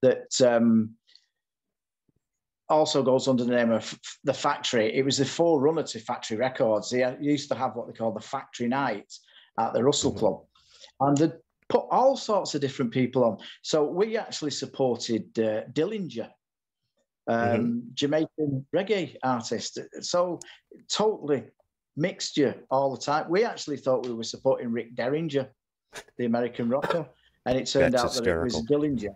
that 0.00 0.32
um, 0.40 0.94
also 2.70 3.02
goes 3.02 3.28
under 3.28 3.44
the 3.44 3.54
name 3.54 3.70
of 3.70 3.98
the 4.24 4.32
Factory. 4.32 4.96
It 4.96 5.04
was 5.04 5.18
the 5.18 5.26
forerunner 5.26 5.82
to 5.82 5.98
Factory 5.98 6.38
Records. 6.38 6.88
They 6.88 7.16
used 7.20 7.50
to 7.50 7.54
have 7.54 7.76
what 7.76 7.86
they 7.86 7.92
call 7.92 8.12
the 8.12 8.28
Factory 8.34 8.66
Night 8.66 9.12
at 9.60 9.74
the 9.74 9.84
Russell 9.84 10.12
mm-hmm. 10.12 10.20
Club, 10.20 10.44
and 11.00 11.18
they'd 11.18 11.38
put 11.68 11.84
all 11.90 12.16
sorts 12.16 12.54
of 12.54 12.62
different 12.62 12.92
people 12.92 13.24
on. 13.24 13.36
So 13.60 13.84
we 13.84 14.16
actually 14.16 14.52
supported 14.52 15.38
uh, 15.38 15.64
Dillinger, 15.74 16.30
um, 17.28 17.38
mm-hmm. 17.38 17.78
Jamaican 17.92 18.66
reggae 18.74 19.16
artist. 19.22 19.78
So 20.00 20.40
totally 20.90 21.44
mixture 21.96 22.54
all 22.70 22.94
the 22.94 23.00
time. 23.00 23.26
We 23.28 23.44
actually 23.44 23.76
thought 23.76 24.06
we 24.06 24.14
were 24.14 24.24
supporting 24.24 24.70
Rick 24.70 24.94
Derringer, 24.94 25.48
the 26.18 26.24
American 26.24 26.68
rocker, 26.68 27.06
and 27.46 27.58
it 27.58 27.66
turned 27.66 27.94
That's 27.94 28.04
out 28.04 28.10
hysterical. 28.10 28.62
that 28.62 28.72
it 28.72 28.78
was 28.78 28.82
Dillinger. 28.82 29.14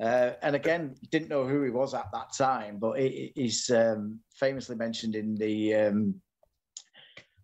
Uh, 0.00 0.34
and 0.42 0.54
again, 0.54 0.94
didn't 1.10 1.28
know 1.28 1.44
who 1.46 1.62
he 1.64 1.70
was 1.70 1.92
at 1.92 2.10
that 2.12 2.32
time, 2.32 2.78
but 2.78 3.00
he, 3.00 3.32
he's 3.34 3.68
um, 3.70 4.20
famously 4.32 4.76
mentioned 4.76 5.16
in 5.16 5.34
the 5.34 5.74
um, 5.74 6.14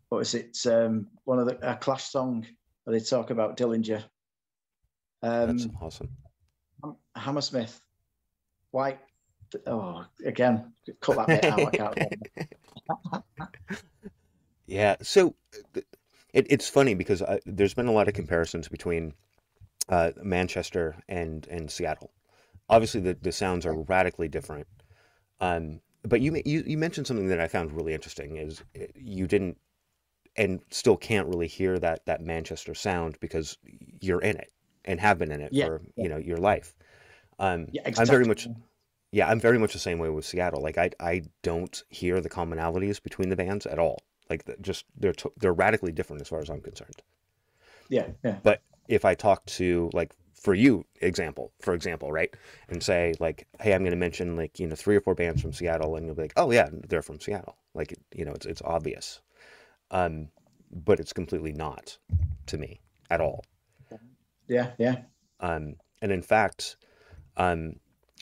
what 0.08 0.18
was 0.18 0.34
it? 0.34 0.56
Um, 0.66 1.08
one 1.24 1.40
of 1.40 1.46
the 1.46 1.58
a 1.68 1.74
Clash 1.74 2.04
song 2.04 2.46
where 2.84 2.96
they 2.96 3.04
talk 3.04 3.30
about 3.30 3.56
Dillinger. 3.56 4.04
Um, 5.22 5.56
That's 5.56 5.66
awesome. 5.80 6.10
Hammersmith, 7.16 7.80
White. 8.70 9.00
Oh, 9.66 10.04
again, 10.24 10.72
cut 11.00 11.16
that 11.16 11.26
bit 11.26 11.44
out. 11.44 11.60
I 11.60 11.70
can't 11.70 13.24
yeah. 14.66 14.96
So 15.02 15.34
it, 15.74 16.46
it's 16.50 16.68
funny 16.68 16.94
because 16.94 17.22
I, 17.22 17.40
there's 17.46 17.74
been 17.74 17.86
a 17.86 17.92
lot 17.92 18.08
of 18.08 18.14
comparisons 18.14 18.68
between 18.68 19.14
uh, 19.88 20.12
Manchester 20.22 20.96
and 21.08 21.46
and 21.48 21.70
Seattle 21.70 22.10
obviously 22.68 23.00
the, 23.00 23.16
the 23.20 23.32
sounds 23.32 23.66
are 23.66 23.74
radically 23.74 24.28
different. 24.28 24.66
Um, 25.40 25.80
but 26.02 26.20
you, 26.20 26.40
you 26.44 26.62
you 26.66 26.78
mentioned 26.78 27.06
something 27.06 27.28
that 27.28 27.40
I 27.40 27.48
found 27.48 27.72
really 27.72 27.94
interesting 27.94 28.36
is 28.36 28.62
eh, 28.74 28.86
you 28.94 29.26
didn't 29.26 29.58
and 30.36 30.60
still 30.70 30.96
can't 30.96 31.28
really 31.28 31.46
hear 31.46 31.78
that 31.78 32.04
that 32.06 32.20
Manchester 32.20 32.74
sound 32.74 33.18
because 33.20 33.56
you're 34.00 34.20
in 34.20 34.36
it 34.36 34.52
and 34.84 35.00
have 35.00 35.18
been 35.18 35.32
in 35.32 35.40
it 35.40 35.52
yeah, 35.52 35.66
for 35.66 35.82
yeah. 35.96 36.02
you 36.02 36.08
know 36.10 36.18
your 36.18 36.36
life. 36.36 36.74
Um, 37.38 37.68
yeah, 37.72 37.82
exactly. 37.86 38.02
I'm 38.02 38.06
very 38.06 38.24
much 38.26 38.48
yeah, 39.12 39.28
I'm 39.28 39.40
very 39.40 39.58
much 39.58 39.72
the 39.72 39.78
same 39.78 39.98
way 39.98 40.10
with 40.10 40.26
Seattle. 40.26 40.62
Like 40.62 40.76
I 40.76 40.90
I 41.00 41.22
don't 41.42 41.82
hear 41.88 42.20
the 42.20 42.30
commonalities 42.30 43.02
between 43.02 43.30
the 43.30 43.36
bands 43.36 43.64
at 43.64 43.78
all. 43.78 44.02
Like 44.30 44.44
just 44.60 44.84
they're 44.96 45.14
they're 45.36 45.52
radically 45.52 45.92
different 45.92 46.22
as 46.22 46.28
far 46.28 46.40
as 46.40 46.50
I'm 46.50 46.60
concerned. 46.60 47.02
Yeah, 47.88 48.08
yeah. 48.24 48.38
But 48.42 48.62
if 48.88 49.04
I 49.04 49.14
talk 49.14 49.44
to 49.46 49.90
like 49.92 50.14
for 50.44 50.52
you 50.52 50.84
example 51.00 51.52
for 51.60 51.72
example 51.72 52.12
right 52.12 52.34
and 52.68 52.82
say 52.82 53.14
like 53.18 53.46
hey 53.60 53.72
i'm 53.72 53.80
going 53.80 53.92
to 53.92 53.96
mention 53.96 54.36
like 54.36 54.60
you 54.60 54.66
know 54.66 54.74
three 54.74 54.94
or 54.94 55.00
four 55.00 55.14
bands 55.14 55.40
from 55.40 55.54
seattle 55.54 55.96
and 55.96 56.04
you'll 56.04 56.14
be 56.14 56.20
like 56.22 56.34
oh 56.36 56.50
yeah 56.50 56.68
they're 56.88 57.02
from 57.02 57.18
seattle. 57.18 57.56
Like 57.72 57.94
you 58.14 58.24
know 58.24 58.32
it's, 58.32 58.44
it's 58.44 58.62
obvious. 58.62 59.20
Um 59.90 60.28
but 60.70 61.00
it's 61.00 61.12
completely 61.12 61.52
not 61.52 61.96
to 62.46 62.58
me 62.58 62.80
at 63.10 63.20
all. 63.20 63.44
Yeah 64.48 64.72
yeah. 64.78 64.96
Um 65.40 65.76
and 66.02 66.12
in 66.12 66.22
fact 66.22 66.76
um 67.38 67.76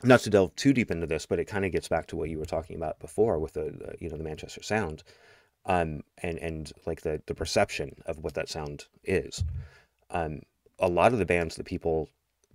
not 0.05 0.21
to 0.21 0.31
delve 0.31 0.55
too 0.55 0.73
deep 0.73 0.91
into 0.93 1.07
this 1.07 1.27
but 1.27 1.41
it 1.41 1.47
kind 1.47 1.65
of 1.65 1.73
gets 1.73 1.89
back 1.89 2.07
to 2.09 2.17
what 2.17 2.31
you 2.31 2.39
were 2.39 2.45
talking 2.45 2.77
about 2.77 3.01
before 3.01 3.39
with 3.41 3.55
the, 3.55 3.65
the 3.65 3.95
you 4.01 4.09
know 4.09 4.17
the 4.17 4.25
manchester 4.25 4.63
sound 4.63 5.03
um 5.67 6.01
and 6.19 6.39
and 6.39 6.73
like 6.87 7.03
the 7.03 7.23
the 7.27 7.35
perception 7.35 7.93
of 8.07 8.19
what 8.19 8.35
that 8.35 8.49
sound 8.49 8.87
is 9.05 9.45
um 10.11 10.41
a 10.79 10.89
lot 10.89 11.13
of 11.13 11.19
the 11.19 11.27
bands 11.27 11.57
that 11.57 11.65
people 11.65 12.09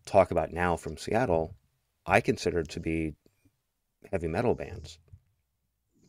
talk 0.05 0.31
about 0.31 0.51
now 0.51 0.75
from 0.75 0.97
Seattle, 0.97 1.55
I 2.05 2.21
consider 2.21 2.63
to 2.63 2.79
be 2.79 3.13
heavy 4.11 4.27
metal 4.27 4.55
bands. 4.55 4.99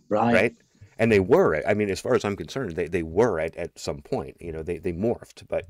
Right. 0.08 0.34
Right. 0.34 0.56
And 0.98 1.12
they 1.12 1.20
were, 1.20 1.62
I 1.66 1.74
mean, 1.74 1.90
as 1.90 2.00
far 2.00 2.14
as 2.14 2.24
I'm 2.24 2.34
concerned, 2.34 2.72
they, 2.72 2.88
they 2.88 3.04
were 3.04 3.38
at, 3.38 3.54
at 3.56 3.78
some 3.78 4.02
point, 4.02 4.36
you 4.40 4.50
know, 4.50 4.64
they, 4.64 4.78
they 4.78 4.92
morphed, 4.92 5.46
but 5.48 5.66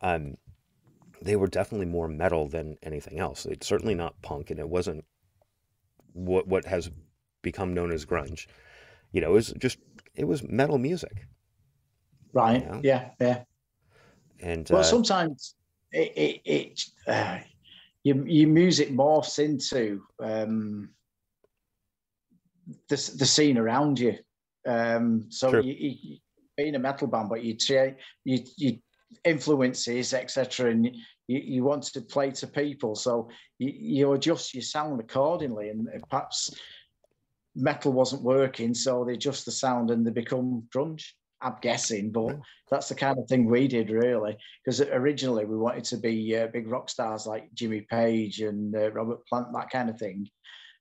um, 0.00 0.36
they 1.22 1.36
were 1.36 1.46
definitely 1.46 1.86
more 1.86 2.08
metal 2.08 2.48
than 2.48 2.76
anything 2.82 3.18
else. 3.18 3.46
It's 3.46 3.66
certainly 3.66 3.94
not 3.94 4.20
punk, 4.22 4.50
and 4.50 4.58
it 4.58 4.68
wasn't 4.68 5.04
what 6.12 6.46
what 6.48 6.64
has 6.64 6.90
become 7.42 7.74
known 7.74 7.92
as 7.92 8.04
grunge. 8.04 8.46
You 9.12 9.20
know, 9.20 9.30
it 9.30 9.34
was 9.34 9.54
just 9.58 9.78
it 10.16 10.24
was 10.24 10.42
metal 10.42 10.78
music. 10.78 11.26
Right. 12.32 12.62
You 12.62 12.68
know? 12.68 12.80
Yeah. 12.82 13.10
Yeah. 13.20 13.42
And 14.40 14.68
well, 14.70 14.80
uh, 14.80 14.84
sometimes 14.84 15.54
it, 15.92 16.12
it, 16.16 16.40
it 16.44 16.84
uh, 17.06 17.38
your, 18.02 18.26
your 18.26 18.48
music 18.48 18.90
morphs 18.90 19.38
into 19.38 20.02
um, 20.20 20.90
the, 22.88 22.96
the 23.16 23.26
scene 23.26 23.58
around 23.58 23.98
you. 23.98 24.16
Um, 24.66 25.26
so 25.28 25.60
you, 25.60 25.74
you, 25.78 26.18
being 26.56 26.74
a 26.74 26.78
metal 26.78 27.06
band, 27.06 27.28
but 27.28 27.44
you 27.44 27.56
you, 28.24 28.44
you 28.56 28.78
influences, 29.24 30.14
etc., 30.14 30.70
and 30.70 30.86
you, 31.26 31.38
you 31.38 31.64
want 31.64 31.84
to 31.84 32.00
play 32.00 32.30
to 32.32 32.46
people, 32.46 32.94
so 32.94 33.28
you, 33.58 33.72
you 33.76 34.12
adjust 34.12 34.54
your 34.54 34.62
sound 34.62 35.00
accordingly, 35.00 35.68
and 35.68 35.88
perhaps 36.10 36.54
metal 37.56 37.92
wasn't 37.92 38.22
working, 38.22 38.74
so 38.74 39.04
they 39.04 39.14
adjust 39.14 39.44
the 39.44 39.50
sound 39.50 39.90
and 39.90 40.06
they 40.06 40.10
become 40.10 40.68
grunge. 40.74 41.04
I'm 41.42 41.56
guessing, 41.60 42.12
but 42.12 42.38
that's 42.70 42.88
the 42.88 42.94
kind 42.94 43.18
of 43.18 43.28
thing 43.28 43.44
we 43.44 43.68
did 43.68 43.90
really. 43.90 44.36
Because 44.64 44.80
originally 44.80 45.44
we 45.44 45.56
wanted 45.56 45.84
to 45.84 45.98
be 45.98 46.36
uh, 46.36 46.46
big 46.46 46.66
rock 46.66 46.88
stars 46.88 47.26
like 47.26 47.52
Jimmy 47.52 47.82
Page 47.82 48.40
and 48.40 48.74
uh, 48.74 48.90
Robert 48.92 49.26
Plant, 49.26 49.48
that 49.52 49.70
kind 49.70 49.90
of 49.90 49.98
thing. 49.98 50.28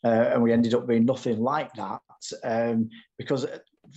Uh, 0.03 0.29
and 0.33 0.41
we 0.41 0.53
ended 0.53 0.73
up 0.73 0.87
being 0.87 1.05
nothing 1.05 1.39
like 1.39 1.73
that 1.73 1.99
um, 2.43 2.89
because 3.17 3.45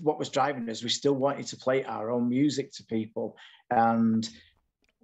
what 0.02 0.18
was 0.18 0.30
driving 0.30 0.68
us, 0.68 0.82
we 0.82 0.88
still 0.88 1.14
wanted 1.14 1.46
to 1.46 1.56
play 1.56 1.84
our 1.84 2.10
own 2.10 2.28
music 2.28 2.72
to 2.72 2.84
people. 2.84 3.36
And 3.70 4.28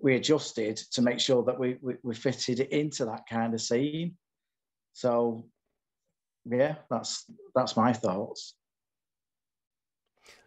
we 0.00 0.16
adjusted 0.16 0.76
to 0.92 1.02
make 1.02 1.20
sure 1.20 1.44
that 1.44 1.58
we, 1.58 1.76
we, 1.80 1.94
we 2.02 2.14
fitted 2.14 2.60
into 2.60 3.04
that 3.04 3.28
kind 3.28 3.54
of 3.54 3.60
scene. 3.60 4.16
So, 4.92 5.46
yeah, 6.44 6.76
that's 6.90 7.30
that's 7.54 7.76
my 7.76 7.92
thoughts. 7.92 8.54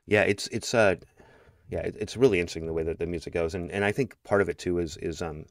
Yeah, 0.05 0.21
it's 0.21 0.47
it's 0.47 0.73
uh 0.73 0.95
yeah, 1.69 1.81
it's 1.83 2.15
really 2.15 2.39
interesting 2.39 2.65
the 2.65 2.73
way 2.73 2.83
that 2.83 2.99
the 2.99 3.05
music 3.05 3.33
goes, 3.33 3.53
and 3.53 3.71
and 3.71 3.83
I 3.83 3.91
think 3.91 4.15
part 4.23 4.41
of 4.41 4.49
it 4.49 4.57
too 4.57 4.79
is 4.79 4.97
is 4.97 5.21
um 5.21 5.45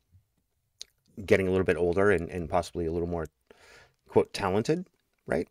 getting 1.25 1.49
a 1.49 1.51
little 1.51 1.65
bit 1.65 1.77
older 1.77 2.11
and 2.11 2.29
and 2.31 2.49
possibly 2.49 2.87
a 2.87 2.93
little 2.93 3.09
more 3.09 3.27
quote 4.09 4.33
talented, 4.33 4.87
right? 5.27 5.49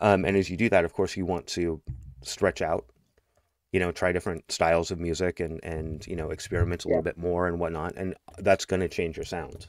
Um, 0.00 0.24
and 0.24 0.36
as 0.36 0.48
you 0.48 0.56
do 0.56 0.68
that, 0.68 0.84
of 0.84 0.92
course, 0.92 1.16
you 1.16 1.26
want 1.26 1.46
to 1.48 1.80
stretch 2.22 2.62
out, 2.62 2.86
you 3.72 3.80
know, 3.80 3.90
try 3.90 4.12
different 4.12 4.50
styles 4.52 4.90
of 4.90 5.00
music 5.00 5.40
and 5.40 5.60
and 5.64 6.06
you 6.06 6.16
know 6.16 6.30
experiment 6.30 6.84
a 6.84 6.88
little 6.88 7.02
bit 7.02 7.18
more 7.18 7.48
and 7.48 7.58
whatnot, 7.58 7.94
and 7.96 8.14
that's 8.38 8.64
going 8.64 8.80
to 8.80 8.88
change 8.88 9.16
your 9.16 9.24
sound. 9.26 9.66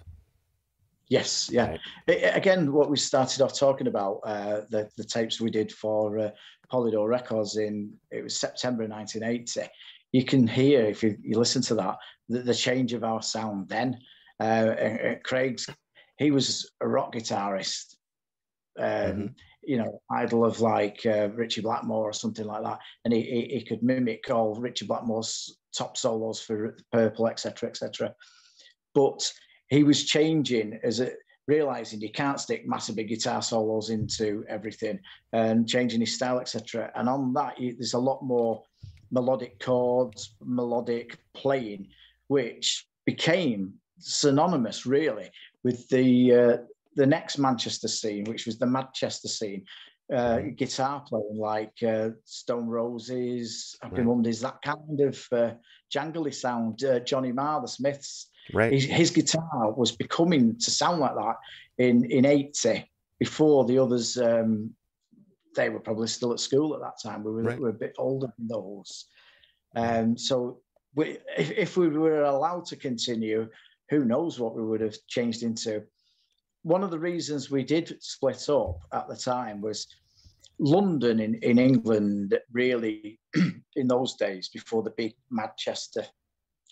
Yes, 1.09 1.49
yeah. 1.51 1.71
Right. 1.71 1.79
It, 2.07 2.35
again, 2.35 2.71
what 2.71 2.89
we 2.89 2.97
started 2.97 3.41
off 3.41 3.57
talking 3.57 3.87
about 3.87 4.21
uh, 4.23 4.61
the 4.69 4.89
the 4.95 5.03
tapes 5.03 5.41
we 5.41 5.49
did 5.49 5.71
for 5.71 6.19
uh, 6.19 6.29
Polydor 6.71 7.07
Records 7.07 7.57
in 7.57 7.93
it 8.11 8.23
was 8.23 8.39
September 8.39 8.87
1980. 8.87 9.67
You 10.11 10.23
can 10.23 10.47
hear 10.47 10.85
if 10.85 11.03
you, 11.03 11.17
you 11.21 11.37
listen 11.37 11.61
to 11.63 11.75
that 11.75 11.97
the, 12.29 12.39
the 12.39 12.53
change 12.53 12.93
of 12.93 13.03
our 13.03 13.21
sound 13.21 13.69
then. 13.69 13.99
Uh, 14.39 15.15
Craig's 15.25 15.67
he 16.17 16.31
was 16.31 16.69
a 16.81 16.87
rock 16.87 17.13
guitarist, 17.13 17.95
um, 18.77 18.85
mm-hmm. 18.85 19.25
you 19.63 19.77
know, 19.77 20.01
idol 20.11 20.45
of 20.45 20.61
like 20.61 21.05
uh, 21.05 21.29
Ritchie 21.33 21.61
Blackmore 21.61 22.09
or 22.09 22.13
something 22.13 22.45
like 22.45 22.63
that, 22.63 22.79
and 23.03 23.13
he, 23.13 23.21
he, 23.21 23.55
he 23.55 23.65
could 23.65 23.81
mimic 23.81 24.29
all 24.29 24.53
Ritchie 24.53 24.85
Blackmore's 24.85 25.57
top 25.75 25.97
solos 25.97 26.41
for 26.41 26.77
Purple, 26.91 27.27
etc., 27.27 27.69
etc. 27.69 28.13
But 28.93 29.31
he 29.69 29.83
was 29.83 30.05
changing 30.05 30.79
as 30.83 30.99
it 30.99 31.17
realizing 31.47 31.99
you 31.99 32.11
can't 32.11 32.39
stick 32.39 32.67
massive 32.67 32.95
big 32.95 33.09
guitar 33.09 33.41
solos 33.41 33.89
into 33.89 34.45
everything 34.47 34.99
and 35.33 35.67
changing 35.67 35.99
his 35.99 36.13
style, 36.13 36.39
etc. 36.39 36.91
And 36.95 37.09
on 37.09 37.33
that, 37.33 37.59
you, 37.59 37.73
there's 37.73 37.95
a 37.95 37.99
lot 37.99 38.21
more 38.21 38.63
melodic 39.11 39.59
chords, 39.59 40.35
melodic 40.43 41.17
playing, 41.33 41.87
which 42.27 42.87
became 43.05 43.73
synonymous 43.97 44.85
really 44.85 45.29
with 45.63 45.89
the 45.89 46.33
uh, 46.33 46.57
the 46.95 47.05
next 47.05 47.37
Manchester 47.39 47.87
scene, 47.87 48.25
which 48.25 48.45
was 48.45 48.59
the 48.59 48.67
Manchester 48.67 49.27
scene. 49.27 49.65
Uh, 50.11 50.39
guitar 50.55 51.03
playing 51.07 51.37
like 51.37 51.77
uh, 51.87 52.09
Stone 52.25 52.65
Roses, 52.65 53.75
Happy 53.83 53.97
right. 53.97 54.05
Mondays, 54.05 54.41
that 54.41 54.59
kind 54.63 55.01
of 55.01 55.23
uh, 55.31 55.51
jangly 55.93 56.33
sound. 56.33 56.83
Uh, 56.83 56.99
Johnny 56.99 57.31
Marr, 57.31 57.61
the 57.61 57.67
Smiths, 57.67 58.31
Right. 58.53 58.71
His, 58.71 58.85
his, 58.85 59.11
guitar 59.11 59.71
was 59.71 59.91
becoming 59.91 60.57
to 60.59 60.71
sound 60.71 60.99
like 60.99 61.15
that 61.15 61.35
in 61.77 62.05
in 62.05 62.25
'80 62.25 62.89
before 63.19 63.65
the 63.65 63.77
others. 63.77 64.17
Um, 64.17 64.71
they 65.55 65.69
were 65.69 65.79
probably 65.79 66.07
still 66.07 66.31
at 66.31 66.39
school 66.39 66.73
at 66.75 66.81
that 66.81 67.01
time. 67.01 67.23
We 67.23 67.31
were, 67.31 67.41
right. 67.41 67.57
we 67.57 67.63
were 67.63 67.69
a 67.69 67.73
bit 67.73 67.95
older 67.97 68.31
than 68.37 68.47
those. 68.47 69.05
Um, 69.75 70.17
so 70.17 70.61
we, 70.95 71.17
if, 71.37 71.51
if 71.51 71.77
we 71.77 71.89
were 71.89 72.23
allowed 72.23 72.65
to 72.67 72.75
continue, 72.75 73.49
who 73.89 74.05
knows 74.05 74.39
what 74.39 74.55
we 74.55 74.63
would 74.63 74.81
have 74.81 74.95
changed 75.07 75.43
into. 75.43 75.83
One 76.63 76.83
of 76.83 76.91
the 76.91 76.99
reasons 76.99 77.49
we 77.49 77.63
did 77.63 78.01
split 78.01 78.49
up 78.49 78.79
at 78.93 79.07
the 79.07 79.15
time 79.15 79.61
was 79.61 79.87
London 80.59 81.19
in, 81.19 81.35
in 81.35 81.57
England 81.57 82.37
really 82.51 83.19
in 83.75 83.87
those 83.87 84.15
days 84.15 84.49
before 84.49 84.83
the 84.83 84.93
big 84.97 85.13
Manchester 85.31 86.05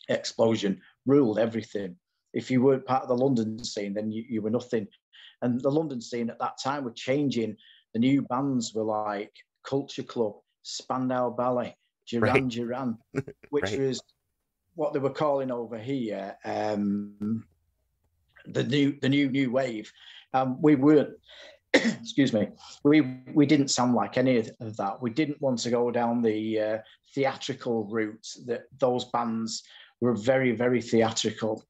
explosion 0.10 0.82
ruled 1.08 1.40
everything. 1.40 1.96
if 2.34 2.52
you 2.52 2.62
weren't 2.62 2.86
part 2.86 3.02
of 3.02 3.10
the 3.10 3.16
London 3.16 3.64
scene, 3.64 3.94
then 3.94 4.12
you, 4.12 4.24
you 4.30 4.42
were 4.42 4.52
nothing. 4.52 4.88
And 5.42 5.60
the 5.62 5.72
London 5.72 6.02
scene 6.02 6.30
at 6.30 6.40
that 6.40 6.60
time 6.62 6.84
were 6.84 6.92
changing. 6.92 7.56
The 7.94 8.00
new 8.00 8.22
bands 8.22 8.74
were 8.76 8.84
like 8.84 9.32
Culture 9.64 10.04
Club, 10.04 10.34
Spandau 10.64 11.30
Ballet, 11.32 11.76
Duran 12.08 12.34
right. 12.34 12.48
Duran, 12.48 12.98
which 13.50 13.72
right. 13.72 13.80
was 13.80 14.02
what 14.76 14.94
they 14.94 15.00
were 15.00 15.10
calling 15.10 15.50
over 15.52 15.78
here 15.80 16.38
um, 16.46 17.44
the 18.46 18.64
new 18.64 18.98
the 19.02 19.10
new 19.10 19.30
new 19.30 19.52
wave. 19.52 19.92
Um, 20.34 20.62
we 20.62 20.76
weren't. 20.76 21.16
excuse 21.74 22.32
me. 22.34 22.48
We 22.84 23.02
we 23.34 23.46
didn't 23.46 23.70
sound 23.70 23.94
like 23.94 24.18
any 24.18 24.38
of 24.38 24.78
that. 24.78 25.02
We 25.02 25.10
didn't 25.10 25.42
want 25.42 25.60
to 25.60 25.70
go 25.70 25.92
down 25.92 26.22
the 26.22 26.60
uh, 26.60 26.78
theatrical 27.14 27.86
route. 27.86 28.28
That 28.46 28.64
those 28.80 29.06
bands 29.06 29.64
were 30.02 30.14
very 30.14 30.52
very 30.52 30.82
theatrical. 30.82 31.64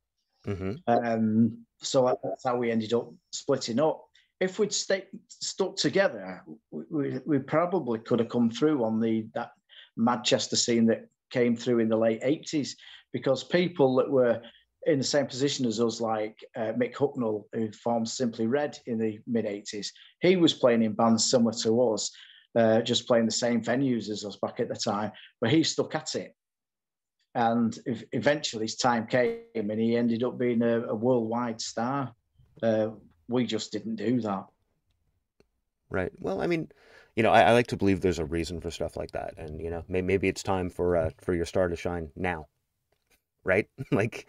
Mm-hmm. 0.46 0.74
Um, 0.88 1.66
so 1.82 2.18
that's 2.24 2.46
how 2.46 2.58
we 2.58 2.72
ended 2.72 2.94
up 2.94 3.12
splitting 3.32 3.80
up. 3.80 4.04
If 4.40 4.60
we'd 4.60 4.74
stay, 4.74 5.06
stuck 5.28 5.76
together, 5.76 6.44
we, 6.72 7.20
we 7.26 7.40
probably 7.40 8.00
could 8.00 8.20
have 8.20 8.30
come 8.30 8.50
through 8.52 8.84
on 8.84 9.00
the 9.00 9.28
that 9.34 9.52
Manchester 9.98 10.56
scene 10.56 10.86
that 10.88 11.08
came 11.32 11.56
through 11.56 11.80
in 11.80 11.90
the 11.90 11.98
late 11.98 12.22
80s 12.22 12.76
because 13.12 13.44
people 13.44 13.96
that 13.96 14.10
were 14.10 14.42
in 14.86 15.00
the 15.00 15.04
same 15.04 15.26
position 15.26 15.66
as 15.66 15.82
us, 15.82 16.00
like 16.00 16.38
uh, 16.56 16.72
Mick 16.78 16.96
Hucknall, 16.96 17.44
who 17.54 17.72
formed 17.72 18.08
Simply 18.08 18.48
Red 18.48 18.80
in 18.86 18.98
the 18.98 19.20
mid 19.28 19.46
80s, 19.46 19.88
he 20.22 20.38
was 20.38 20.54
playing 20.54 20.82
in 20.82 20.94
bands 20.94 21.30
similar 21.30 21.54
to 21.64 21.94
us, 21.94 22.12
uh, 22.56 22.82
just 22.82 23.08
playing 23.08 23.26
the 23.26 23.32
same 23.32 23.62
venues 23.62 24.10
as 24.10 24.24
us 24.24 24.38
back 24.42 24.60
at 24.60 24.70
the 24.70 24.76
time, 24.76 25.12
but 25.42 25.52
he 25.52 25.64
stuck 25.64 25.94
at 25.96 26.16
it. 26.16 26.34
And 27.38 27.78
eventually 28.14 28.64
his 28.64 28.76
time 28.76 29.06
came 29.06 29.42
and 29.54 29.80
he 29.80 29.96
ended 29.96 30.24
up 30.24 30.40
being 30.40 30.64
a, 30.64 30.88
a 30.88 30.96
worldwide 30.96 31.62
star. 31.62 32.12
Uh, 32.64 32.90
we 33.28 33.46
just 33.46 33.72
didn't 33.72 33.98
do 33.98 34.20
that. 34.22 34.46
Right. 35.92 36.12
Well, 36.18 36.42
I 36.42 36.48
mean, 36.48 36.70
you 37.16 37.22
know, 37.22 37.30
I, 37.30 37.42
I, 37.42 37.54
like 37.54 37.68
to 37.68 37.78
believe 37.78 38.02
there's 38.02 38.18
a 38.18 38.26
reason 38.26 38.60
for 38.60 38.72
stuff 38.72 38.98
like 38.98 39.12
that, 39.12 39.36
and 39.38 39.62
you 39.62 39.70
know, 39.70 39.84
maybe, 39.88 40.08
maybe 40.08 40.28
it's 40.28 40.42
time 40.42 40.70
for 40.70 40.98
uh, 40.98 41.12
for 41.20 41.36
your 41.36 41.46
star 41.46 41.68
to 41.68 41.76
shine 41.76 42.10
now, 42.16 42.48
right? 43.44 43.68
like, 43.92 44.26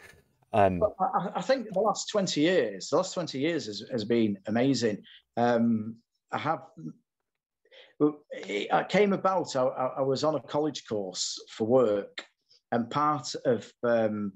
um, 0.52 0.82
I, 1.00 1.30
I, 1.36 1.42
think 1.42 1.72
the 1.72 1.80
last 1.80 2.10
twenty 2.10 2.42
years, 2.42 2.90
the 2.90 2.96
last 2.96 3.14
twenty 3.14 3.38
years 3.38 3.66
has, 3.66 3.84
has 3.90 4.04
been 4.04 4.38
amazing. 4.46 5.02
Um, 5.36 5.96
I 6.30 6.38
have. 6.38 6.60
It 8.00 8.88
came 8.88 9.12
about. 9.12 9.56
I, 9.56 9.64
I, 9.98 10.02
was 10.02 10.24
on 10.24 10.36
a 10.36 10.40
college 10.40 10.86
course 10.86 11.38
for 11.50 11.66
work, 11.66 12.24
and 12.72 12.90
part 12.90 13.34
of 13.44 13.72
um, 13.82 14.32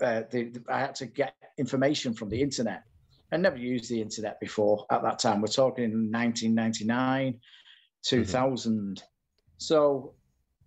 uh, 0.00 0.22
the, 0.30 0.52
I 0.68 0.80
had 0.80 0.94
to 0.96 1.06
get 1.06 1.34
information 1.58 2.14
from 2.14 2.28
the 2.28 2.40
internet 2.40 2.82
I 3.32 3.36
never 3.36 3.56
used 3.56 3.90
the 3.90 4.00
internet 4.00 4.40
before 4.40 4.86
at 4.90 5.02
that 5.02 5.18
time. 5.18 5.40
We're 5.40 5.48
talking 5.48 6.10
1999, 6.10 7.38
2000. 8.02 8.72
Mm-hmm. 8.72 9.04
So 9.58 10.14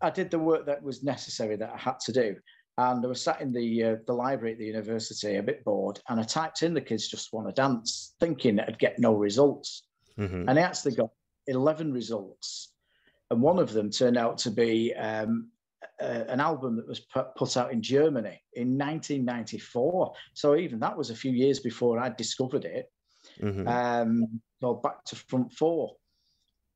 I 0.02 0.10
did 0.10 0.30
the 0.30 0.40
work 0.40 0.66
that 0.68 0.84
was 0.84 1.04
necessary 1.04 1.56
that 1.56 1.72
I 1.74 1.78
had 1.78 2.00
to 2.02 2.12
do. 2.12 2.36
And 2.78 3.04
I 3.04 3.08
was 3.08 3.22
sat 3.22 3.42
in 3.42 3.52
the 3.52 3.84
uh, 3.84 3.96
the 4.08 4.14
library 4.14 4.54
at 4.54 4.58
the 4.58 4.66
university, 4.66 5.36
a 5.36 5.44
bit 5.44 5.64
bored, 5.66 6.00
and 6.08 6.20
I 6.20 6.24
typed 6.24 6.64
in 6.64 6.74
"the 6.74 6.82
kids 6.82 7.08
just 7.08 7.34
want 7.34 7.48
to 7.48 7.54
dance," 7.54 8.16
thinking 8.20 8.60
I'd 8.60 8.80
get 8.80 8.98
no 8.98 9.14
results. 9.14 9.84
Mm-hmm. 10.18 10.48
And 10.48 10.58
I 10.58 10.62
actually 10.62 10.96
got 10.96 11.10
eleven 11.48 11.92
results, 11.92 12.72
and 13.30 13.42
one 13.42 13.60
of 13.60 13.74
them 13.74 13.92
turned 13.92 14.18
out 14.18 14.38
to 14.40 14.52
be 14.52 14.96
um, 14.96 15.51
uh, 16.02 16.26
an 16.28 16.40
album 16.40 16.76
that 16.76 16.88
was 16.88 17.00
put, 17.00 17.58
out 17.58 17.72
in 17.72 17.82
Germany 17.82 18.42
in 18.54 18.78
1994. 18.78 20.14
So 20.34 20.56
even 20.56 20.80
that 20.80 20.98
was 20.98 21.10
a 21.10 21.16
few 21.16 21.32
years 21.32 21.60
before 21.60 22.00
I 22.00 22.10
discovered 22.10 22.66
it. 22.66 22.92
Mm-hmm. 23.42 23.68
Um, 23.68 24.42
so 24.60 24.76
back 24.76 25.04
to 25.06 25.16
front 25.16 25.54
four, 25.54 25.96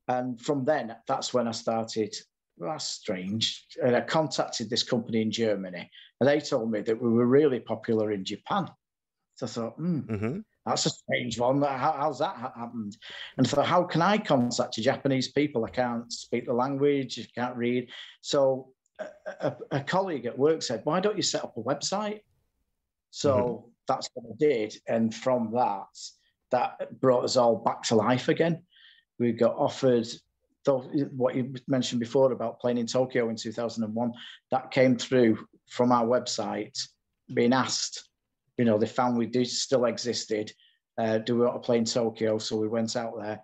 and 0.08 0.40
from 0.40 0.64
then 0.64 0.94
that's 1.06 1.34
when 1.34 1.48
I 1.48 1.52
started. 1.52 2.14
Well, 2.58 2.70
that's 2.70 2.86
strange. 2.86 3.66
And 3.82 3.94
I 3.94 4.00
contacted 4.00 4.70
this 4.70 4.82
company 4.82 5.20
in 5.20 5.30
Germany, 5.30 5.90
and 6.20 6.28
they 6.28 6.40
told 6.40 6.70
me 6.70 6.80
that 6.82 7.00
we 7.00 7.10
were 7.10 7.26
really 7.26 7.60
popular 7.60 8.12
in 8.12 8.24
Japan. 8.24 8.68
So 9.34 9.46
I 9.46 9.48
thought, 9.48 9.74
hmm, 9.74 9.98
mm-hmm. 10.00 10.38
that's 10.64 10.86
a 10.86 10.90
strange 10.90 11.38
one. 11.38 11.60
How, 11.60 11.94
how's 11.98 12.20
that 12.20 12.36
happened? 12.36 12.96
And 13.36 13.46
thought, 13.46 13.66
how 13.66 13.82
can 13.84 14.00
I 14.00 14.16
contact 14.16 14.76
Japanese 14.76 15.30
people? 15.32 15.64
I 15.66 15.70
can't 15.70 16.10
speak 16.10 16.46
the 16.46 16.54
language, 16.54 17.18
I 17.18 17.26
can't 17.38 17.56
read. 17.56 17.90
So 18.22 18.70
a, 18.98 19.56
a, 19.70 19.80
colleague 19.80 20.26
at 20.26 20.38
work 20.38 20.62
said, 20.62 20.80
"Why 20.84 21.00
don't 21.00 21.16
you 21.16 21.22
set 21.22 21.44
up 21.44 21.56
a 21.56 21.62
website?" 21.62 22.20
So 23.10 23.36
mm-hmm. 23.36 23.68
that's 23.88 24.08
what 24.14 24.30
I 24.30 24.34
did, 24.38 24.76
and 24.86 25.14
from 25.14 25.52
that, 25.52 25.86
that 26.50 27.00
brought 27.00 27.24
us 27.24 27.36
all 27.36 27.56
back 27.56 27.82
to 27.84 27.96
life 27.96 28.28
again. 28.28 28.62
We 29.18 29.32
got 29.32 29.56
offered 29.56 30.06
what 30.66 31.36
you 31.36 31.54
mentioned 31.68 32.00
before 32.00 32.32
about 32.32 32.60
playing 32.60 32.78
in 32.78 32.86
Tokyo 32.86 33.28
in 33.28 33.36
2001. 33.36 34.12
That 34.50 34.70
came 34.70 34.96
through 34.96 35.46
from 35.68 35.92
our 35.92 36.04
website, 36.04 36.78
being 37.32 37.52
asked. 37.52 38.08
You 38.56 38.64
know, 38.64 38.78
they 38.78 38.86
found 38.86 39.16
we 39.16 39.26
did 39.26 39.48
still 39.48 39.84
existed. 39.84 40.52
Uh, 40.98 41.18
do 41.18 41.36
we 41.36 41.44
want 41.44 41.62
to 41.62 41.66
play 41.66 41.78
in 41.78 41.84
Tokyo? 41.84 42.38
So 42.38 42.56
we 42.56 42.68
went 42.68 42.96
out 42.96 43.14
there. 43.20 43.40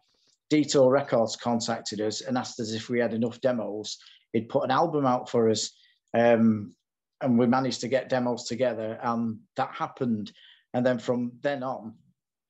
Detour 0.51 0.91
Records 0.91 1.37
contacted 1.37 2.01
us 2.01 2.23
and 2.23 2.37
asked 2.37 2.61
us 2.61 2.73
if 2.73 2.89
we 2.89 2.99
had 2.99 3.15
enough 3.15 3.41
demos 3.41 3.99
he'd 4.33 4.49
put 4.49 4.65
an 4.65 4.71
album 4.71 5.07
out 5.07 5.29
for 5.29 5.51
us, 5.51 5.71
um, 6.15 6.75
and 7.21 7.39
we 7.39 7.47
managed 7.47 7.81
to 7.83 7.89
get 7.89 8.09
demos 8.09 8.45
together, 8.45 8.99
and 9.03 9.39
that 9.57 9.71
happened. 9.73 10.33
And 10.75 10.85
then 10.85 10.99
from 10.99 11.33
then 11.43 11.63
on, 11.63 11.95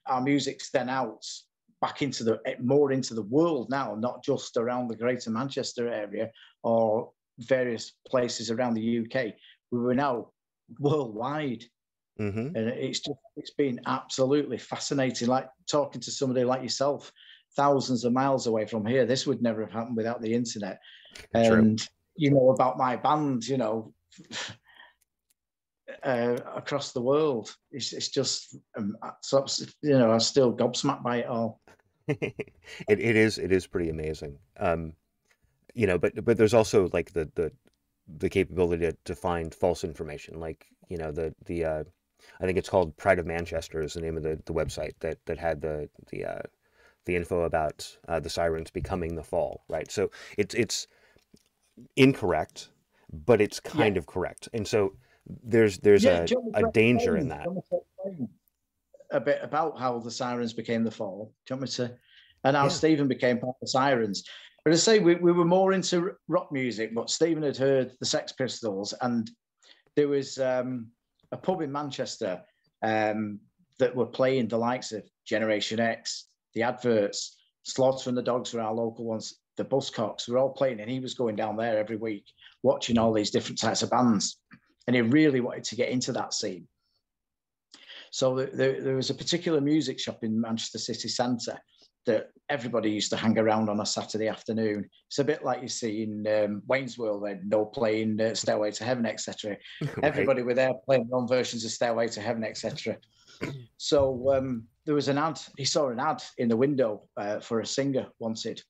our 0.07 0.21
music's 0.21 0.71
then 0.71 0.89
out 0.89 1.25
back 1.81 2.01
into 2.01 2.23
the 2.23 2.41
more 2.61 2.93
into 2.93 3.13
the 3.13 3.23
world 3.23 3.69
now, 3.69 3.95
not 3.95 4.23
just 4.23 4.57
around 4.57 4.89
the 4.89 4.97
Greater 4.97 5.31
Manchester 5.31 5.89
area 5.89 6.31
or 6.63 7.11
various 7.39 7.93
places 8.09 8.51
around 8.51 8.75
the 8.75 9.01
UK. 9.01 9.35
We 9.71 9.79
were 9.79 9.95
now 9.95 10.29
worldwide. 10.79 11.65
Mm-hmm. 12.21 12.57
And 12.57 12.69
it's 12.69 13.01
just 13.01 13.19
it's 13.37 13.55
been 13.55 13.81
absolutely 13.87 14.59
fascinating. 14.59 15.29
Like 15.29 15.49
talking 15.69 16.01
to 16.01 16.11
somebody 16.11 16.45
like 16.45 16.63
yourself, 16.63 17.11
thousands 17.57 18.05
of 18.05 18.13
miles 18.13 18.47
away 18.47 18.67
from 18.67 18.87
here. 18.87 19.05
This 19.07 19.27
would 19.27 19.43
never 19.43 19.63
have 19.63 19.73
happened 19.73 19.97
without 19.97 20.23
the 20.23 20.33
internet. 20.33 20.79
And 21.35 21.79
True. 21.79 21.89
you 22.17 22.31
know 22.31 22.51
about 22.51 22.79
my 22.79 22.97
band, 22.97 23.47
you 23.47 23.57
know, 23.57 23.93
uh, 26.03 26.37
across 26.55 26.93
the 26.93 27.03
world. 27.03 27.55
It's, 27.71 27.93
it's 27.93 28.09
just, 28.09 28.57
um, 28.77 28.97
so, 29.21 29.47
you 29.83 29.99
know, 29.99 30.11
I'm 30.13 30.21
still 30.21 30.55
gobsmacked 30.55 31.03
by 31.03 31.19
it 31.19 31.27
all. 31.27 31.61
it, 32.09 32.35
it 32.89 33.17
is 33.17 33.39
it 33.39 33.53
is 33.53 33.67
pretty 33.67 33.89
amazing. 33.89 34.37
Um, 34.59 34.95
you 35.75 35.87
know, 35.87 35.99
but 35.99 36.25
but 36.25 36.37
there's 36.37 36.55
also 36.55 36.89
like 36.93 37.13
the 37.13 37.31
the 37.35 37.53
the 38.19 38.29
capability 38.29 38.87
to, 38.87 38.97
to 39.05 39.15
find 39.15 39.55
false 39.55 39.85
information, 39.85 40.41
like 40.41 40.67
you 40.89 40.99
know 40.99 41.13
the 41.13 41.35
the 41.47 41.65
uh, 41.65 41.85
I 42.41 42.47
think 42.47 42.59
it's 42.59 42.69
called 42.69 42.97
Pride 42.97 43.19
of 43.19 43.27
Manchester 43.27 43.83
is 43.83 43.95
the 43.95 44.01
name 44.01 44.17
of 44.17 44.23
the, 44.23 44.41
the 44.45 44.53
website 44.53 44.95
that 45.01 45.19
that 45.27 45.39
had 45.39 45.61
the 45.61 45.89
the 46.11 46.25
uh, 46.25 46.43
the 47.05 47.17
info 47.17 47.43
about 47.43 47.97
uh, 48.09 48.21
the 48.21 48.31
sirens 48.31 48.71
becoming 48.71 49.15
the 49.15 49.25
fall, 49.25 49.65
right? 49.69 49.91
So 49.91 50.11
it's 50.37 50.55
it's 50.55 50.87
incorrect, 51.97 52.69
but 53.13 53.41
it's 53.41 53.61
kind 53.61 53.97
yeah. 53.97 53.99
of 53.99 54.07
correct, 54.07 54.49
and 54.53 54.67
so 54.67 54.93
there's 55.45 55.79
there's 55.79 56.05
yeah, 56.05 56.27
a, 56.55 56.67
a 56.67 56.73
danger 56.73 57.17
in 57.17 57.29
that. 57.29 57.47
A 59.11 59.21
bit 59.21 59.41
about 59.43 59.79
how 59.79 59.99
the 59.99 60.11
sirens 60.11 60.55
became 60.55 60.85
the 60.85 60.91
fall. 60.91 61.35
Do 61.47 61.55
you 61.55 61.57
want 61.59 61.63
me 61.63 61.87
to? 61.87 61.95
And 62.45 62.57
how 62.57 62.65
yeah. 62.65 62.69
Stephen 62.69 63.09
became 63.09 63.39
part 63.39 63.51
of 63.57 63.61
the 63.61 63.69
sirens. 63.69 64.25
But 64.65 64.73
I 64.73 64.77
say 64.77 65.01
we, 65.01 65.17
we 65.17 65.33
were 65.33 65.45
more 65.45 65.73
into 65.73 66.13
rock 66.29 66.51
music, 66.51 66.95
but 66.95 67.11
Stephen 67.11 67.43
had 67.43 67.57
heard 67.57 67.93
the 68.01 68.07
Sex 68.07 68.33
Pistols, 68.33 68.95
and 69.01 69.31
there 69.97 70.09
was 70.09 70.39
um, 70.39 70.89
a 71.31 71.37
pub 71.37 71.63
in 71.63 71.71
Manchester 71.71 72.43
um, 72.83 73.41
that 73.79 73.95
were 73.95 74.07
playing 74.07 74.49
the 74.49 74.59
likes 74.59 74.93
of 74.93 75.03
Generation 75.27 75.81
X, 75.81 76.27
the 76.55 76.63
adverts, 76.63 77.37
Slaughter 77.65 78.09
and 78.09 78.19
the 78.19 78.23
Dogs 78.23 78.53
were 78.53 78.61
our 78.61 78.75
local 78.75 79.05
ones, 79.05 79.35
the 79.57 79.65
Buzzcocks 79.65 80.29
were 80.29 80.39
all 80.39 80.51
playing, 80.51 80.81
and 80.81 80.91
he 80.91 81.01
was 81.01 81.15
going 81.15 81.37
down 81.37 81.57
there 81.57 81.79
every 81.79 81.97
week 81.97 82.25
watching 82.63 82.99
all 82.99 83.13
these 83.13 83.31
different 83.31 83.61
types 83.61 83.83
of 83.83 83.91
bands. 83.91 84.39
And 84.87 84.97
he 84.97 85.03
really 85.03 85.41
wanted 85.41 85.65
to 85.65 85.77
get 85.77 85.91
into 85.91 86.13
that 86.13 86.35
scene. 86.35 86.67
So 88.11 88.37
there, 88.37 88.81
there 88.81 88.97
was 88.97 89.11
a 89.11 89.15
particular 89.15 89.61
music 89.61 89.99
shop 89.99 90.23
in 90.23 90.41
Manchester 90.41 90.79
city 90.79 91.09
centre 91.09 91.59
that 92.05 92.31
everybody 92.49 92.91
used 92.91 93.11
to 93.11 93.17
hang 93.17 93.39
around 93.39 93.69
on 93.69 93.81
a 93.81 93.87
Saturday 93.87 94.29
afternoon. 94.29 94.89
It's 95.09 95.19
a 95.19 95.25
bit 95.25 95.45
like 95.45 95.63
you 95.63 95.69
see 95.69 96.03
in 96.03 96.27
um, 96.27 96.63
Wayne's 96.67 96.99
World, 96.99 97.25
then 97.25 97.43
no 97.47 97.65
playing 97.65 98.21
uh, 98.21 98.35
Stairway 98.35 98.73
to 98.73 98.85
Heaven, 98.85 99.07
etc. 99.07 99.57
right. 99.81 99.91
Everybody 100.03 100.43
were 100.43 100.55
there 100.55 100.73
playing 100.85 101.09
their 101.09 101.19
own 101.19 101.29
versions 101.29 101.65
of 101.65 101.71
Stairway 101.71 102.09
to 102.09 102.21
Heaven, 102.21 102.45
etc. 102.45 102.97
so 103.77 104.35
um, 104.35 104.65
there 104.85 104.95
was 104.95 105.09
an 105.09 105.19
ad. 105.19 105.41
He 105.57 105.65
saw 105.65 105.89
an 105.89 106.01
ad 106.01 106.23
in 106.39 106.49
the 106.49 106.57
window 106.57 107.05
uh, 107.17 107.41
for 107.41 107.61
a 107.61 107.67
singer 107.67 108.09
wanted. 108.19 108.61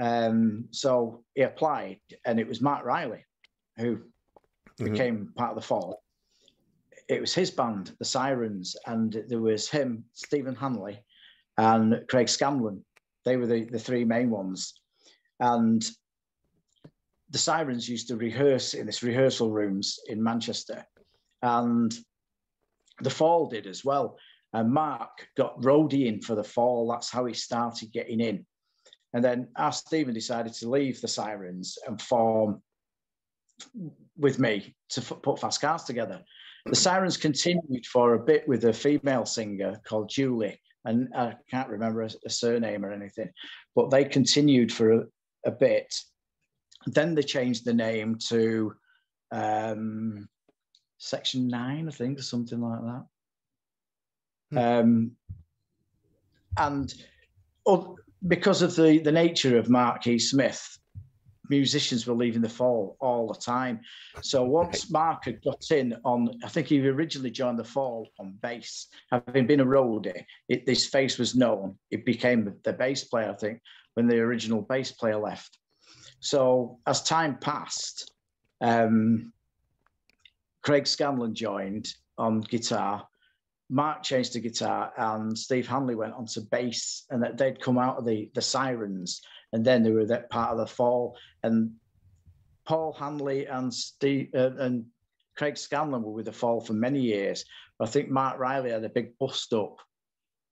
Um, 0.00 0.66
so 0.70 1.24
he 1.34 1.42
applied, 1.42 2.00
and 2.24 2.40
it 2.40 2.48
was 2.48 2.60
Mark 2.60 2.84
Riley, 2.84 3.24
who 3.76 3.96
mm-hmm. 3.96 4.84
became 4.84 5.32
part 5.36 5.50
of 5.50 5.56
the 5.56 5.66
fall. 5.66 6.02
it 7.08 7.20
was 7.20 7.34
his 7.34 7.50
band, 7.50 7.92
the 7.98 8.04
Sirens, 8.04 8.76
and 8.86 9.22
there 9.28 9.40
was 9.40 9.68
him, 9.68 10.04
Stephen 10.14 10.54
Hanley, 10.54 11.04
and 11.58 12.02
Craig 12.08 12.28
Scanlon. 12.28 12.84
They 13.24 13.36
were 13.36 13.46
the, 13.46 13.64
the 13.64 13.78
three 13.78 14.04
main 14.04 14.30
ones. 14.30 14.74
And 15.40 15.84
the 17.30 17.38
Sirens 17.38 17.88
used 17.88 18.08
to 18.08 18.16
rehearse 18.16 18.74
in 18.74 18.86
this 18.86 19.02
rehearsal 19.02 19.50
rooms 19.50 19.98
in 20.06 20.22
Manchester. 20.22 20.84
And 21.42 21.94
the 23.00 23.10
Fall 23.10 23.48
did 23.48 23.66
as 23.66 23.84
well. 23.84 24.16
And 24.52 24.72
Mark 24.72 25.28
got 25.36 25.60
roadie 25.60 26.06
in 26.06 26.20
for 26.20 26.34
the 26.34 26.44
Fall. 26.44 26.88
That's 26.88 27.10
how 27.10 27.24
he 27.24 27.34
started 27.34 27.92
getting 27.92 28.20
in. 28.20 28.46
And 29.14 29.24
then 29.24 29.48
our 29.56 29.72
Stephen 29.72 30.12
decided 30.12 30.52
to 30.54 30.68
leave 30.68 31.00
the 31.00 31.08
Sirens 31.08 31.78
and 31.86 32.02
form 32.02 32.60
with 34.18 34.40
me 34.40 34.74
to 34.90 35.00
f- 35.00 35.22
put 35.22 35.38
Fast 35.38 35.60
Cars 35.60 35.84
together. 35.84 36.20
The 36.66 36.74
Sirens 36.74 37.16
continued 37.16 37.86
for 37.86 38.14
a 38.14 38.18
bit 38.18 38.46
with 38.48 38.64
a 38.64 38.72
female 38.72 39.24
singer 39.24 39.80
called 39.86 40.08
Julie, 40.08 40.60
and 40.84 41.08
I 41.14 41.36
can't 41.48 41.68
remember 41.68 42.02
a, 42.02 42.10
a 42.26 42.30
surname 42.30 42.84
or 42.84 42.92
anything, 42.92 43.30
but 43.76 43.90
they 43.90 44.04
continued 44.04 44.72
for 44.72 44.92
a, 44.92 45.04
a, 45.46 45.50
bit. 45.52 45.94
Then 46.86 47.14
they 47.14 47.22
changed 47.22 47.64
the 47.64 47.74
name 47.74 48.16
to 48.30 48.74
um, 49.30 50.28
Section 50.98 51.46
9, 51.46 51.86
I 51.86 51.90
think, 51.92 52.18
or 52.18 52.22
something 52.22 52.60
like 52.60 52.80
that. 52.80 53.06
Hmm. 54.50 54.58
Um, 54.58 55.10
and 56.56 56.94
oh, 57.66 57.96
because 58.26 58.62
of 58.62 58.74
the, 58.76 58.98
the 58.98 59.12
nature 59.12 59.58
of 59.58 59.68
Mark 59.68 60.06
E. 60.06 60.18
Smith, 60.18 60.78
musicians 61.50 62.06
were 62.06 62.14
leaving 62.14 62.40
the 62.40 62.48
fall 62.48 62.96
all 63.00 63.28
the 63.28 63.38
time. 63.38 63.80
So 64.22 64.44
once 64.44 64.90
Mark 64.90 65.26
had 65.26 65.42
got 65.42 65.70
in 65.70 65.94
on, 66.04 66.38
I 66.42 66.48
think 66.48 66.68
he 66.68 66.86
originally 66.88 67.30
joined 67.30 67.58
the 67.58 67.64
fall 67.64 68.08
on 68.18 68.38
bass, 68.40 68.88
having 69.10 69.46
been 69.46 69.60
a 69.60 69.66
roadie, 69.66 70.24
it, 70.48 70.66
his 70.66 70.86
face 70.86 71.18
was 71.18 71.34
known. 71.34 71.76
It 71.90 72.06
became 72.06 72.54
the 72.62 72.72
bass 72.72 73.04
player, 73.04 73.30
I 73.30 73.34
think, 73.34 73.60
when 73.94 74.06
the 74.06 74.18
original 74.18 74.62
bass 74.62 74.92
player 74.92 75.18
left. 75.18 75.58
So 76.20 76.78
as 76.86 77.02
time 77.02 77.36
passed, 77.36 78.10
um, 78.62 79.32
Craig 80.62 80.86
Scanlon 80.86 81.34
joined 81.34 81.92
on 82.16 82.40
guitar. 82.40 83.06
Mark 83.74 84.02
changed 84.04 84.32
to 84.34 84.40
guitar, 84.40 84.92
and 84.96 85.36
Steve 85.36 85.66
Hanley 85.66 85.96
went 85.96 86.14
on 86.14 86.26
to 86.26 86.40
bass, 86.40 87.04
and 87.10 87.22
that 87.22 87.36
they'd 87.36 87.60
come 87.60 87.78
out 87.78 87.98
of 87.98 88.04
the 88.04 88.30
the 88.34 88.42
Sirens 88.42 89.20
and 89.54 89.64
then 89.64 89.84
they 89.84 89.92
were 89.92 90.06
that 90.06 90.28
part 90.30 90.50
of 90.50 90.58
the 90.58 90.66
fall. 90.66 91.16
And 91.44 91.74
Paul 92.66 92.92
Hanley 92.92 93.46
and 93.46 93.72
Steve 93.72 94.30
uh, 94.34 94.50
and 94.58 94.86
Craig 95.36 95.56
Scanlon 95.56 96.02
were 96.02 96.10
with 96.10 96.26
the 96.26 96.32
fall 96.32 96.60
for 96.60 96.72
many 96.72 97.00
years. 97.00 97.44
I 97.78 97.86
think 97.86 98.10
Mark 98.10 98.38
Riley 98.38 98.72
had 98.72 98.82
a 98.82 98.88
big 98.88 99.16
bust 99.16 99.52
up 99.52 99.76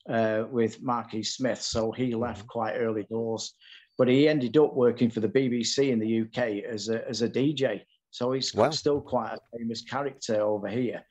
uh, 0.09 0.45
with 0.49 0.81
Marky 0.81 1.25
Smith, 1.25 1.61
so 1.61 1.91
he 1.91 2.15
left 2.15 2.41
mm-hmm. 2.41 2.47
quite 2.49 2.75
early 2.75 3.03
doors. 3.11 3.55
But 3.99 4.07
he 4.07 4.29
ended 4.29 4.57
up 4.57 4.73
working 4.75 5.11
for 5.11 5.19
the 5.19 5.29
BBC 5.29 5.91
in 5.91 5.99
the 5.99 6.21
UK 6.23 6.65
as 6.65 6.89
a 6.89 7.07
as 7.09 7.23
a 7.23 7.29
DJ. 7.29 7.83
So 8.13 8.31
he's 8.31 8.55
wow. 8.55 8.71
still 8.71 9.01
quite 9.01 9.33
a 9.33 9.59
famous 9.59 9.83
character 9.83 10.41
over 10.43 10.69
here. 10.69 11.03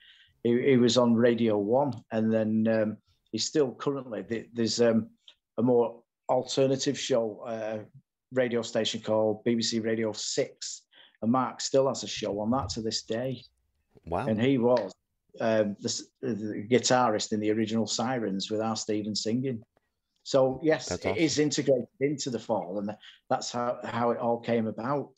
He, 0.43 0.61
he 0.61 0.77
was 0.77 0.97
on 0.97 1.13
Radio 1.13 1.57
One, 1.57 1.93
and 2.11 2.33
then 2.33 2.67
um, 2.67 2.97
he's 3.31 3.45
still 3.45 3.73
currently 3.73 4.47
there's 4.53 4.81
um, 4.81 5.09
a 5.57 5.63
more 5.63 6.01
alternative 6.29 6.97
show, 6.97 7.41
uh, 7.45 7.79
radio 8.31 8.61
station 8.61 9.01
called 9.01 9.43
BBC 9.45 9.83
Radio 9.83 10.11
6. 10.11 10.81
And 11.21 11.31
Mark 11.31 11.61
still 11.61 11.87
has 11.87 12.03
a 12.03 12.07
show 12.07 12.39
on 12.39 12.49
that 12.51 12.69
to 12.69 12.81
this 12.81 13.03
day. 13.03 13.43
Wow. 14.07 14.27
And 14.27 14.41
he 14.41 14.57
was 14.57 14.91
um, 15.39 15.75
the, 15.79 16.01
the, 16.21 16.67
guitarist 16.69 17.31
in 17.31 17.39
the 17.39 17.51
original 17.51 17.85
Sirens 17.85 18.49
with 18.49 18.61
our 18.61 18.75
Stephen 18.75 19.15
singing. 19.15 19.61
So, 20.23 20.59
yes, 20.63 20.87
that's 20.87 21.05
it 21.05 21.09
awesome. 21.09 21.23
is 21.23 21.39
integrated 21.39 21.87
into 21.99 22.29
the 22.29 22.39
fall. 22.39 22.79
And 22.79 22.95
that's 23.29 23.51
how, 23.51 23.79
how 23.83 24.11
it 24.11 24.17
all 24.17 24.39
came 24.39 24.67
about. 24.67 25.11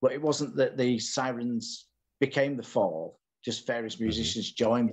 But 0.00 0.12
it 0.12 0.22
wasn't 0.22 0.56
that 0.56 0.76
the 0.76 0.98
Sirens 0.98 1.86
became 2.20 2.56
the 2.56 2.62
fall, 2.62 3.18
just 3.46 3.66
various 3.66 3.94
mm-hmm. 3.94 4.04
musicians 4.04 4.52
mm-hmm. 4.52 4.64
joined 4.64 4.92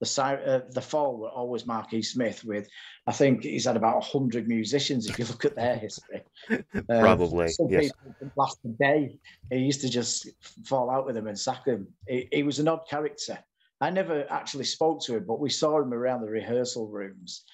the 0.00 0.22
uh, 0.22 0.60
the 0.70 0.80
fall 0.80 1.16
were 1.16 1.28
always 1.28 1.66
Marky 1.66 2.02
Smith 2.02 2.44
with, 2.44 2.68
I 3.06 3.12
think 3.12 3.42
he's 3.42 3.64
had 3.64 3.76
about 3.76 4.04
hundred 4.04 4.46
musicians 4.46 5.08
if 5.08 5.18
you 5.18 5.24
look 5.24 5.44
at 5.44 5.56
their 5.56 5.76
history. 5.76 6.22
Um, 6.90 7.00
Probably, 7.00 7.48
some 7.48 7.68
yes. 7.68 7.90
people 7.92 8.32
last 8.36 8.58
day. 8.78 9.18
He 9.50 9.58
used 9.58 9.80
to 9.82 9.88
just 9.88 10.28
fall 10.64 10.90
out 10.90 11.06
with 11.06 11.14
them 11.14 11.26
and 11.26 11.38
sack 11.38 11.64
them. 11.64 11.88
He, 12.06 12.28
he, 12.32 12.42
was 12.42 12.58
an 12.58 12.68
odd 12.68 12.88
character. 12.88 13.38
I 13.80 13.90
never 13.90 14.26
actually 14.30 14.64
spoke 14.64 15.02
to 15.04 15.16
him, 15.16 15.24
but 15.26 15.40
we 15.40 15.50
saw 15.50 15.80
him 15.80 15.92
around 15.92 16.22
the 16.22 16.30
rehearsal 16.30 16.86
rooms, 16.86 17.44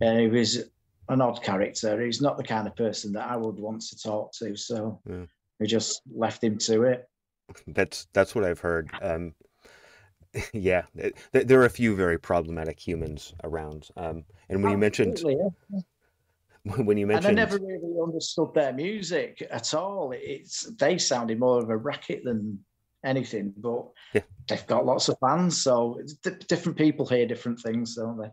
and 0.00 0.18
he 0.18 0.28
was 0.28 0.70
an 1.08 1.20
odd 1.20 1.42
character. 1.42 2.00
He's 2.00 2.22
not 2.22 2.36
the 2.36 2.44
kind 2.44 2.66
of 2.66 2.76
person 2.76 3.12
that 3.12 3.28
I 3.28 3.36
would 3.36 3.58
want 3.58 3.82
to 3.82 3.98
talk 3.98 4.32
to. 4.34 4.56
So 4.56 5.00
yeah. 5.08 5.24
we 5.60 5.66
just 5.66 6.02
left 6.14 6.42
him 6.42 6.56
to 6.58 6.82
it. 6.84 7.08
That's 7.66 8.06
that's 8.12 8.34
what 8.34 8.44
I've 8.44 8.60
heard. 8.60 8.90
Um, 9.00 9.34
yeah, 10.52 10.82
there 11.32 11.60
are 11.60 11.64
a 11.64 11.70
few 11.70 11.94
very 11.94 12.18
problematic 12.18 12.78
humans 12.78 13.34
around. 13.44 13.88
Um, 13.96 14.24
and 14.48 14.62
when 14.62 14.72
you 14.72 14.78
mentioned 14.78 15.20
when 16.76 16.96
you 16.98 17.06
mentioned, 17.06 17.38
and 17.38 17.40
I 17.40 17.44
never 17.44 17.58
really 17.58 18.00
understood 18.02 18.52
their 18.54 18.72
music 18.72 19.46
at 19.50 19.74
all. 19.74 20.12
It's 20.14 20.64
they 20.76 20.98
sounded 20.98 21.38
more 21.38 21.62
of 21.62 21.70
a 21.70 21.76
racket 21.76 22.24
than 22.24 22.58
anything, 23.04 23.54
but 23.56 23.86
yeah. 24.12 24.22
they've 24.48 24.66
got 24.66 24.84
lots 24.84 25.08
of 25.08 25.16
fans, 25.20 25.62
so 25.62 26.00
different 26.46 26.76
people 26.76 27.06
hear 27.06 27.26
different 27.26 27.60
things, 27.60 27.94
don't 27.94 28.18
they? 28.18 28.30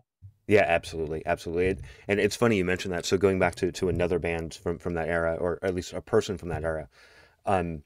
Yeah, 0.47 0.65
absolutely, 0.67 1.25
absolutely. 1.25 1.83
And 2.07 2.19
it's 2.19 2.35
funny 2.35 2.57
you 2.57 2.65
mentioned 2.65 2.93
that. 2.93 3.05
So 3.05 3.17
going 3.17 3.39
back 3.39 3.55
to 3.55 3.71
to 3.71 3.89
another 3.89 4.19
band 4.19 4.55
from 4.55 4.77
from 4.77 4.93
that 4.95 5.07
era, 5.07 5.35
or 5.35 5.59
at 5.61 5.73
least 5.75 5.93
a 5.93 6.01
person 6.01 6.37
from 6.37 6.49
that 6.49 6.63
era. 6.63 6.87
Um, 7.45 7.83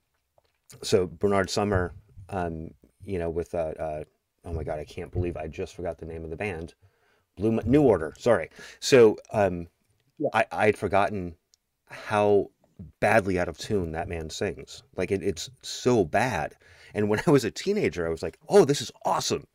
so 0.84 1.07
Bernard 1.07 1.49
Sumner 1.49 1.93
um, 2.30 2.72
you 3.06 3.20
know, 3.20 3.30
with 3.30 3.54
uh, 3.56 3.74
uh, 3.80 4.04
oh 4.45 4.54
my 4.54 4.64
god, 4.64 4.80
I 4.80 4.86
can't 4.86 5.12
believe 5.12 5.38
I 5.38 5.47
just 5.47 5.76
forgot 5.76 5.97
the 5.97 6.06
name 6.06 6.24
of 6.24 6.30
the 6.30 6.36
band, 6.36 6.74
Blue 7.36 7.60
New 7.66 7.82
Order. 7.82 8.14
Sorry. 8.18 8.50
So 8.80 9.18
um, 9.32 9.68
yeah. 10.18 10.30
I 10.34 10.45
I 10.52 10.66
had 10.68 10.78
forgotten 10.78 11.36
how 11.88 12.50
badly 13.00 13.39
out 13.39 13.50
of 13.50 13.58
tune 13.58 13.91
that 13.91 14.08
man 14.08 14.30
sings. 14.30 14.84
Like 14.95 15.12
it, 15.12 15.24
it's 15.24 15.50
so 15.62 16.06
bad. 16.06 16.56
And 16.93 17.10
when 17.10 17.22
I 17.28 17.32
was 17.32 17.43
a 17.43 17.52
teenager, 17.52 18.06
I 18.06 18.10
was 18.10 18.24
like, 18.24 18.38
oh, 18.47 18.66
this 18.66 18.82
is 18.82 18.91
awesome. 19.06 19.47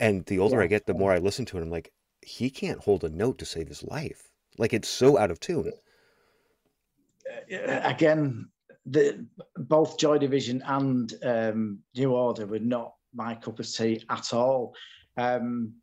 And 0.00 0.24
the 0.26 0.38
older 0.38 0.58
yeah. 0.58 0.64
I 0.64 0.66
get, 0.66 0.86
the 0.86 0.94
more 0.94 1.12
I 1.12 1.18
listen 1.18 1.44
to 1.46 1.58
it. 1.58 1.62
I'm 1.62 1.70
like, 1.70 1.92
he 2.22 2.50
can't 2.50 2.80
hold 2.80 3.04
a 3.04 3.08
note 3.08 3.38
to 3.38 3.44
save 3.44 3.68
his 3.68 3.82
life. 3.82 4.30
Like 4.56 4.72
it's 4.72 4.88
so 4.88 5.18
out 5.18 5.30
of 5.30 5.40
tune. 5.40 5.72
Again, 7.50 8.48
the 8.86 9.26
both 9.56 9.98
Joy 9.98 10.18
Division 10.18 10.62
and 10.66 11.12
um, 11.22 11.78
New 11.96 12.12
Order 12.12 12.46
were 12.46 12.58
not 12.58 12.94
my 13.14 13.34
cup 13.34 13.58
of 13.58 13.70
tea 13.70 14.04
at 14.10 14.32
all. 14.32 14.74
Um, 15.16 15.74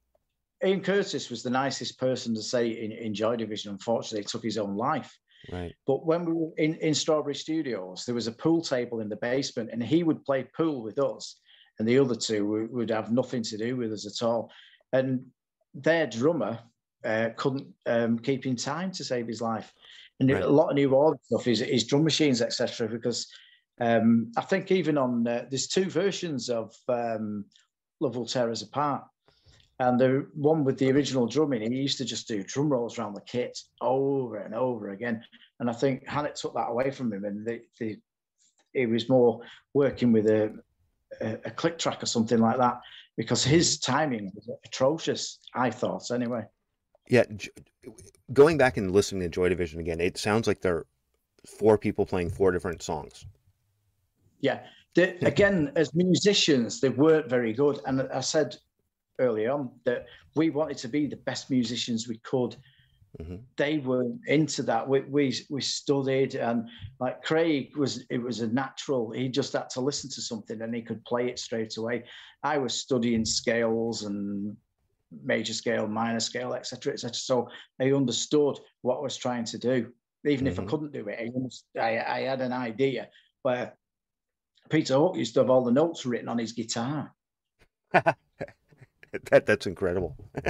Ian 0.64 0.82
Curtis 0.82 1.30
was 1.30 1.42
the 1.42 1.50
nicest 1.50 2.00
person 2.00 2.36
to 2.36 2.42
say 2.42 2.68
in, 2.70 2.92
in 2.92 3.14
Joy 3.14 3.36
Division. 3.36 3.72
Unfortunately, 3.72 4.24
took 4.24 4.44
his 4.44 4.58
own 4.58 4.76
life. 4.76 5.18
Right. 5.52 5.74
But 5.88 6.06
when 6.06 6.26
we 6.26 6.34
were 6.34 6.52
in, 6.58 6.76
in 6.76 6.94
Strawberry 6.94 7.34
Studios, 7.34 8.06
there 8.06 8.14
was 8.14 8.28
a 8.28 8.32
pool 8.32 8.62
table 8.62 9.00
in 9.00 9.10
the 9.10 9.16
basement, 9.16 9.72
and 9.74 9.82
he 9.82 10.04
would 10.04 10.24
play 10.24 10.44
pool 10.56 10.84
with 10.84 11.00
us, 11.00 11.40
and 11.80 11.88
the 11.88 11.98
other 11.98 12.16
two 12.16 12.46
would, 12.46 12.72
would 12.72 12.90
have 12.92 13.12
nothing 13.12 13.42
to 13.44 13.58
do 13.58 13.76
with 13.76 13.92
us 13.92 14.06
at 14.06 14.26
all. 14.26 14.52
And 14.94 15.26
their 15.74 16.06
drummer 16.06 16.60
uh, 17.04 17.30
couldn't 17.36 17.68
um, 17.88 18.20
keep 18.20 18.46
in 18.46 18.56
time 18.56 18.92
to 18.92 19.04
save 19.04 19.28
his 19.28 19.42
life 19.42 19.74
and 20.22 20.32
right. 20.32 20.44
a 20.44 20.48
lot 20.48 20.70
of 20.70 20.76
new 20.76 20.94
order 20.94 21.20
stuff 21.24 21.48
is, 21.48 21.62
is 21.62 21.86
drum 21.86 22.04
machines, 22.04 22.42
etc. 22.42 22.88
Because 22.88 23.28
um, 23.80 24.32
I 24.38 24.42
think 24.42 24.72
even 24.72 24.98
on 24.98 25.28
uh, 25.28 25.46
there's 25.50 25.68
two 25.68 25.90
versions 25.90 26.50
of 26.50 26.76
um, 26.88 27.46
Love 28.00 28.16
Will 28.16 28.28
Tear 28.28 28.52
Us 28.52 28.62
Apart, 28.62 29.04
and 29.80 30.00
the 30.00 30.28
one 30.36 30.64
with 30.64 30.78
the 30.78 30.92
original 30.92 31.26
drumming, 31.26 31.72
he 31.72 31.80
used 31.80 31.98
to 31.98 32.06
just 32.06 32.28
do 32.28 32.44
drum 32.44 32.70
rolls 32.70 33.00
around 33.00 33.16
the 33.16 33.22
kit 33.22 33.58
over 33.82 34.38
and 34.38 34.54
over 34.54 34.92
again. 34.92 35.24
And 35.60 35.70
I 35.70 35.74
think 35.74 36.08
Hannett 36.08 36.36
took 36.36 36.54
that 36.54 36.70
away 36.70 36.92
from 36.92 37.12
him, 37.12 37.26
and 37.26 37.46
the, 37.46 37.62
the, 37.80 37.98
he 38.74 38.86
was 38.86 39.10
more 39.10 39.42
working 39.74 40.12
with 40.12 40.28
a, 40.28 40.54
a, 41.20 41.40
a 41.46 41.52
click 41.52 41.80
track 41.80 42.04
or 42.04 42.06
something 42.06 42.38
like 42.38 42.58
that 42.58 42.80
because 43.18 43.44
his 43.44 43.80
timing 43.80 44.32
was 44.36 44.50
atrocious. 44.66 45.40
I 45.56 45.72
thought 45.72 46.12
anyway. 46.12 46.44
Yeah, 47.10 47.24
going 48.32 48.58
back 48.58 48.78
and 48.78 48.92
listening 48.92 49.22
to 49.24 49.30
Joy 49.30 49.50
Division 49.50 49.80
again, 49.80 50.00
it 50.00 50.18
sounds 50.18 50.48
like 50.48 50.62
there 50.62 50.78
are 50.78 50.88
four 51.46 51.78
people 51.78 52.06
playing 52.06 52.30
four 52.30 52.52
different 52.52 52.82
songs. 52.82 53.26
Yeah, 54.40 54.62
the, 54.96 55.24
again, 55.26 55.72
as 55.76 55.94
musicians, 55.94 56.80
they 56.80 56.90
weren't 56.90 57.30
very 57.30 57.54
good, 57.54 57.80
and 57.86 58.02
I 58.14 58.22
said 58.22 58.56
early 59.20 59.48
on 59.48 59.72
that 59.86 60.06
we 60.36 60.50
wanted 60.50 60.78
to 60.78 60.88
be 60.88 61.06
the 61.06 61.18
best 61.18 61.50
musicians 61.52 62.08
we 62.08 62.18
could 62.20 62.56
Mm-hmm. 63.20 63.36
They 63.58 63.80
were 63.80 64.06
into 64.28 64.64
that. 64.64 64.88
We, 64.88 65.02
we 65.02 65.36
we 65.50 65.62
studied, 65.62 66.36
and 66.36 66.70
like 67.00 67.22
Craig 67.22 67.76
was, 67.76 68.06
it 68.10 68.22
was 68.22 68.40
a 68.40 68.48
natural. 68.48 69.12
He 69.12 69.28
just 69.28 69.54
had 69.54 69.70
to 69.72 69.82
listen 69.82 70.10
to 70.12 70.22
something, 70.22 70.62
and 70.62 70.74
he 70.74 70.82
could 70.82 71.04
play 71.04 71.28
it 71.28 71.38
straight 71.38 71.76
away. 71.78 72.06
I 72.44 72.58
was 72.58 72.74
studying 72.74 73.26
scales 73.26 74.04
and 74.04 74.56
major 75.24 75.54
scale, 75.54 75.88
minor 75.88 76.20
scale, 76.20 76.54
etc., 76.54 76.94
etc. 76.94 77.14
So 77.14 77.50
I 77.80 77.92
understood 77.92 78.60
what 78.82 78.98
I 78.98 79.02
was 79.02 79.18
trying 79.18 79.46
to 79.46 79.58
do, 79.58 79.92
even 80.26 80.46
mm-hmm. 80.46 80.48
if 80.48 80.60
I 80.60 80.62
mm-hmm. 80.62 80.70
couldn't 80.70 80.94
do 80.94 81.08
it. 81.08 81.32
I, 81.78 81.82
I, 81.82 82.18
I 82.18 82.22
had 82.22 82.42
an 82.42 82.54
idea 82.54 83.10
where 83.44 83.74
Peter 84.70 84.96
Hook 84.96 85.18
used 85.18 85.34
to 85.36 85.42
have 85.42 85.50
all 85.50 85.64
the 85.64 85.72
notes 85.72 86.06
written 86.06 86.30
on 86.30 86.38
his 86.38 86.54
guitar. 86.54 87.14
that 87.92 88.16
that's 89.46 89.68
incredible. 89.68 90.16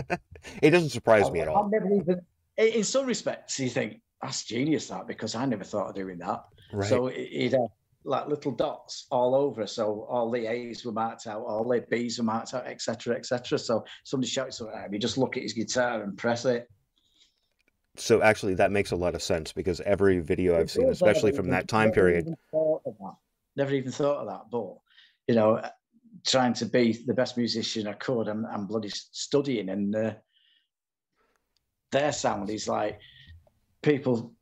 it 0.62 0.70
doesn't 0.70 0.90
surprise 0.90 1.28
I, 1.28 1.32
me 1.32 1.42
at 1.42 1.48
all. 1.48 1.66
I've 1.66 1.72
never 1.72 1.94
even, 1.96 2.22
in 2.58 2.84
some 2.84 3.06
respects, 3.06 3.60
you 3.60 3.70
think 3.70 4.02
that's 4.22 4.44
genius 4.44 4.88
that 4.90 5.08
because 5.08 5.36
I 5.36 5.46
never 5.46 5.64
thought 5.64 5.90
of 5.90 5.96
doing 5.96 6.20
that. 6.20 6.44
Right. 6.72 6.88
So 6.88 7.08
he'd 7.08 7.54
have 7.54 7.70
like 8.04 8.28
little 8.28 8.52
dots 8.52 9.06
all 9.12 9.36
over, 9.36 9.68
so 9.68 10.06
all 10.10 10.32
the 10.32 10.48
A's 10.48 10.84
were 10.84 10.92
marked 10.92 11.28
out, 11.28 11.44
all 11.44 11.68
the 11.68 11.86
B's 11.90 12.18
were 12.18 12.24
marked 12.24 12.54
out, 12.54 12.66
etc., 12.66 13.16
etc. 13.16 13.60
So 13.60 13.86
somebody 14.04 14.30
shouts 14.30 14.58
something 14.58 14.76
at 14.76 14.86
him, 14.86 14.94
you 14.94 15.00
just 15.00 15.18
look 15.18 15.38
at 15.38 15.44
his 15.44 15.54
guitar 15.54 16.02
and 16.02 16.18
press 16.18 16.46
it. 16.46 16.70
So 17.98 18.22
actually, 18.22 18.56
that 18.56 18.72
makes 18.72 18.92
a 18.92 18.96
lot 18.96 19.16
of 19.16 19.22
sense 19.22 19.52
because 19.52 19.82
every 19.82 20.20
video 20.22 20.58
I've 20.58 20.72
seen, 20.72 20.90
especially 20.90 21.34
from 21.34 21.50
that 21.50 21.68
time 21.68 21.92
period, 21.92 22.34
never 23.56 23.74
even 23.74 23.92
thought 23.92 24.20
of 24.20 24.28
that. 24.28 24.50
But 24.50 24.76
you 25.28 25.36
know, 25.36 25.62
trying 26.26 26.54
to 26.54 26.66
be 26.66 26.98
the 27.06 27.14
best 27.14 27.38
musician 27.38 27.88
I 27.88 27.94
could, 27.94 28.28
and, 28.28 28.46
and 28.46 28.68
bloody 28.68 28.90
studying, 28.90 29.70
and 29.70 29.96
uh, 29.96 30.14
their 31.92 32.14
sound 32.14 32.50
is 32.50 32.68
like 32.68 33.00
people 33.82 34.34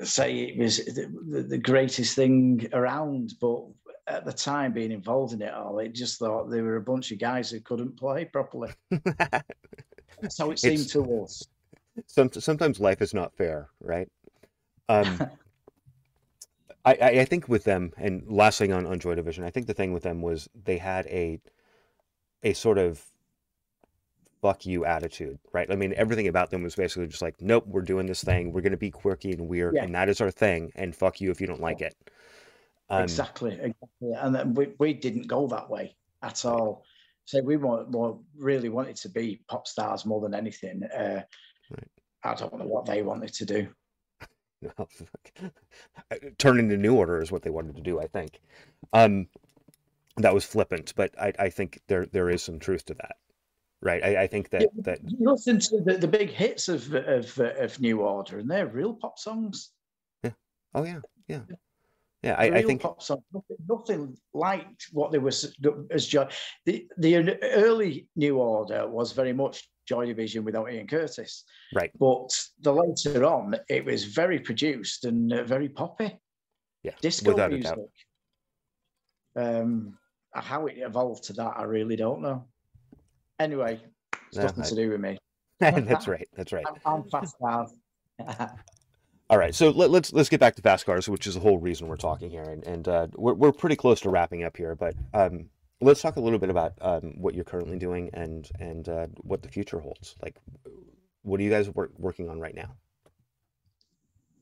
say 0.00 0.40
it 0.40 0.58
was 0.58 0.78
the, 0.78 1.46
the, 1.48 1.58
greatest 1.58 2.16
thing 2.16 2.68
around, 2.72 3.34
but 3.40 3.62
at 4.06 4.24
the 4.24 4.32
time 4.32 4.72
being 4.72 4.92
involved 4.92 5.32
in 5.32 5.42
it 5.42 5.52
all, 5.52 5.78
it 5.78 5.94
just 5.94 6.18
thought 6.18 6.50
they 6.50 6.60
were 6.60 6.76
a 6.76 6.82
bunch 6.82 7.12
of 7.12 7.18
guys 7.18 7.50
who 7.50 7.60
couldn't 7.60 7.96
play 7.96 8.24
properly. 8.24 8.70
That's 8.90 10.38
how 10.38 10.50
it 10.50 10.58
seemed 10.58 10.80
it's, 10.80 10.92
to 10.92 11.22
us. 11.22 11.46
Some, 12.06 12.32
sometimes 12.32 12.80
life 12.80 13.02
is 13.02 13.14
not 13.14 13.34
fair, 13.34 13.68
right? 13.80 14.08
Um, 14.88 15.20
I, 16.84 16.94
I 16.94 17.24
think 17.24 17.48
with 17.48 17.64
them, 17.64 17.92
and 17.96 18.24
last 18.26 18.58
thing 18.58 18.72
on, 18.72 18.86
on 18.86 18.98
Joy 18.98 19.14
Division, 19.14 19.44
I 19.44 19.50
think 19.50 19.66
the 19.66 19.74
thing 19.74 19.92
with 19.92 20.02
them 20.02 20.20
was 20.20 20.48
they 20.64 20.78
had 20.78 21.06
a 21.06 21.40
a 22.42 22.52
sort 22.54 22.76
of 22.76 23.11
fuck 24.42 24.66
you 24.66 24.84
attitude, 24.84 25.38
right? 25.52 25.70
I 25.70 25.76
mean, 25.76 25.94
everything 25.96 26.28
about 26.28 26.50
them 26.50 26.62
was 26.62 26.74
basically 26.74 27.06
just 27.06 27.22
like, 27.22 27.40
nope, 27.40 27.64
we're 27.66 27.80
doing 27.82 28.06
this 28.06 28.22
thing. 28.22 28.52
We're 28.52 28.60
going 28.60 28.72
to 28.72 28.76
be 28.76 28.90
quirky 28.90 29.32
and 29.32 29.48
weird, 29.48 29.76
yeah. 29.76 29.84
and 29.84 29.94
that 29.94 30.08
is 30.08 30.20
our 30.20 30.30
thing. 30.30 30.72
And 30.74 30.94
fuck 30.94 31.20
you 31.20 31.30
if 31.30 31.40
you 31.40 31.46
don't 31.46 31.60
like 31.60 31.80
it. 31.80 31.94
Um, 32.90 33.04
exactly, 33.04 33.52
exactly. 33.52 34.12
And 34.18 34.56
we, 34.56 34.72
we 34.78 34.92
didn't 34.92 35.28
go 35.28 35.46
that 35.46 35.70
way 35.70 35.96
at 36.22 36.44
all. 36.44 36.84
So 37.24 37.40
we 37.40 37.56
want, 37.56 37.90
more 37.90 38.18
really 38.36 38.68
wanted 38.68 38.96
to 38.96 39.08
be 39.08 39.40
pop 39.48 39.66
stars 39.66 40.04
more 40.04 40.20
than 40.20 40.34
anything. 40.34 40.82
Uh, 40.82 41.22
right. 41.70 41.88
I 42.24 42.34
don't 42.34 42.58
know 42.58 42.66
what 42.66 42.84
they 42.84 43.02
wanted 43.02 43.32
to 43.34 43.46
do. 43.46 43.68
no, 44.62 44.88
turn 46.38 46.58
into 46.58 46.76
New 46.76 46.94
Order 46.96 47.22
is 47.22 47.30
what 47.30 47.42
they 47.42 47.50
wanted 47.50 47.76
to 47.76 47.82
do, 47.82 48.00
I 48.00 48.08
think. 48.08 48.40
Um, 48.92 49.28
that 50.16 50.34
was 50.34 50.44
flippant, 50.44 50.92
but 50.96 51.18
I, 51.18 51.32
I 51.38 51.48
think 51.48 51.80
there 51.86 52.04
there 52.04 52.28
is 52.28 52.42
some 52.42 52.58
truth 52.58 52.84
to 52.86 52.94
that, 52.94 53.16
right? 53.82 54.02
I, 54.02 54.22
I 54.22 54.26
think 54.26 54.50
that 54.50 54.62
yeah, 54.62 54.68
that 54.84 54.98
you 55.04 55.30
listen 55.30 55.58
to 55.58 55.82
the, 55.84 55.98
the 55.98 56.08
big 56.08 56.30
hits 56.30 56.68
of 56.68 56.92
of 56.94 57.38
of 57.38 57.80
New 57.80 58.00
Order, 58.00 58.38
and 58.38 58.50
they're 58.50 58.66
real 58.66 58.94
pop 58.94 59.18
songs. 59.18 59.70
Yeah. 60.22 60.30
Oh 60.74 60.84
yeah. 60.84 61.00
Yeah. 61.28 61.40
Yeah, 62.22 62.36
I, 62.38 62.44
I, 62.44 62.62
think 62.62 62.82
pop 62.82 63.02
songs. 63.02 63.24
nothing, 63.34 63.56
nothing, 63.68 64.16
like 64.32 64.68
what 64.92 65.10
they 65.10 65.18
were 65.18 65.32
as 65.90 66.06
Joy. 66.06 66.28
The 66.66 66.86
the 66.96 67.36
early 67.42 68.06
New 68.14 68.38
Order 68.38 68.88
was 68.88 69.10
very 69.10 69.32
much 69.32 69.68
Joy 69.88 70.06
Division 70.06 70.44
without 70.44 70.72
Ian 70.72 70.86
Curtis. 70.86 71.42
Right. 71.74 71.90
But 71.98 72.30
the 72.60 72.72
later 72.72 73.24
on, 73.24 73.56
it 73.68 73.84
was 73.84 74.04
very 74.04 74.38
produced 74.38 75.04
and 75.04 75.32
uh, 75.32 75.42
very 75.42 75.68
poppy. 75.68 76.16
Yeah. 76.84 76.92
Disco 77.00 77.32
without 77.32 77.50
music. 77.50 77.76
Um, 79.34 79.98
how 80.32 80.66
it 80.66 80.76
evolved 80.78 81.24
to 81.24 81.32
that, 81.34 81.54
I 81.56 81.64
really 81.64 81.96
don't 81.96 82.22
know. 82.22 82.46
Anyway, 83.42 83.80
it's 84.28 84.36
no, 84.36 84.44
nothing 84.44 84.62
I... 84.62 84.68
to 84.68 84.74
do 84.76 84.90
with 84.90 85.00
me. 85.00 85.18
that's 85.58 86.06
right. 86.06 86.28
That's 86.36 86.52
right. 86.52 86.64
I'm, 86.86 87.02
I'm 87.02 87.10
fast 87.10 87.36
cars. 87.38 87.72
All 89.30 89.38
right, 89.38 89.54
so 89.54 89.70
let, 89.70 89.86
us 89.86 89.90
let's, 89.90 90.12
let's 90.12 90.28
get 90.28 90.40
back 90.40 90.54
to 90.56 90.62
fast 90.62 90.86
cars, 90.86 91.08
which 91.08 91.26
is 91.26 91.34
the 91.34 91.40
whole 91.40 91.58
reason 91.58 91.88
we're 91.88 91.96
talking 91.96 92.30
here, 92.30 92.42
and 92.42 92.64
and 92.66 92.86
uh, 92.86 93.06
we're 93.14 93.34
we're 93.34 93.52
pretty 93.52 93.76
close 93.76 94.00
to 94.02 94.10
wrapping 94.10 94.44
up 94.44 94.56
here. 94.56 94.76
But 94.76 94.94
um, 95.14 95.46
let's 95.80 96.02
talk 96.02 96.16
a 96.16 96.20
little 96.20 96.38
bit 96.38 96.50
about 96.50 96.74
um, 96.82 97.14
what 97.16 97.34
you're 97.34 97.44
currently 97.44 97.78
doing 97.78 98.10
and 98.12 98.48
and 98.60 98.88
uh, 98.88 99.06
what 99.22 99.42
the 99.42 99.48
future 99.48 99.80
holds. 99.80 100.14
Like, 100.22 100.36
what 101.22 101.40
are 101.40 101.42
you 101.42 101.50
guys 101.50 101.68
work, 101.70 101.90
working 101.98 102.28
on 102.28 102.38
right 102.38 102.54
now? 102.54 102.74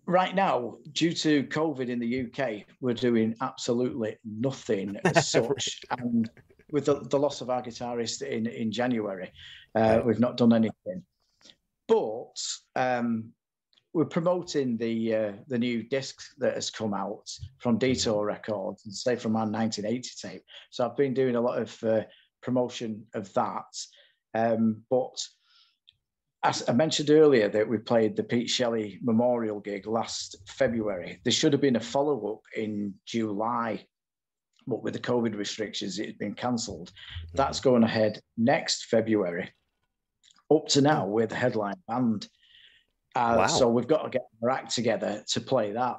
Right 0.06 0.34
now, 0.34 0.78
due 0.92 1.12
to 1.12 1.44
COVID 1.44 1.88
in 1.88 2.00
the 2.00 2.26
UK, 2.26 2.66
we're 2.80 2.94
doing 2.94 3.36
absolutely 3.40 4.16
nothing 4.24 4.98
as 5.04 5.28
such. 5.30 5.80
and 5.98 6.28
with 6.72 6.86
the, 6.86 7.00
the, 7.00 7.18
loss 7.18 7.40
of 7.40 7.50
our 7.50 7.62
guitarist 7.62 8.22
in 8.22 8.46
in 8.46 8.72
January, 8.72 9.32
uh, 9.74 10.00
we've 10.04 10.20
not 10.20 10.36
done 10.36 10.52
anything. 10.52 11.04
But 11.88 12.40
um, 12.76 13.32
we're 13.92 14.04
promoting 14.04 14.76
the 14.76 15.14
uh, 15.14 15.32
the 15.48 15.58
new 15.58 15.82
disc 15.82 16.20
that 16.38 16.54
has 16.54 16.70
come 16.70 16.94
out 16.94 17.28
from 17.58 17.78
Detour 17.78 18.24
Records 18.24 18.84
and 18.84 18.94
say 18.94 19.16
from 19.16 19.36
our 19.36 19.46
1980 19.46 20.10
tape. 20.20 20.42
So 20.70 20.86
I've 20.86 20.96
been 20.96 21.14
doing 21.14 21.36
a 21.36 21.40
lot 21.40 21.60
of 21.60 21.82
uh, 21.82 22.02
promotion 22.42 23.06
of 23.14 23.32
that. 23.34 23.76
Um, 24.34 24.82
but 24.88 25.20
as 26.42 26.66
I 26.68 26.72
mentioned 26.72 27.10
earlier, 27.10 27.48
that 27.48 27.68
we 27.68 27.78
played 27.78 28.16
the 28.16 28.22
Pete 28.22 28.48
Shelley 28.48 28.98
Memorial 29.02 29.60
gig 29.60 29.86
last 29.86 30.36
February. 30.46 31.20
There 31.24 31.32
should 31.32 31.52
have 31.52 31.60
been 31.60 31.76
a 31.76 31.80
follow 31.80 32.34
up 32.34 32.42
in 32.56 32.94
July, 33.04 33.84
but 34.66 34.82
with 34.82 34.94
the 34.94 35.00
COVID 35.00 35.36
restrictions, 35.36 35.98
it 35.98 36.06
had 36.06 36.18
been 36.18 36.34
cancelled. 36.34 36.92
That's 37.34 37.60
mm-hmm. 37.60 37.70
going 37.70 37.82
ahead 37.84 38.20
next 38.36 38.86
February. 38.86 39.50
Up 40.50 40.66
to 40.68 40.80
now, 40.80 41.06
we're 41.06 41.26
the 41.26 41.36
headline 41.36 41.76
band. 41.86 42.28
Uh, 43.14 43.36
wow. 43.38 43.46
So 43.46 43.68
we've 43.68 43.86
got 43.86 44.02
to 44.04 44.10
get 44.10 44.26
our 44.42 44.50
act 44.50 44.74
together 44.74 45.24
to 45.28 45.40
play 45.40 45.72
that. 45.72 45.96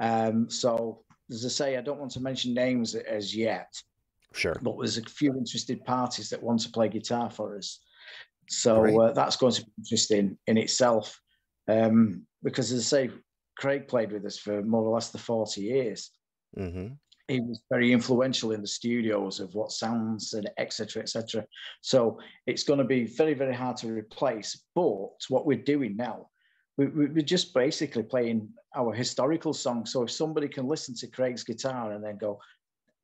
Um, 0.00 0.50
so, 0.50 1.02
as 1.30 1.44
I 1.44 1.48
say, 1.48 1.76
I 1.76 1.80
don't 1.80 1.98
want 1.98 2.12
to 2.12 2.20
mention 2.20 2.54
names 2.54 2.94
as 2.94 3.34
yet. 3.34 3.72
Sure. 4.32 4.56
But 4.62 4.76
there's 4.78 4.98
a 4.98 5.02
few 5.02 5.34
interested 5.36 5.84
parties 5.84 6.30
that 6.30 6.42
want 6.42 6.60
to 6.60 6.70
play 6.70 6.88
guitar 6.88 7.30
for 7.30 7.56
us. 7.56 7.80
So 8.48 9.02
uh, 9.02 9.12
that's 9.12 9.36
going 9.36 9.52
to 9.54 9.62
be 9.62 9.72
interesting 9.78 10.38
in 10.46 10.58
itself. 10.58 11.20
Um, 11.68 12.26
because, 12.42 12.70
as 12.70 12.80
I 12.80 13.08
say, 13.08 13.10
Craig 13.56 13.88
played 13.88 14.12
with 14.12 14.24
us 14.24 14.38
for 14.38 14.62
more 14.62 14.82
or 14.82 14.94
less 14.94 15.10
the 15.10 15.18
40 15.18 15.60
years. 15.62 16.10
Mm-hmm. 16.56 16.94
He 17.28 17.40
was 17.40 17.60
very 17.70 17.92
influential 17.92 18.52
in 18.52 18.60
the 18.60 18.68
studios 18.68 19.40
of 19.40 19.54
what 19.54 19.72
sounds 19.72 20.34
and 20.34 20.48
etc. 20.58 21.02
etc. 21.02 21.44
So 21.80 22.20
it's 22.46 22.62
going 22.62 22.78
to 22.78 22.84
be 22.84 23.04
very, 23.04 23.34
very 23.34 23.54
hard 23.54 23.76
to 23.78 23.88
replace. 23.88 24.62
But 24.74 25.10
what 25.28 25.44
we're 25.44 25.58
doing 25.58 25.96
now, 25.96 26.28
we, 26.76 26.86
we're 26.86 27.22
just 27.22 27.52
basically 27.52 28.04
playing 28.04 28.48
our 28.76 28.92
historical 28.92 29.52
songs. 29.52 29.92
So 29.92 30.04
if 30.04 30.10
somebody 30.10 30.48
can 30.48 30.68
listen 30.68 30.94
to 30.96 31.08
Craig's 31.08 31.42
guitar 31.42 31.92
and 31.92 32.04
then 32.04 32.16
go, 32.16 32.38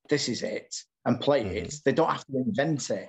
this 0.08 0.28
is 0.28 0.42
it, 0.42 0.74
and 1.04 1.20
play 1.20 1.42
mm-hmm. 1.42 1.56
it, 1.56 1.74
they 1.84 1.92
don't 1.92 2.10
have 2.10 2.26
to 2.26 2.36
invent 2.36 2.90
it. 2.90 3.08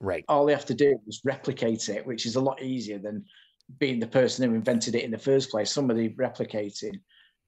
Right. 0.00 0.24
All 0.28 0.46
they 0.46 0.52
have 0.52 0.66
to 0.66 0.74
do 0.74 0.98
is 1.06 1.20
replicate 1.24 1.88
it, 1.88 2.06
which 2.06 2.24
is 2.24 2.36
a 2.36 2.40
lot 2.40 2.62
easier 2.62 2.98
than 2.98 3.24
being 3.78 4.00
the 4.00 4.06
person 4.06 4.48
who 4.48 4.54
invented 4.54 4.94
it 4.94 5.04
in 5.04 5.10
the 5.10 5.18
first 5.18 5.50
place. 5.50 5.70
Somebody 5.70 6.10
replicating 6.10 7.00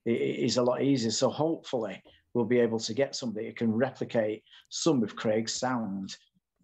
is 0.05 0.57
a 0.57 0.63
lot 0.63 0.83
easier. 0.83 1.11
So 1.11 1.31
hopefully 1.31 2.03
we'll 2.35 2.45
be 2.45 2.61
able 2.61 2.79
to 2.81 2.95
get 2.95 3.15
somebody 3.15 3.47
who 3.47 3.53
can 3.53 3.73
replicate 3.73 4.43
some 4.69 5.03
of 5.03 5.17
Craig's 5.17 5.55
sound 5.55 6.17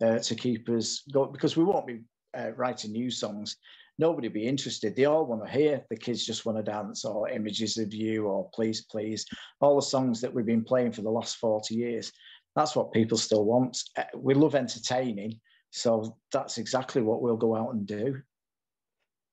uh, 0.03 0.19
to 0.19 0.35
keep 0.35 0.69
us 0.69 1.03
going 1.13 1.33
because 1.33 1.57
we 1.57 1.65
won't 1.65 1.87
be 1.87 2.01
uh, 2.37 2.53
writing 2.57 2.93
new 2.93 3.11
songs. 3.11 3.57
Nobody 3.99 4.29
be 4.29 4.47
interested. 4.47 4.95
They 4.95 5.07
all 5.07 5.27
want 5.27 5.45
to 5.45 5.51
hear. 5.51 5.85
The 5.91 5.97
kids 5.97 6.25
just 6.25 6.47
want 6.47 6.57
to 6.59 6.63
dance 6.63 7.05
or 7.05 7.29
images 7.29 7.79
of 7.79 7.93
you 7.93 8.27
or 8.27 8.49
please, 8.55 8.87
please. 8.91 9.27
All 9.61 9.77
the 9.77 9.83
songs 9.83 10.21
that 10.21 10.33
we've 10.33 10.47
been 10.47 10.65
playing 10.65 10.93
for 10.93 11.03
the 11.03 11.11
last 11.11 11.37
40 11.39 11.75
years. 11.75 12.13
That's 12.55 12.77
what 12.77 12.93
people 12.93 13.19
still 13.19 13.45
want. 13.45 13.77
Uh, 13.97 14.05
we 14.17 14.35
love 14.35 14.55
entertaining. 14.55 15.41
So 15.71 16.17
that's 16.33 16.59
exactly 16.59 17.03
what 17.03 17.23
we'll 17.23 17.37
go 17.37 17.57
out 17.57 17.75
and 17.75 17.87
do. 17.87 18.21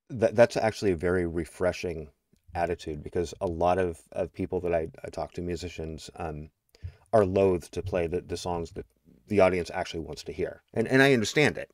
That, 0.09 0.35
that's 0.35 0.57
actually 0.57 0.91
a 0.91 0.97
very 0.97 1.25
refreshing 1.25 2.09
attitude 2.55 3.03
because 3.03 3.33
a 3.41 3.47
lot 3.47 3.77
of, 3.77 3.99
of 4.13 4.33
people 4.33 4.59
that 4.61 4.73
I, 4.73 4.87
I 5.03 5.09
talk 5.09 5.33
to, 5.33 5.41
musicians, 5.41 6.09
um, 6.15 6.49
are 7.13 7.25
loath 7.25 7.71
to 7.71 7.81
play 7.81 8.07
the, 8.07 8.21
the 8.21 8.37
songs 8.37 8.71
that 8.71 8.85
the 9.27 9.39
audience 9.39 9.71
actually 9.73 10.01
wants 10.01 10.23
to 10.23 10.31
hear. 10.31 10.61
And, 10.73 10.87
and 10.87 11.01
I 11.01 11.13
understand 11.13 11.57
it. 11.57 11.71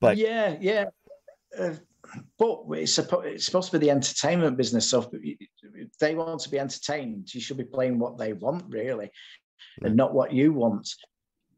But 0.00 0.16
yeah, 0.16 0.56
yeah. 0.60 0.86
Uh, 1.58 1.74
but 2.38 2.60
it's, 2.70 2.94
supposed, 2.94 3.26
it's 3.26 3.44
supposed 3.44 3.70
to 3.70 3.78
be 3.78 3.86
the 3.86 3.90
entertainment 3.90 4.56
business. 4.56 4.90
So 4.90 5.10
if 5.12 5.98
they 6.00 6.14
want 6.14 6.40
to 6.40 6.50
be 6.50 6.58
entertained, 6.58 7.32
you 7.34 7.40
should 7.40 7.56
be 7.56 7.64
playing 7.64 7.98
what 7.98 8.18
they 8.18 8.32
want, 8.32 8.64
really, 8.68 9.10
and 9.82 9.96
not 9.96 10.14
what 10.14 10.32
you 10.32 10.52
want. 10.52 10.88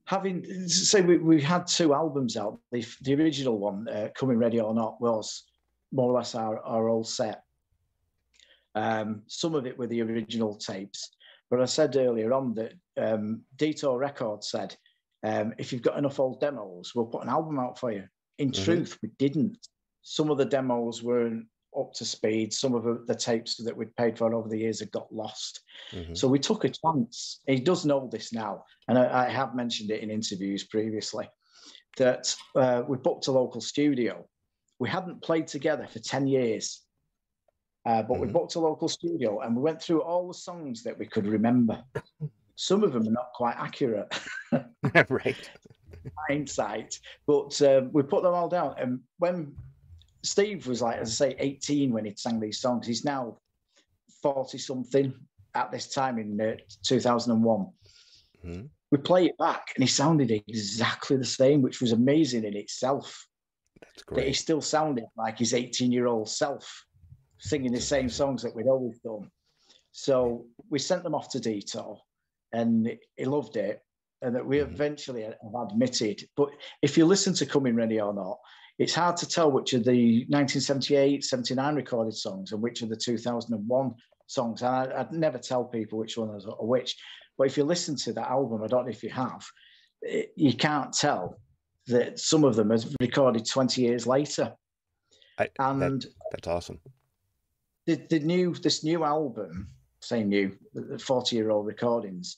Having 0.06 0.68
say 0.68 1.02
we, 1.02 1.18
we 1.18 1.40
had 1.40 1.68
two 1.68 1.94
albums 1.94 2.36
out. 2.36 2.58
The, 2.72 2.84
the 3.02 3.14
original 3.14 3.58
one, 3.58 3.88
uh, 3.88 4.08
"Coming 4.16 4.38
Ready 4.38 4.60
or 4.60 4.74
Not," 4.74 5.00
was 5.00 5.44
more 5.92 6.10
or 6.10 6.14
less 6.18 6.34
our, 6.34 6.58
our 6.60 6.88
old 6.88 7.06
set. 7.06 7.42
Um, 8.74 9.22
some 9.26 9.54
of 9.54 9.66
it 9.66 9.78
were 9.78 9.86
the 9.86 10.02
original 10.02 10.54
tapes, 10.54 11.10
but 11.50 11.60
I 11.60 11.64
said 11.64 11.96
earlier 11.96 12.32
on 12.32 12.54
that 12.54 12.74
um, 12.96 13.42
Detour 13.56 13.98
Records 13.98 14.50
said, 14.50 14.76
um, 15.22 15.52
if 15.58 15.72
you've 15.72 15.82
got 15.82 15.98
enough 15.98 16.20
old 16.20 16.40
demos, 16.40 16.92
we'll 16.94 17.06
put 17.06 17.22
an 17.22 17.28
album 17.28 17.58
out 17.58 17.78
for 17.78 17.92
you. 17.92 18.04
In 18.38 18.50
mm-hmm. 18.50 18.64
truth, 18.64 18.98
we 19.02 19.10
didn't 19.18 19.58
some 20.02 20.30
of 20.30 20.38
the 20.38 20.44
demos 20.44 21.02
weren't 21.02 21.46
up 21.78 21.92
to 21.94 22.04
speed. 22.04 22.52
Some 22.52 22.74
of 22.74 23.06
the, 23.06 23.14
tapes 23.14 23.56
that 23.56 23.76
we'd 23.76 23.94
paid 23.96 24.18
for 24.18 24.34
over 24.34 24.48
the 24.48 24.58
years 24.58 24.80
had 24.80 24.90
got 24.90 25.12
lost. 25.12 25.60
Mm-hmm. 25.92 26.14
So 26.14 26.26
we 26.26 26.38
took 26.38 26.64
a 26.64 26.70
chance. 26.70 27.40
He 27.46 27.60
does 27.60 27.84
know 27.84 28.08
this 28.10 28.32
now, 28.32 28.64
and 28.88 28.98
I, 28.98 29.26
I 29.26 29.28
have 29.28 29.54
mentioned 29.54 29.90
it 29.90 30.02
in 30.02 30.10
interviews 30.10 30.64
previously 30.64 31.28
that 31.96 32.34
uh, 32.56 32.82
we 32.88 32.96
booked 32.96 33.26
a 33.26 33.32
local 33.32 33.60
studio. 33.60 34.26
We 34.78 34.88
hadn't 34.88 35.22
played 35.22 35.46
together 35.46 35.86
for 35.86 35.98
10 35.98 36.26
years, 36.26 36.80
uh, 37.86 38.02
but 38.02 38.14
mm-hmm. 38.14 38.22
we 38.22 38.28
booked 38.28 38.54
a 38.54 38.60
local 38.60 38.88
studio 38.88 39.40
and 39.40 39.56
we 39.56 39.62
went 39.62 39.80
through 39.80 40.02
all 40.02 40.28
the 40.28 40.34
songs 40.34 40.82
that 40.82 40.98
we 40.98 41.06
could 41.06 41.26
remember. 41.26 41.82
Some 42.56 42.84
of 42.84 42.92
them 42.92 43.08
are 43.08 43.12
not 43.12 43.32
quite 43.34 43.56
accurate. 43.56 44.12
right. 45.08 45.50
Hindsight, 46.28 46.98
but 47.26 47.60
um, 47.62 47.90
we 47.92 48.02
put 48.02 48.22
them 48.22 48.34
all 48.34 48.48
down. 48.48 48.74
And 48.78 49.00
when 49.18 49.54
Steve 50.22 50.66
was 50.66 50.82
like, 50.82 50.98
as 50.98 51.20
I 51.20 51.30
say, 51.30 51.36
18 51.38 51.92
when 51.92 52.04
he 52.04 52.14
sang 52.16 52.40
these 52.40 52.60
songs. 52.60 52.86
He's 52.86 53.04
now 53.04 53.38
40 54.22 54.58
something 54.58 55.14
at 55.54 55.72
this 55.72 55.88
time 55.88 56.18
in 56.18 56.40
uh, 56.40 56.56
2001. 56.82 57.66
Mm-hmm. 58.44 58.66
We 58.90 58.98
play 58.98 59.26
it 59.26 59.38
back 59.38 59.72
and 59.74 59.84
he 59.84 59.88
sounded 59.88 60.30
exactly 60.30 61.16
the 61.16 61.24
same, 61.24 61.62
which 61.62 61.80
was 61.80 61.92
amazing 61.92 62.44
in 62.44 62.56
itself. 62.56 63.26
That's 63.80 64.02
great. 64.02 64.16
That 64.16 64.26
he 64.28 64.32
still 64.34 64.60
sounded 64.60 65.04
like 65.16 65.38
his 65.38 65.54
18 65.54 65.92
year 65.92 66.06
old 66.06 66.28
self 66.28 66.84
singing 67.40 67.72
the 67.72 67.80
same 67.80 68.08
songs 68.08 68.42
that 68.42 68.54
we'd 68.54 68.68
always 68.68 68.98
done. 69.00 69.30
So 69.92 70.46
we 70.68 70.78
sent 70.78 71.02
them 71.02 71.14
off 71.14 71.30
to 71.30 71.40
Detour 71.40 71.98
and 72.52 72.96
he 73.16 73.24
loved 73.24 73.56
it. 73.56 73.80
And 74.22 74.36
that 74.36 74.44
we 74.44 74.58
mm-hmm. 74.58 74.74
eventually 74.74 75.22
have 75.22 75.34
admitted. 75.70 76.20
But 76.36 76.50
if 76.82 76.98
you 76.98 77.06
listen 77.06 77.32
to 77.34 77.46
Coming 77.46 77.74
Ready 77.74 78.02
or 78.02 78.12
Not, 78.12 78.36
it's 78.78 78.94
hard 78.94 79.16
to 79.18 79.28
tell 79.28 79.50
which 79.50 79.72
of 79.72 79.84
the 79.84 80.26
1978, 80.28 81.24
79 81.24 81.74
recorded 81.74 82.14
songs 82.14 82.52
and 82.52 82.60
which 82.60 82.82
of 82.82 82.90
the 82.90 82.96
2001 82.96 83.94
songs. 84.26 84.62
And 84.62 84.92
I, 84.92 85.02
would 85.02 85.12
never 85.12 85.38
tell 85.38 85.64
people 85.64 85.98
which 85.98 86.18
one 86.18 86.36
is 86.36 86.44
or 86.44 86.66
which. 86.66 86.96
But 87.38 87.46
if 87.46 87.56
you 87.56 87.64
listen 87.64 87.96
to 87.96 88.12
that 88.12 88.28
album, 88.28 88.62
I 88.62 88.66
don't 88.66 88.84
know 88.84 88.90
if 88.90 89.02
you 89.02 89.08
have, 89.08 89.42
it, 90.02 90.32
you 90.36 90.54
can't 90.54 90.92
tell 90.92 91.40
that 91.86 92.18
some 92.18 92.44
of 92.44 92.56
them 92.56 92.72
are 92.72 92.78
recorded 93.00 93.46
20 93.46 93.80
years 93.80 94.06
later. 94.06 94.52
I, 95.38 95.48
and 95.58 95.80
that, 95.80 96.06
that's 96.32 96.48
awesome. 96.48 96.78
The, 97.86 97.96
the 98.08 98.20
new 98.20 98.54
this 98.54 98.84
new 98.84 99.04
album, 99.04 99.68
same 100.00 100.28
new, 100.28 100.56
the 100.74 100.98
40 100.98 101.36
year 101.36 101.50
old 101.50 101.66
recordings, 101.66 102.36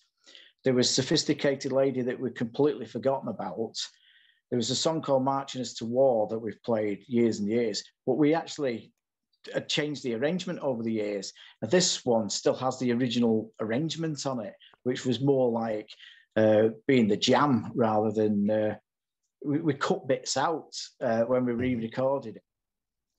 there 0.65 0.75
was 0.75 0.89
Sophisticated 0.89 1.73
Lady 1.73 2.03
that 2.03 2.19
we'd 2.19 2.37
completely 2.37 2.87
forgotten 2.87 3.29
about 3.29 3.77
there 4.53 4.59
was 4.59 4.69
a 4.69 4.77
song 4.77 5.01
called 5.01 5.25
Marching 5.25 5.63
Us 5.63 5.73
to 5.77 5.87
War 5.87 6.27
that 6.29 6.39
we've 6.39 6.63
played 6.63 7.05
years 7.09 7.39
and 7.39 7.49
years, 7.49 7.83
but 8.05 8.19
we 8.19 8.35
actually 8.35 8.93
changed 9.67 10.03
the 10.03 10.13
arrangement 10.13 10.59
over 10.59 10.83
the 10.83 10.93
years. 10.93 11.33
And 11.63 11.71
this 11.71 12.05
one 12.05 12.29
still 12.29 12.55
has 12.57 12.79
the 12.79 12.93
original 12.93 13.51
arrangement 13.61 14.27
on 14.27 14.41
it, 14.45 14.53
which 14.83 15.07
was 15.07 15.23
more 15.23 15.51
like 15.51 15.89
uh, 16.37 16.69
being 16.87 17.09
the 17.09 17.17
jam 17.17 17.73
rather 17.75 18.13
than 18.13 18.51
uh, 18.51 18.75
we, 19.43 19.61
we, 19.61 19.73
cut 19.73 20.07
bits 20.07 20.37
out 20.37 20.79
uh, 21.01 21.23
when 21.23 21.47
we 21.47 21.53
re-recorded 21.55 22.37
it. 22.37 22.43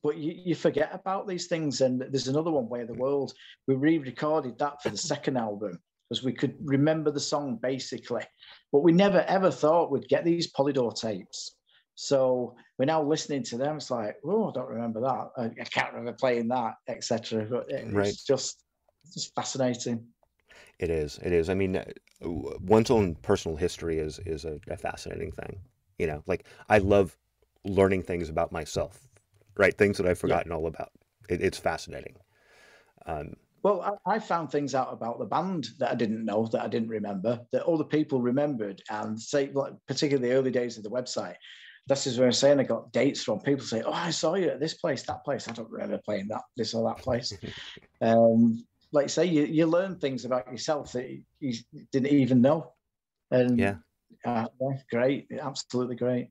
But 0.03 0.17
you, 0.17 0.33
you, 0.45 0.55
forget 0.55 0.89
about 0.93 1.27
these 1.27 1.47
things. 1.47 1.79
And 1.79 2.01
there's 2.01 2.27
another 2.27 2.51
one, 2.51 2.67
Way 2.67 2.81
of 2.81 2.89
the 2.89 2.93
World. 2.93 3.33
We 3.67 3.75
re-recorded 3.75 4.59
that 4.59 4.83
for 4.83 4.89
the 4.89 4.97
second 4.97 5.37
album 5.37 5.79
because 6.09 6.23
we 6.23 6.33
could 6.33 6.55
remember 6.65 7.09
the 7.09 7.19
song 7.19 7.57
basically. 7.61 8.23
But 8.71 8.83
we 8.83 8.91
never 8.91 9.21
ever 9.21 9.49
thought 9.49 9.91
we'd 9.91 10.09
get 10.09 10.25
these 10.25 10.51
Polydor 10.51 10.93
tapes. 10.99 11.55
So 11.95 12.55
we're 12.77 12.85
now 12.85 13.03
listening 13.03 13.43
to 13.43 13.57
them. 13.57 13.77
It's 13.77 13.91
like, 13.91 14.17
oh, 14.25 14.49
I 14.49 14.53
don't 14.53 14.69
remember 14.69 15.01
that. 15.01 15.29
I, 15.37 15.43
I 15.45 15.65
can't 15.65 15.93
remember 15.93 16.13
playing 16.13 16.47
that, 16.49 16.73
etc. 16.87 17.45
But 17.49 17.65
it's 17.69 17.93
right. 17.93 18.15
just, 18.27 18.63
just 19.13 19.33
fascinating. 19.35 20.05
It 20.79 20.89
is. 20.89 21.19
It 21.23 21.31
is. 21.31 21.49
I 21.49 21.53
mean, 21.53 21.81
one's 22.21 22.91
own 22.91 23.15
personal 23.15 23.55
history 23.55 23.99
is 23.99 24.19
is 24.25 24.45
a, 24.45 24.59
a 24.69 24.77
fascinating 24.77 25.31
thing. 25.31 25.59
You 25.99 26.07
know, 26.07 26.23
like 26.25 26.45
I 26.67 26.79
love 26.79 27.17
learning 27.63 28.03
things 28.03 28.29
about 28.29 28.51
myself, 28.51 29.07
right? 29.57 29.77
Things 29.77 29.97
that 29.97 30.07
I've 30.07 30.19
forgotten 30.19 30.51
yeah. 30.51 30.57
all 30.57 30.67
about. 30.67 30.91
It, 31.29 31.41
it's 31.41 31.57
fascinating. 31.57 32.15
Um, 33.05 33.35
well, 33.63 33.99
I, 34.05 34.15
I, 34.15 34.19
found 34.19 34.51
things 34.51 34.75
out 34.75 34.91
about 34.91 35.19
the 35.19 35.25
band 35.25 35.69
that 35.79 35.91
I 35.91 35.95
didn't 35.95 36.25
know, 36.25 36.45
that 36.47 36.61
I 36.61 36.67
didn't 36.67 36.89
remember, 36.89 37.39
that 37.51 37.65
other 37.65 37.85
people 37.85 38.21
remembered, 38.21 38.81
and 38.89 39.19
say, 39.19 39.49
like, 39.53 39.73
particularly 39.87 40.29
the 40.29 40.35
early 40.35 40.51
days 40.51 40.77
of 40.77 40.83
the 40.83 40.89
website. 40.89 41.35
This 41.87 42.07
is 42.07 42.17
where 42.17 42.27
I'm 42.27 42.33
saying 42.33 42.59
I 42.59 42.63
got 42.63 42.91
dates 42.93 43.23
from 43.23 43.39
people 43.39 43.65
say, 43.65 43.81
"Oh, 43.81 43.91
I 43.91 44.09
saw 44.09 44.35
you 44.35 44.47
at 44.47 44.61
this 44.61 44.73
place, 44.73 45.03
that 45.03 45.25
place." 45.25 45.49
I 45.49 45.51
don't 45.51 45.69
remember 45.69 45.99
playing 46.05 46.29
that 46.29 46.43
this 46.55 46.73
or 46.73 46.87
that 46.87 47.03
place. 47.03 47.33
um, 48.01 48.65
like 48.93 49.09
say, 49.09 49.25
you, 49.25 49.43
you 49.43 49.65
learn 49.65 49.97
things 49.97 50.23
about 50.23 50.49
yourself 50.49 50.93
that 50.93 51.09
you 51.41 51.53
didn't 51.91 52.07
even 52.07 52.41
know, 52.41 52.71
and 53.31 53.59
yeah, 53.59 53.75
uh, 54.23 54.47
great, 54.89 55.27
absolutely 55.41 55.97
great. 55.97 56.29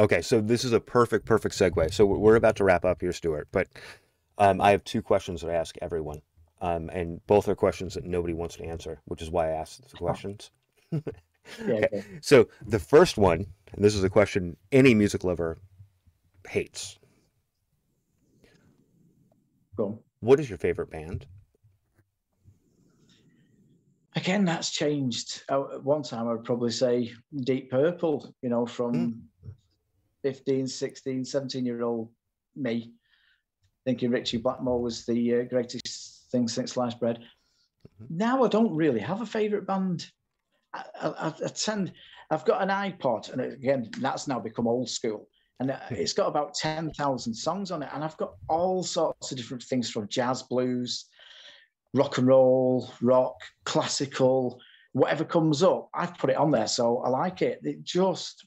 Okay, 0.00 0.22
so 0.22 0.40
this 0.40 0.64
is 0.64 0.72
a 0.72 0.80
perfect, 0.80 1.26
perfect 1.26 1.54
segue. 1.54 1.92
So 1.92 2.06
we're 2.06 2.36
about 2.36 2.56
to 2.56 2.64
wrap 2.64 2.86
up 2.86 3.02
here, 3.02 3.12
Stuart, 3.12 3.48
but 3.52 3.68
um, 4.38 4.58
I 4.58 4.70
have 4.70 4.82
two 4.82 5.02
questions 5.02 5.42
that 5.42 5.50
I 5.50 5.54
ask 5.54 5.76
everyone. 5.82 6.22
Um, 6.62 6.88
and 6.90 7.24
both 7.26 7.48
are 7.48 7.54
questions 7.54 7.94
that 7.94 8.04
nobody 8.04 8.32
wants 8.32 8.56
to 8.56 8.64
answer, 8.64 9.00
which 9.04 9.20
is 9.20 9.30
why 9.30 9.48
I 9.48 9.52
asked 9.52 9.90
the 9.90 9.96
questions. 9.98 10.50
yeah, 10.90 11.00
okay. 11.66 12.02
So 12.22 12.48
the 12.66 12.78
first 12.78 13.18
one, 13.18 13.46
and 13.74 13.84
this 13.84 13.94
is 13.94 14.02
a 14.02 14.08
question 14.08 14.56
any 14.72 14.94
music 14.94 15.22
lover 15.22 15.58
hates. 16.48 16.98
Go. 19.76 20.02
What 20.20 20.40
is 20.40 20.48
your 20.48 20.58
favorite 20.58 20.90
band? 20.90 21.26
Again, 24.16 24.46
that's 24.46 24.70
changed. 24.70 25.42
At 25.50 25.84
one 25.84 26.02
time 26.02 26.26
I 26.26 26.32
would 26.32 26.44
probably 26.44 26.72
say 26.72 27.12
Deep 27.36 27.70
Purple, 27.70 28.34
you 28.42 28.48
know, 28.48 28.66
from 28.66 28.94
mm. 28.94 29.20
15, 30.22 30.66
16, 30.66 31.24
17 31.24 31.64
year 31.64 31.82
old 31.82 32.10
me, 32.56 32.92
thinking 33.84 34.10
Ritchie 34.10 34.38
Blackmore 34.38 34.80
was 34.80 35.04
the 35.06 35.36
uh, 35.36 35.42
greatest 35.44 36.26
thing 36.30 36.48
since 36.48 36.72
sliced 36.72 37.00
bread. 37.00 37.18
Mm-hmm. 38.02 38.16
Now 38.16 38.44
I 38.44 38.48
don't 38.48 38.74
really 38.74 39.00
have 39.00 39.20
a 39.20 39.26
favourite 39.26 39.66
band. 39.66 40.06
I, 40.72 40.84
I, 41.00 41.34
I, 41.44 41.48
tend, 41.48 41.92
I've 42.30 42.44
got 42.44 42.62
an 42.62 42.68
iPod, 42.68 43.32
and 43.32 43.40
again, 43.40 43.90
that's 43.98 44.28
now 44.28 44.38
become 44.38 44.68
old 44.68 44.88
school, 44.88 45.26
and 45.58 45.70
hmm. 45.70 45.94
it's 45.94 46.12
got 46.12 46.28
about 46.28 46.54
ten 46.54 46.92
thousand 46.92 47.34
songs 47.34 47.70
on 47.70 47.82
it, 47.82 47.88
and 47.92 48.04
I've 48.04 48.16
got 48.18 48.34
all 48.48 48.84
sorts 48.84 49.32
of 49.32 49.36
different 49.36 49.64
things 49.64 49.90
from 49.90 50.06
jazz, 50.06 50.44
blues, 50.44 51.06
rock 51.94 52.18
and 52.18 52.28
roll, 52.28 52.92
rock, 53.00 53.34
classical, 53.64 54.60
whatever 54.92 55.24
comes 55.24 55.62
up, 55.62 55.88
I've 55.94 56.16
put 56.18 56.30
it 56.30 56.36
on 56.36 56.50
there, 56.50 56.66
so 56.66 56.98
I 56.98 57.08
like 57.08 57.42
it. 57.42 57.60
It 57.62 57.84
just, 57.84 58.46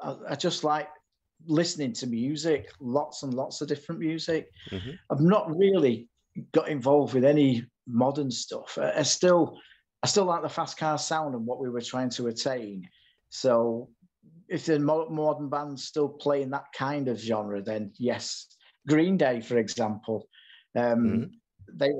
I, 0.00 0.16
I 0.30 0.34
just 0.34 0.64
like 0.64 0.88
listening 1.46 1.92
to 1.94 2.06
music, 2.06 2.70
lots 2.80 3.22
and 3.22 3.34
lots 3.34 3.60
of 3.60 3.68
different 3.68 4.00
music. 4.00 4.50
Mm-hmm. 4.70 4.90
I've 5.10 5.20
not 5.20 5.54
really 5.56 6.08
got 6.52 6.68
involved 6.68 7.14
with 7.14 7.24
any 7.24 7.66
modern 7.86 8.30
stuff. 8.30 8.78
I, 8.80 8.98
I 8.98 9.02
still, 9.02 9.58
I 10.02 10.06
still 10.06 10.24
like 10.24 10.42
the 10.42 10.48
fast 10.48 10.78
car 10.78 10.98
sound 10.98 11.34
and 11.34 11.46
what 11.46 11.60
we 11.60 11.70
were 11.70 11.80
trying 11.80 12.10
to 12.10 12.28
attain. 12.28 12.88
So, 13.30 13.90
if 14.48 14.66
the 14.66 14.78
modern 14.78 15.48
bands 15.48 15.84
still 15.84 16.08
playing 16.08 16.50
that 16.50 16.66
kind 16.76 17.08
of 17.08 17.18
genre, 17.18 17.62
then 17.62 17.92
yes. 17.98 18.46
Green 18.86 19.16
Day, 19.16 19.40
for 19.40 19.56
example, 19.56 20.28
um, 20.76 20.82
mm-hmm. 20.84 21.24
they 21.72 21.90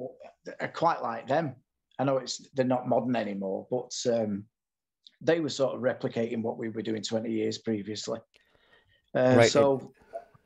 are 0.60 0.68
quite 0.68 1.02
like 1.02 1.26
them. 1.26 1.56
I 1.98 2.04
know 2.04 2.18
it's 2.18 2.46
they're 2.54 2.64
not 2.64 2.88
modern 2.88 3.16
anymore, 3.16 3.66
but 3.70 3.94
um, 4.12 4.44
they 5.20 5.40
were 5.40 5.48
sort 5.48 5.74
of 5.74 5.80
replicating 5.80 6.42
what 6.42 6.58
we 6.58 6.68
were 6.68 6.82
doing 6.82 7.02
20 7.02 7.30
years 7.30 7.58
previously. 7.58 8.20
Uh, 9.14 9.34
right. 9.36 9.50
So 9.50 9.92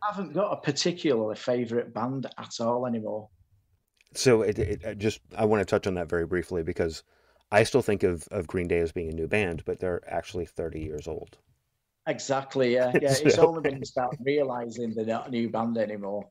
I 0.02 0.12
haven't 0.12 0.32
got 0.32 0.52
a 0.52 0.56
particularly 0.56 1.36
favourite 1.36 1.92
band 1.92 2.26
at 2.38 2.60
all 2.60 2.86
anymore. 2.86 3.28
So 4.14 4.42
it, 4.42 4.58
it, 4.58 4.98
just 4.98 5.20
I 5.36 5.44
want 5.44 5.60
to 5.60 5.64
touch 5.66 5.86
on 5.86 5.94
that 5.94 6.08
very 6.08 6.26
briefly 6.26 6.62
because 6.62 7.02
I 7.50 7.62
still 7.62 7.82
think 7.82 8.02
of, 8.02 8.26
of 8.30 8.46
Green 8.46 8.68
Day 8.68 8.80
as 8.80 8.92
being 8.92 9.10
a 9.10 9.14
new 9.14 9.26
band, 9.26 9.64
but 9.64 9.80
they're 9.80 10.02
actually 10.06 10.46
30 10.46 10.80
years 10.80 11.08
old. 11.08 11.38
Exactly. 12.06 12.74
Yeah. 12.74 12.92
Yeah. 13.02 13.14
It's 13.22 13.38
only 13.38 13.60
when 13.60 13.78
you 13.78 13.84
start 13.84 14.16
realizing 14.20 14.94
they're 14.94 15.04
not 15.04 15.28
a 15.28 15.30
new 15.30 15.50
band 15.50 15.78
anymore. 15.78 16.26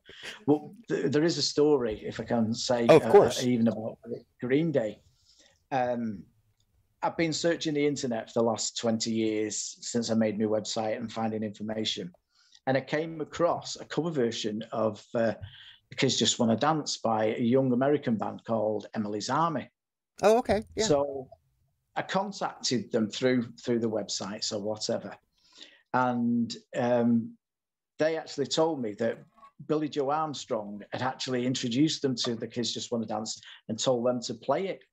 Well, 0.46 0.74
th- 0.88 1.12
there 1.12 1.22
is 1.22 1.38
a 1.38 1.42
story, 1.42 2.02
if 2.04 2.20
I 2.20 2.24
can 2.24 2.52
say, 2.52 2.86
oh, 2.88 2.96
of 2.96 3.04
uh, 3.04 3.10
course, 3.10 3.42
uh, 3.42 3.46
even 3.46 3.68
about 3.68 3.98
Green 4.40 4.72
Day. 4.72 5.00
Um, 5.70 6.24
I've 7.02 7.16
been 7.16 7.32
searching 7.32 7.74
the 7.74 7.86
internet 7.86 8.32
for 8.32 8.40
the 8.40 8.46
last 8.46 8.76
20 8.78 9.10
years 9.12 9.76
since 9.80 10.10
I 10.10 10.14
made 10.14 10.38
my 10.38 10.46
website 10.46 10.96
and 10.96 11.12
finding 11.12 11.44
information. 11.44 12.12
And 12.66 12.76
I 12.76 12.80
came 12.80 13.20
across 13.20 13.76
a 13.76 13.84
cover 13.84 14.10
version 14.10 14.62
of 14.72 15.04
uh, 15.14 15.34
The 15.90 15.96
Kids 15.96 16.18
Just 16.18 16.38
Want 16.38 16.52
to 16.52 16.56
Dance 16.56 16.98
by 16.98 17.34
a 17.36 17.40
young 17.40 17.72
American 17.72 18.16
band 18.16 18.44
called 18.44 18.86
Emily's 18.94 19.30
Army. 19.30 19.68
Oh, 20.22 20.38
okay. 20.38 20.64
Yeah. 20.76 20.86
So 20.86 21.28
I 21.96 22.02
contacted 22.02 22.92
them 22.92 23.08
through 23.08 23.52
through 23.62 23.78
the 23.78 23.90
websites 23.90 24.52
or 24.52 24.60
whatever 24.60 25.16
and 25.94 26.54
um, 26.76 27.36
they 27.98 28.16
actually 28.16 28.46
told 28.46 28.80
me 28.80 28.94
that 28.94 29.18
Billie 29.66 29.88
Joe 29.88 30.10
Armstrong 30.10 30.82
had 30.92 31.02
actually 31.02 31.46
introduced 31.46 32.02
them 32.02 32.14
to 32.16 32.34
the 32.34 32.46
Kids 32.46 32.72
Just 32.72 32.92
Want 32.92 33.02
to 33.02 33.08
Dance 33.08 33.40
and 33.68 33.78
told 33.78 34.06
them 34.06 34.20
to 34.22 34.34
play 34.34 34.68
it. 34.68 34.84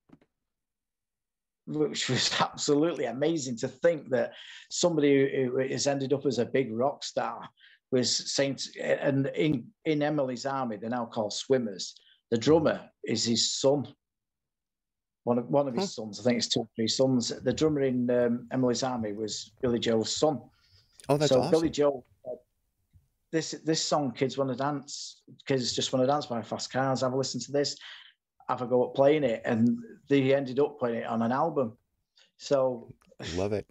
Which 1.67 2.09
was 2.09 2.31
absolutely 2.39 3.05
amazing 3.05 3.57
to 3.57 3.67
think 3.67 4.09
that 4.09 4.33
somebody 4.69 5.45
who 5.45 5.57
has 5.57 5.87
ended 5.87 6.13
up 6.13 6.25
as 6.25 6.39
a 6.39 6.45
big 6.45 6.73
rock 6.73 7.03
star 7.03 7.47
was 7.91 8.33
saying, 8.33 8.59
and 8.81 9.27
in, 9.35 9.67
in 9.85 10.03
Emily's 10.03 10.45
army, 10.45 10.77
they're 10.77 10.89
now 10.89 11.05
called 11.05 11.31
SWMRS. 11.31 11.93
The 12.31 12.37
drummer 12.37 12.81
is 13.03 13.23
his 13.23 13.51
son, 13.51 13.87
one 15.23 15.37
of 15.37 15.47
one 15.47 15.67
of 15.67 15.75
his 15.75 15.93
sons. 15.93 16.19
I 16.19 16.23
think 16.23 16.37
it's 16.37 16.47
two 16.47 16.61
or 16.61 16.69
three 16.75 16.87
sons. 16.87 17.29
The 17.29 17.53
drummer 17.53 17.81
in 17.81 18.09
um, 18.09 18.47
Emily's 18.51 18.83
army 18.83 19.13
was 19.13 19.51
Billie 19.61 19.79
Joe's 19.79 20.15
son. 20.15 20.41
Oh, 21.07 21.17
that's 21.17 21.31
so 21.31 21.39
awesome. 21.39 21.51
Billie 21.51 21.69
Joe, 21.69 22.03
this 23.31 23.51
this 23.63 23.81
song, 23.81 24.11
"Kids 24.11 24.37
Want 24.37 24.49
to 24.49 24.55
Dance," 24.55 25.21
"Kids 25.47 25.73
Just 25.73 25.93
Want 25.93 26.03
to 26.03 26.07
Dance" 26.07 26.25
by 26.25 26.41
Fast 26.41 26.71
Cars. 26.71 27.01
Have 27.01 27.13
a 27.13 27.17
listen 27.17 27.39
to 27.41 27.51
this. 27.51 27.77
Have 28.47 28.61
a 28.61 28.67
go 28.67 28.87
at 28.87 28.93
playing 28.93 29.23
it, 29.23 29.41
and 29.45 29.79
they 30.09 30.33
ended 30.33 30.59
up 30.59 30.79
playing 30.79 30.97
it 30.99 31.07
on 31.07 31.21
an 31.21 31.31
album. 31.31 31.77
So, 32.37 32.93
I 33.21 33.35
love 33.35 33.53
it. 33.53 33.65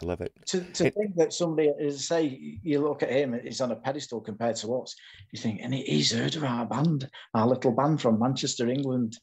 I 0.00 0.04
love 0.04 0.20
it. 0.20 0.32
To, 0.46 0.60
to 0.60 0.86
it, 0.86 0.94
think 0.94 1.16
that 1.16 1.32
somebody 1.32 1.68
is 1.78 2.06
say 2.06 2.58
you 2.62 2.80
look 2.80 3.02
at 3.02 3.10
him, 3.10 3.38
he's 3.42 3.60
on 3.60 3.72
a 3.72 3.76
pedestal 3.76 4.20
compared 4.20 4.56
to 4.56 4.74
us. 4.80 4.94
You 5.32 5.40
think, 5.40 5.60
and 5.62 5.72
he's 5.72 6.12
heard 6.12 6.36
of 6.36 6.44
our 6.44 6.66
band, 6.66 7.08
our 7.34 7.46
little 7.46 7.72
band 7.72 8.00
from 8.00 8.18
Manchester, 8.18 8.68
England. 8.68 9.18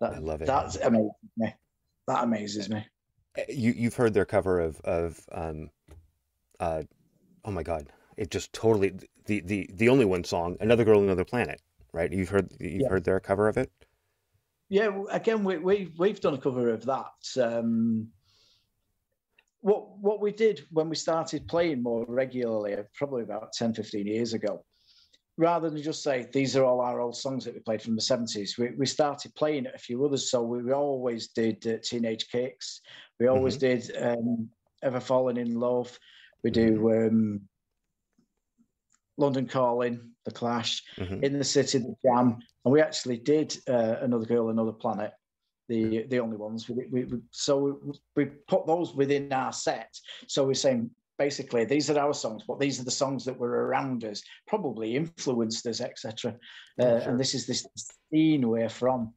That, 0.00 0.14
I 0.14 0.18
love 0.18 0.42
it. 0.42 0.46
That's 0.46 0.76
amazing 0.76 1.10
me. 1.36 1.54
That 2.06 2.24
amazes 2.24 2.68
me. 2.68 2.86
Eh, 3.36 3.44
you 3.48 3.72
you've 3.72 3.94
heard 3.94 4.14
their 4.14 4.24
cover 4.24 4.60
of 4.60 4.80
of 4.82 5.20
um, 5.32 5.70
uh, 6.58 6.82
oh 7.44 7.50
my 7.50 7.62
god, 7.62 7.88
it 8.16 8.30
just 8.30 8.52
totally 8.52 8.92
the 9.26 9.40
the 9.40 9.68
the 9.72 9.88
only 9.88 10.04
one 10.04 10.24
song, 10.24 10.56
"Another 10.60 10.84
Girl, 10.84 11.02
Another 11.02 11.24
Planet." 11.24 11.60
Right? 11.92 12.12
You've 12.12 12.28
heard 12.28 12.50
you've 12.60 12.82
yeah. 12.82 12.88
heard 12.88 13.04
their 13.04 13.18
cover 13.18 13.48
of 13.48 13.56
it. 13.56 13.70
Yeah, 14.70 15.02
again, 15.10 15.42
we, 15.42 15.58
we 15.58 15.92
we've 15.98 16.20
done 16.20 16.34
a 16.34 16.38
cover 16.38 16.70
of 16.70 16.86
that. 16.86 17.42
Um, 17.42 18.08
what 19.62 19.98
what 19.98 20.20
we 20.20 20.30
did 20.30 20.64
when 20.70 20.88
we 20.88 20.94
started 20.94 21.48
playing 21.48 21.82
more 21.82 22.04
regularly, 22.06 22.76
probably 22.94 23.24
about 23.24 23.52
10, 23.52 23.74
15 23.74 24.06
years 24.06 24.32
ago, 24.32 24.64
rather 25.36 25.68
than 25.68 25.82
just 25.82 26.04
say 26.04 26.28
these 26.32 26.56
are 26.56 26.64
all 26.64 26.80
our 26.80 27.00
old 27.00 27.16
songs 27.16 27.44
that 27.44 27.54
we 27.54 27.60
played 27.60 27.82
from 27.82 27.96
the 27.96 28.00
70s, 28.00 28.56
we, 28.58 28.70
we 28.78 28.86
started 28.86 29.34
playing 29.34 29.66
a 29.66 29.76
few 29.76 30.04
others. 30.04 30.30
So 30.30 30.40
we, 30.40 30.62
we 30.62 30.72
always 30.72 31.28
did 31.28 31.66
uh, 31.66 31.78
Teenage 31.82 32.28
Kicks, 32.28 32.80
we 33.18 33.26
always 33.26 33.58
mm-hmm. 33.58 33.92
did 33.92 34.18
um, 34.18 34.48
Ever 34.84 35.00
Fallen 35.00 35.36
in 35.36 35.58
Love. 35.58 35.98
We 36.44 36.50
do 36.52 36.78
mm-hmm. 36.78 37.08
um, 37.08 37.40
London 39.20 39.46
Calling, 39.46 40.00
The 40.24 40.30
Clash, 40.30 40.82
mm-hmm. 40.98 41.22
In 41.22 41.38
the 41.38 41.44
City, 41.44 41.78
The 41.78 41.94
Jam, 42.04 42.38
and 42.64 42.72
we 42.72 42.80
actually 42.80 43.18
did 43.18 43.56
uh, 43.68 43.96
Another 44.00 44.26
Girl, 44.26 44.50
Another 44.50 44.72
Planet. 44.72 45.12
The, 45.68 46.04
the 46.08 46.18
only 46.18 46.36
ones 46.36 46.68
we, 46.68 46.84
we, 46.90 47.04
we 47.04 47.18
so 47.30 47.78
we, 47.84 47.92
we 48.16 48.24
put 48.48 48.66
those 48.66 48.92
within 48.92 49.32
our 49.32 49.52
set. 49.52 49.96
So 50.26 50.44
we're 50.44 50.54
saying 50.54 50.90
basically 51.16 51.64
these 51.64 51.88
are 51.90 51.98
our 52.00 52.12
songs, 52.12 52.42
but 52.48 52.58
these 52.58 52.80
are 52.80 52.84
the 52.84 52.90
songs 52.90 53.24
that 53.26 53.38
were 53.38 53.66
around 53.66 54.04
us, 54.04 54.20
probably 54.48 54.96
influenced 54.96 55.64
us, 55.68 55.80
etc. 55.80 56.34
Uh, 56.80 56.82
sure. 56.82 56.96
And 56.98 57.20
this 57.20 57.34
is 57.34 57.46
this 57.46 57.64
scene 58.10 58.48
we're 58.48 58.68
from. 58.68 59.14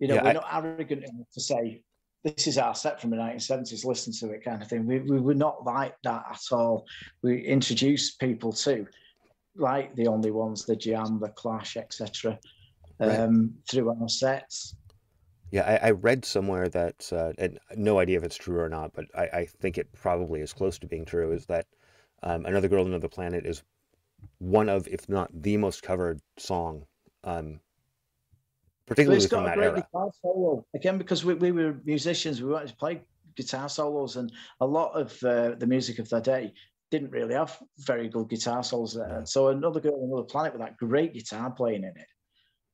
You 0.00 0.08
know, 0.08 0.14
yeah, 0.16 0.22
we're 0.24 0.30
I... 0.30 0.32
not 0.32 0.48
arrogant 0.50 1.04
enough 1.04 1.30
to 1.34 1.40
say 1.40 1.82
this 2.24 2.46
is 2.46 2.56
our 2.56 2.74
set 2.74 3.00
from 3.00 3.10
the 3.10 3.16
1970s, 3.16 3.84
listen 3.84 4.12
to 4.14 4.34
it 4.34 4.42
kind 4.42 4.62
of 4.62 4.68
thing. 4.68 4.86
We, 4.86 5.00
we 5.00 5.20
were 5.20 5.34
not 5.34 5.64
like 5.64 5.94
that 6.04 6.24
at 6.30 6.40
all. 6.56 6.86
We 7.22 7.42
introduced 7.42 8.18
people 8.18 8.52
to, 8.52 8.86
like 9.56 9.94
the 9.94 10.06
only 10.06 10.30
ones, 10.30 10.64
the 10.64 10.74
Jam, 10.74 11.20
the 11.20 11.28
Clash, 11.28 11.76
etc., 11.76 12.38
um, 12.98 13.10
right. 13.10 13.50
through 13.70 13.90
our 13.90 14.08
sets. 14.08 14.74
Yeah, 15.50 15.78
I, 15.82 15.88
I 15.88 15.90
read 15.90 16.24
somewhere 16.24 16.68
that, 16.70 17.12
uh, 17.12 17.32
and 17.36 17.58
no 17.76 17.98
idea 17.98 18.16
if 18.16 18.24
it's 18.24 18.36
true 18.36 18.58
or 18.58 18.70
not, 18.70 18.92
but 18.94 19.04
I, 19.14 19.22
I, 19.22 19.46
think 19.60 19.76
it 19.76 19.92
probably 19.92 20.40
is 20.40 20.52
close 20.52 20.78
to 20.78 20.86
being 20.86 21.04
true, 21.04 21.30
is 21.32 21.44
that 21.46 21.66
um, 22.22 22.46
Another 22.46 22.68
Girl, 22.68 22.80
on 22.80 22.88
Another 22.88 23.08
Planet 23.08 23.44
is 23.44 23.62
one 24.38 24.70
of, 24.70 24.88
if 24.88 25.08
not 25.08 25.30
the 25.32 25.58
most 25.58 25.82
covered 25.82 26.20
song 26.38 26.86
um, 27.22 27.60
particularly 28.86 29.26
from 29.26 29.44
that 29.44 29.58
era. 29.58 29.86
Solo. 30.22 30.66
Again, 30.74 30.98
because 30.98 31.24
we, 31.24 31.34
we 31.34 31.52
were 31.52 31.76
musicians, 31.84 32.42
we 32.42 32.52
wanted 32.52 32.68
to 32.68 32.76
play 32.76 33.02
guitar 33.36 33.68
solos, 33.68 34.16
and 34.16 34.32
a 34.60 34.66
lot 34.66 34.92
of 34.92 35.22
uh, 35.24 35.54
the 35.56 35.66
music 35.66 35.98
of 35.98 36.08
that 36.10 36.24
day 36.24 36.52
didn't 36.90 37.10
really 37.10 37.34
have 37.34 37.58
very 37.78 38.08
good 38.08 38.28
guitar 38.28 38.62
solos 38.62 38.94
there. 38.94 39.08
Yeah. 39.08 39.24
So 39.24 39.48
another 39.48 39.80
girl 39.80 39.94
on 39.94 40.08
another 40.08 40.22
planet 40.24 40.52
with 40.52 40.62
that 40.62 40.76
great 40.76 41.14
guitar 41.14 41.50
playing 41.50 41.84
in 41.84 41.94
it, 41.96 42.06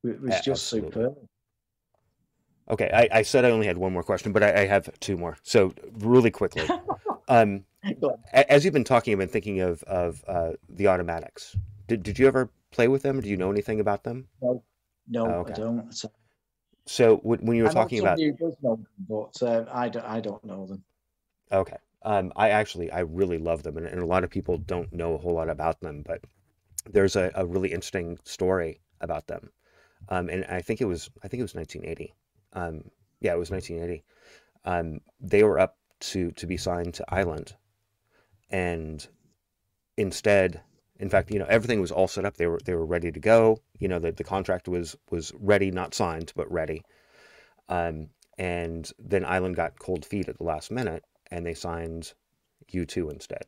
it 0.04 0.20
was 0.20 0.30
yeah, 0.30 0.40
just 0.40 0.64
absolutely. 0.64 0.90
superb. 0.90 1.14
Okay, 2.70 2.90
I, 2.92 3.18
I, 3.18 3.22
said 3.22 3.44
I 3.44 3.50
only 3.50 3.66
had 3.66 3.78
one 3.78 3.92
more 3.92 4.04
question, 4.04 4.32
but 4.32 4.44
I, 4.44 4.62
I 4.62 4.66
have 4.66 4.88
two 5.00 5.16
more. 5.16 5.36
So 5.42 5.72
really 5.98 6.30
quickly, 6.30 6.68
um, 7.28 7.64
as 8.32 8.64
you've 8.64 8.74
been 8.74 8.84
talking, 8.84 9.12
I've 9.12 9.18
been 9.18 9.28
thinking 9.28 9.60
of 9.60 9.82
of 9.84 10.24
uh, 10.28 10.52
the 10.68 10.88
automatics. 10.88 11.56
Did 11.88 12.02
did 12.02 12.18
you 12.18 12.28
ever 12.28 12.50
play 12.70 12.86
with 12.86 13.02
them? 13.02 13.20
Do 13.20 13.28
you 13.28 13.36
know 13.36 13.50
anything 13.50 13.80
about 13.80 14.04
them? 14.04 14.28
No, 14.40 14.62
no, 15.10 15.26
oh, 15.26 15.40
okay. 15.40 15.52
I 15.52 15.56
don't. 15.56 15.92
So, 15.94 16.10
so 16.86 17.16
when 17.18 17.54
you 17.54 17.64
were 17.64 17.70
talking 17.70 18.00
about, 18.00 18.18
them, 18.18 18.86
but 19.08 19.42
uh, 19.42 19.64
I 19.72 19.88
don't, 19.88 20.06
I 20.06 20.20
don't 20.20 20.42
know 20.44 20.66
them. 20.66 20.82
Okay. 21.52 21.76
Um, 22.02 22.32
I 22.36 22.50
actually, 22.50 22.90
I 22.90 23.00
really 23.00 23.36
love 23.36 23.62
them, 23.62 23.76
and, 23.76 23.86
and, 23.86 24.00
a 24.00 24.06
lot 24.06 24.24
of 24.24 24.30
people 24.30 24.56
don't 24.56 24.90
know 24.90 25.14
a 25.14 25.18
whole 25.18 25.34
lot 25.34 25.50
about 25.50 25.80
them. 25.80 26.02
But 26.06 26.22
there's 26.90 27.16
a, 27.16 27.30
a 27.34 27.44
really 27.44 27.72
interesting 27.72 28.18
story 28.24 28.80
about 29.02 29.26
them, 29.26 29.50
um, 30.08 30.30
and 30.30 30.44
I 30.46 30.62
think 30.62 30.80
it 30.80 30.86
was, 30.86 31.10
I 31.22 31.28
think 31.28 31.40
it 31.40 31.44
was 31.44 31.54
1980. 31.54 32.14
Um, 32.54 32.90
yeah, 33.20 33.34
it 33.34 33.38
was 33.38 33.50
1980. 33.50 34.02
Um, 34.64 35.00
they 35.20 35.42
were 35.42 35.58
up 35.58 35.76
to 36.00 36.30
to 36.32 36.46
be 36.46 36.56
signed 36.56 36.94
to 36.94 37.14
Island, 37.14 37.54
and 38.48 39.06
instead 39.98 40.62
in 41.00 41.08
fact, 41.08 41.32
you 41.32 41.38
know, 41.38 41.46
everything 41.48 41.80
was 41.80 41.90
all 41.90 42.06
set 42.06 42.26
up. 42.26 42.36
They 42.36 42.46
were 42.46 42.60
they 42.64 42.74
were 42.74 42.84
ready 42.84 43.10
to 43.10 43.18
go. 43.18 43.58
You 43.78 43.88
know, 43.88 43.98
the, 43.98 44.12
the 44.12 44.22
contract 44.22 44.68
was 44.68 44.96
was 45.10 45.32
ready, 45.40 45.70
not 45.70 45.94
signed, 45.94 46.32
but 46.36 46.50
ready. 46.52 46.82
Um, 47.68 48.10
and 48.38 48.90
then 48.98 49.24
Island 49.24 49.56
got 49.56 49.78
cold 49.78 50.04
feet 50.04 50.28
at 50.28 50.36
the 50.36 50.44
last 50.44 50.70
minute, 50.70 51.04
and 51.30 51.44
they 51.44 51.54
signed 51.54 52.12
U2 52.72 53.10
instead. 53.10 53.44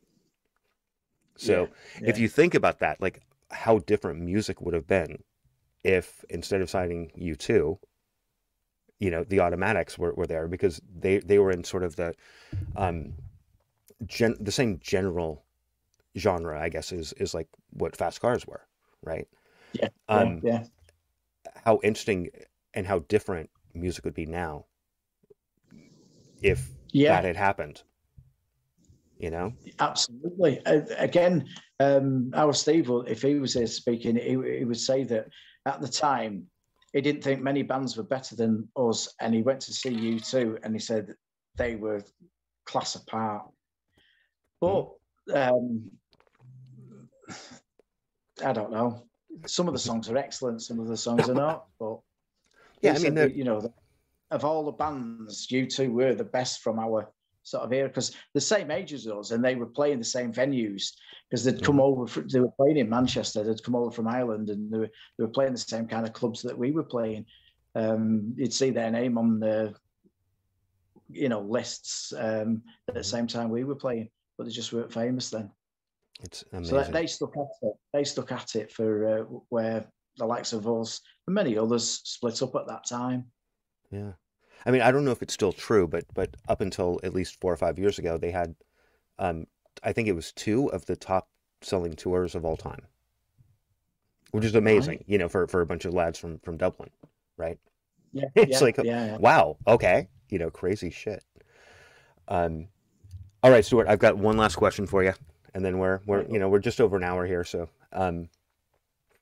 So 1.37 1.53
yeah, 1.53 1.67
yeah. 2.01 2.09
if 2.09 2.19
you 2.19 2.29
think 2.29 2.55
about 2.55 2.79
that, 2.81 3.01
like 3.01 3.21
how 3.51 3.79
different 3.81 4.21
music 4.21 4.63
would 4.63 4.75
have 4.75 4.87
been 4.87 5.23
if 5.85 6.25
instead 6.31 6.63
of 6.63 6.71
signing 6.71 7.11
U2, 7.19 7.79
you 8.99 9.11
know, 9.11 9.25
the 9.25 9.41
automatics 9.41 9.99
were, 9.99 10.15
were 10.15 10.27
there 10.27 10.47
because 10.47 10.81
they, 10.95 11.19
they 11.19 11.39
were 11.39 11.51
in 11.51 11.65
sort 11.65 11.83
of 11.83 11.97
the 11.97 12.15
um, 12.77 13.15
gen, 14.07 14.37
the 14.41 14.53
same 14.53 14.79
general 14.81 15.45
genre, 16.17 16.61
I 16.61 16.69
guess, 16.69 16.93
is 16.93 17.13
is 17.15 17.35
like 17.35 17.49
what 17.71 17.97
fast 17.97 18.21
cars 18.21 18.47
were, 18.47 18.63
right? 19.03 19.29
Yeah. 19.73 19.89
Um, 20.09 20.41
yeah. 20.43 20.65
How 21.65 21.81
interesting 21.83 22.31
and 22.75 22.87
how 22.87 23.01
different 23.01 23.51
music 23.75 24.05
would 24.05 24.15
be 24.15 24.27
now 24.27 24.67
if 26.43 26.69
yeah. 26.91 27.15
that 27.15 27.25
had 27.25 27.37
happened. 27.37 27.83
You 29.19 29.31
know, 29.31 29.53
absolutely. 29.79 30.61
Again, 30.99 31.47
um, 31.79 32.33
our 32.35 32.53
Steve, 32.53 32.91
if 33.07 33.23
he 33.23 33.37
was 33.37 33.55
here 33.55 33.69
speaking, 33.69 34.17
he, 34.17 34.59
he 34.59 34.65
would 34.65 34.81
say 34.81 35.05
that 35.05 35.29
at 35.65 35.81
the 35.81 35.87
time 35.87 36.49
he 36.93 37.01
didn't 37.01 37.23
think 37.23 37.41
many 37.41 37.63
bands 37.63 37.97
were 37.97 38.03
better 38.03 38.35
than 38.35 38.69
us, 38.77 39.15
and 39.21 39.33
he 39.33 39.43
went 39.43 39.61
to 39.61 39.73
see 39.73 39.91
U2, 39.91 40.59
and 40.65 40.75
he 40.75 40.81
said 40.81 41.15
they 41.57 41.77
were 41.77 42.03
class 42.67 42.97
apart. 42.97 43.49
But 44.61 44.91
um, 45.33 45.89
I 48.45 48.53
don't 48.53 48.73
know. 48.73 49.05
Some 49.47 49.69
of 49.69 49.75
the 49.75 49.81
songs 49.81 50.09
are 50.09 50.17
excellent, 50.17 50.63
some 50.63 50.79
of 50.79 50.89
the 50.89 50.97
songs 50.97 51.29
are 51.29 51.35
not. 51.35 51.67
But 51.79 51.99
yeah, 52.81 52.95
I 52.95 52.99
mean, 52.99 53.33
you 53.35 53.45
know, 53.45 53.73
of 54.31 54.45
all 54.45 54.65
the 54.65 54.73
bands, 54.73 55.47
U2 55.49 55.91
were 55.91 56.15
the 56.15 56.25
best 56.25 56.61
from 56.61 56.79
our 56.79 57.11
sort 57.45 57.65
of 57.65 57.73
era 57.73 57.89
because 57.89 58.15
the 58.35 58.41
same 58.41 58.71
age 58.71 58.93
as 58.93 59.07
us, 59.07 59.31
and 59.31 59.45
they 59.45 59.55
were 59.55 59.67
playing 59.67 59.99
the 59.99 60.05
same 60.05 60.33
venues 60.33 60.93
because 61.29 61.45
they'd 61.45 61.63
come 61.63 61.81
over. 61.81 62.07
For, 62.07 62.21
they 62.21 62.41
were 62.41 62.53
playing 62.57 62.79
in 62.79 62.89
Manchester. 62.89 63.43
They'd 63.43 63.63
come 63.63 63.77
over 63.77 63.91
from 63.91 64.09
Ireland, 64.09 64.51
and 64.51 64.73
they 64.73 64.79
were, 64.79 64.91
they 65.19 65.25
were 65.25 65.31
playing 65.31 65.53
the 65.53 65.59
same 65.59 65.87
kind 65.87 66.07
of 66.07 66.13
clubs 66.13 66.43
that 66.43 66.57
we 66.57 66.71
were 66.71 66.85
playing. 66.85 67.27
Um, 67.75 68.35
you'd 68.37 68.53
see 68.53 68.71
their 68.71 68.91
name 68.91 69.17
on 69.17 69.41
the, 69.41 69.75
you 71.09 71.29
know, 71.29 71.41
lists 71.41 72.13
um, 72.17 72.63
at 72.89 72.95
the 72.95 73.01
mm-hmm. 73.01 73.03
same 73.03 73.27
time 73.27 73.51
we 73.51 73.65
were 73.65 73.75
playing, 73.75 74.11
but 74.37 74.45
they 74.45 74.53
just 74.53 74.73
weren't 74.73 74.93
famous 74.93 75.31
then. 75.31 75.51
It's 76.23 76.45
amazing. 76.53 76.85
So 76.85 76.93
they 76.93 77.07
stuck 77.07 77.37
at 77.37 77.47
it. 77.63 77.75
They 77.93 78.05
stuck 78.05 78.33
at 78.33 78.55
it 78.55 78.73
for 78.73 79.07
uh, 79.07 79.23
where 79.49 79.85
the 80.17 80.27
likes 80.27 80.53
of 80.53 80.69
us 80.69 81.01
and 81.27 81.35
many 81.35 81.57
others 81.59 82.01
split 82.05 82.43
up 82.43 82.55
at 82.55 82.67
that 82.69 82.87
time. 82.87 83.27
Yeah. 83.91 84.13
I 84.65 84.71
mean, 84.71 84.83
I 84.83 84.93
don't 84.93 85.05
know 85.05 85.11
if 85.11 85.23
it's 85.23 85.35
still 85.35 85.53
true, 85.53 85.89
but 85.89 86.05
but 86.15 86.37
up 86.49 86.61
until 86.61 87.01
at 87.03 87.15
least 87.15 87.41
four 87.41 87.53
or 87.53 87.57
five 87.57 87.79
years 87.79 87.99
ago, 87.99 88.17
they 88.17 88.31
had, 88.31 88.55
um, 89.19 89.47
I 89.83 89.93
think 89.93 90.09
it 90.09 90.13
was 90.13 90.33
two 90.33 90.69
of 90.69 90.87
the 90.87 90.97
top 90.97 91.29
selling 91.63 91.95
tours 91.95 92.35
of 92.35 92.45
all 92.45 92.57
time, 92.57 92.83
which 94.31 94.45
is 94.45 94.55
amazing, 94.55 94.99
right. 94.99 95.05
you 95.07 95.19
know, 95.19 95.29
for, 95.29 95.47
for 95.49 95.63
a 95.63 95.67
bunch 95.67 95.85
of 95.85 95.95
lads 95.95 96.19
from 96.19 96.39
from 96.41 96.57
Dublin, 96.57 96.91
right? 97.37 97.59
Yeah, 98.13 98.27
it's 98.37 98.53
yeah, 98.53 98.61
like, 98.61 98.77
yeah, 98.79 99.07
yeah. 99.07 99.17
wow, 99.17 99.57
okay, 99.67 100.09
you 100.31 100.39
know, 100.39 100.51
crazy 100.51 100.91
shit. 100.91 101.25
Um, 102.29 102.69
all 103.43 103.51
right, 103.51 103.65
Stuart, 103.65 103.89
I've 103.89 103.99
got 103.99 104.17
one 104.17 104.37
last 104.37 104.55
question 104.55 104.87
for 104.87 105.03
you, 105.03 105.15
and 105.55 105.65
then 105.65 105.79
we're 105.79 106.01
we're 106.07 106.25
you 106.25 106.39
know 106.39 106.49
we're 106.49 106.59
just 106.59 106.81
over 106.81 106.97
an 106.97 107.05
hour 107.05 107.27
here, 107.27 107.45
so 107.45 107.69
um, 107.93 108.29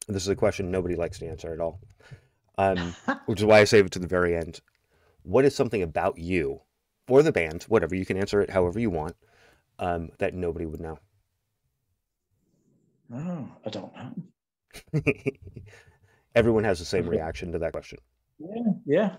this 0.09 0.23
is 0.23 0.29
a 0.29 0.37
question 0.37 0.71
nobody 0.71 0.97
likes 0.97 1.19
to 1.19 1.29
answer 1.29 1.53
at 1.53 1.61
all, 1.61 1.81
um, 2.59 2.95
which 3.27 3.41
is 3.41 3.45
why 3.45 3.61
I 3.61 3.65
save 3.65 3.87
it 3.87 3.93
to 3.93 3.99
the 3.99 4.07
very 4.07 4.37
end. 4.37 4.61
What 5.23 5.45
is 5.45 5.55
something 5.55 5.83
about 5.83 6.19
you 6.19 6.61
or 7.09 7.23
the 7.23 7.33
band, 7.33 7.65
whatever, 7.65 7.95
you 7.95 8.07
can 8.07 8.17
answer 8.17 8.41
it 8.41 8.51
however 8.51 8.79
you 8.79 8.91
want, 8.91 9.17
um, 9.79 10.11
that 10.19 10.33
nobody 10.33 10.65
would 10.65 10.81
know? 10.81 10.99
Oh, 13.13 13.49
I 13.67 13.71
don't 13.71 13.93
know. 13.97 15.03
Everyone 16.35 16.65
has 16.65 16.79
the 16.79 16.85
same 16.85 17.09
reaction 17.09 17.51
to 17.53 17.59
that 17.59 17.73
question. 17.73 17.99
Yeah, 18.39 18.73
yeah. 18.87 19.17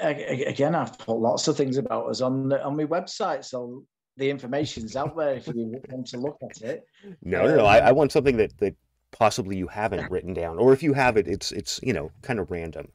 Again, 0.00 0.76
I've 0.76 0.96
put 0.96 1.18
lots 1.18 1.48
of 1.48 1.56
things 1.56 1.76
about 1.76 2.08
us 2.08 2.20
on 2.20 2.48
the, 2.48 2.62
on 2.64 2.76
my 2.76 2.84
website, 2.84 3.44
so 3.44 3.84
the 4.18 4.28
information's 4.28 4.96
out 4.96 5.16
there 5.16 5.34
if 5.34 5.46
you 5.46 5.80
want 5.88 6.06
to 6.08 6.18
look 6.18 6.36
at 6.42 6.60
it. 6.60 6.86
No, 7.22 7.46
no, 7.46 7.56
no. 7.56 7.64
I, 7.64 7.78
I 7.78 7.92
want 7.92 8.12
something 8.12 8.36
that 8.36 8.58
that 8.58 8.74
possibly 9.12 9.56
you 9.56 9.68
haven't 9.68 10.10
written 10.10 10.34
down, 10.34 10.58
or 10.58 10.72
if 10.72 10.82
you 10.82 10.92
have 10.92 11.16
it, 11.16 11.26
it's 11.26 11.52
it's 11.52 11.80
you 11.82 11.92
know 11.92 12.10
kind 12.22 12.38
of 12.40 12.50
random. 12.50 12.88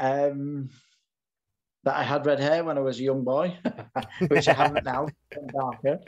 Um, 0.00 0.70
that 1.84 1.96
I 1.96 2.04
had 2.04 2.24
red 2.24 2.38
hair 2.38 2.62
when 2.62 2.78
I 2.78 2.80
was 2.80 3.00
a 3.00 3.02
young 3.02 3.24
boy, 3.24 3.56
which 4.28 4.46
I 4.46 4.52
haven't 4.52 4.84
now. 4.84 5.08
darker. 5.52 5.98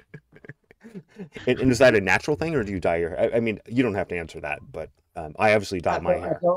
And, 1.46 1.60
and, 1.60 1.72
is 1.72 1.78
that 1.78 1.94
a 1.94 2.00
natural 2.00 2.36
thing, 2.36 2.54
or 2.54 2.64
do 2.64 2.72
you 2.72 2.80
dye 2.80 2.96
your? 2.96 3.18
I, 3.18 3.36
I 3.36 3.40
mean, 3.40 3.60
you 3.68 3.82
don't 3.82 3.94
have 3.94 4.08
to 4.08 4.16
answer 4.16 4.40
that, 4.40 4.60
but 4.72 4.90
um, 5.16 5.34
I 5.38 5.54
obviously 5.54 5.80
dye 5.80 5.98
my 5.98 6.14
hair. 6.14 6.40
I, 6.42 6.48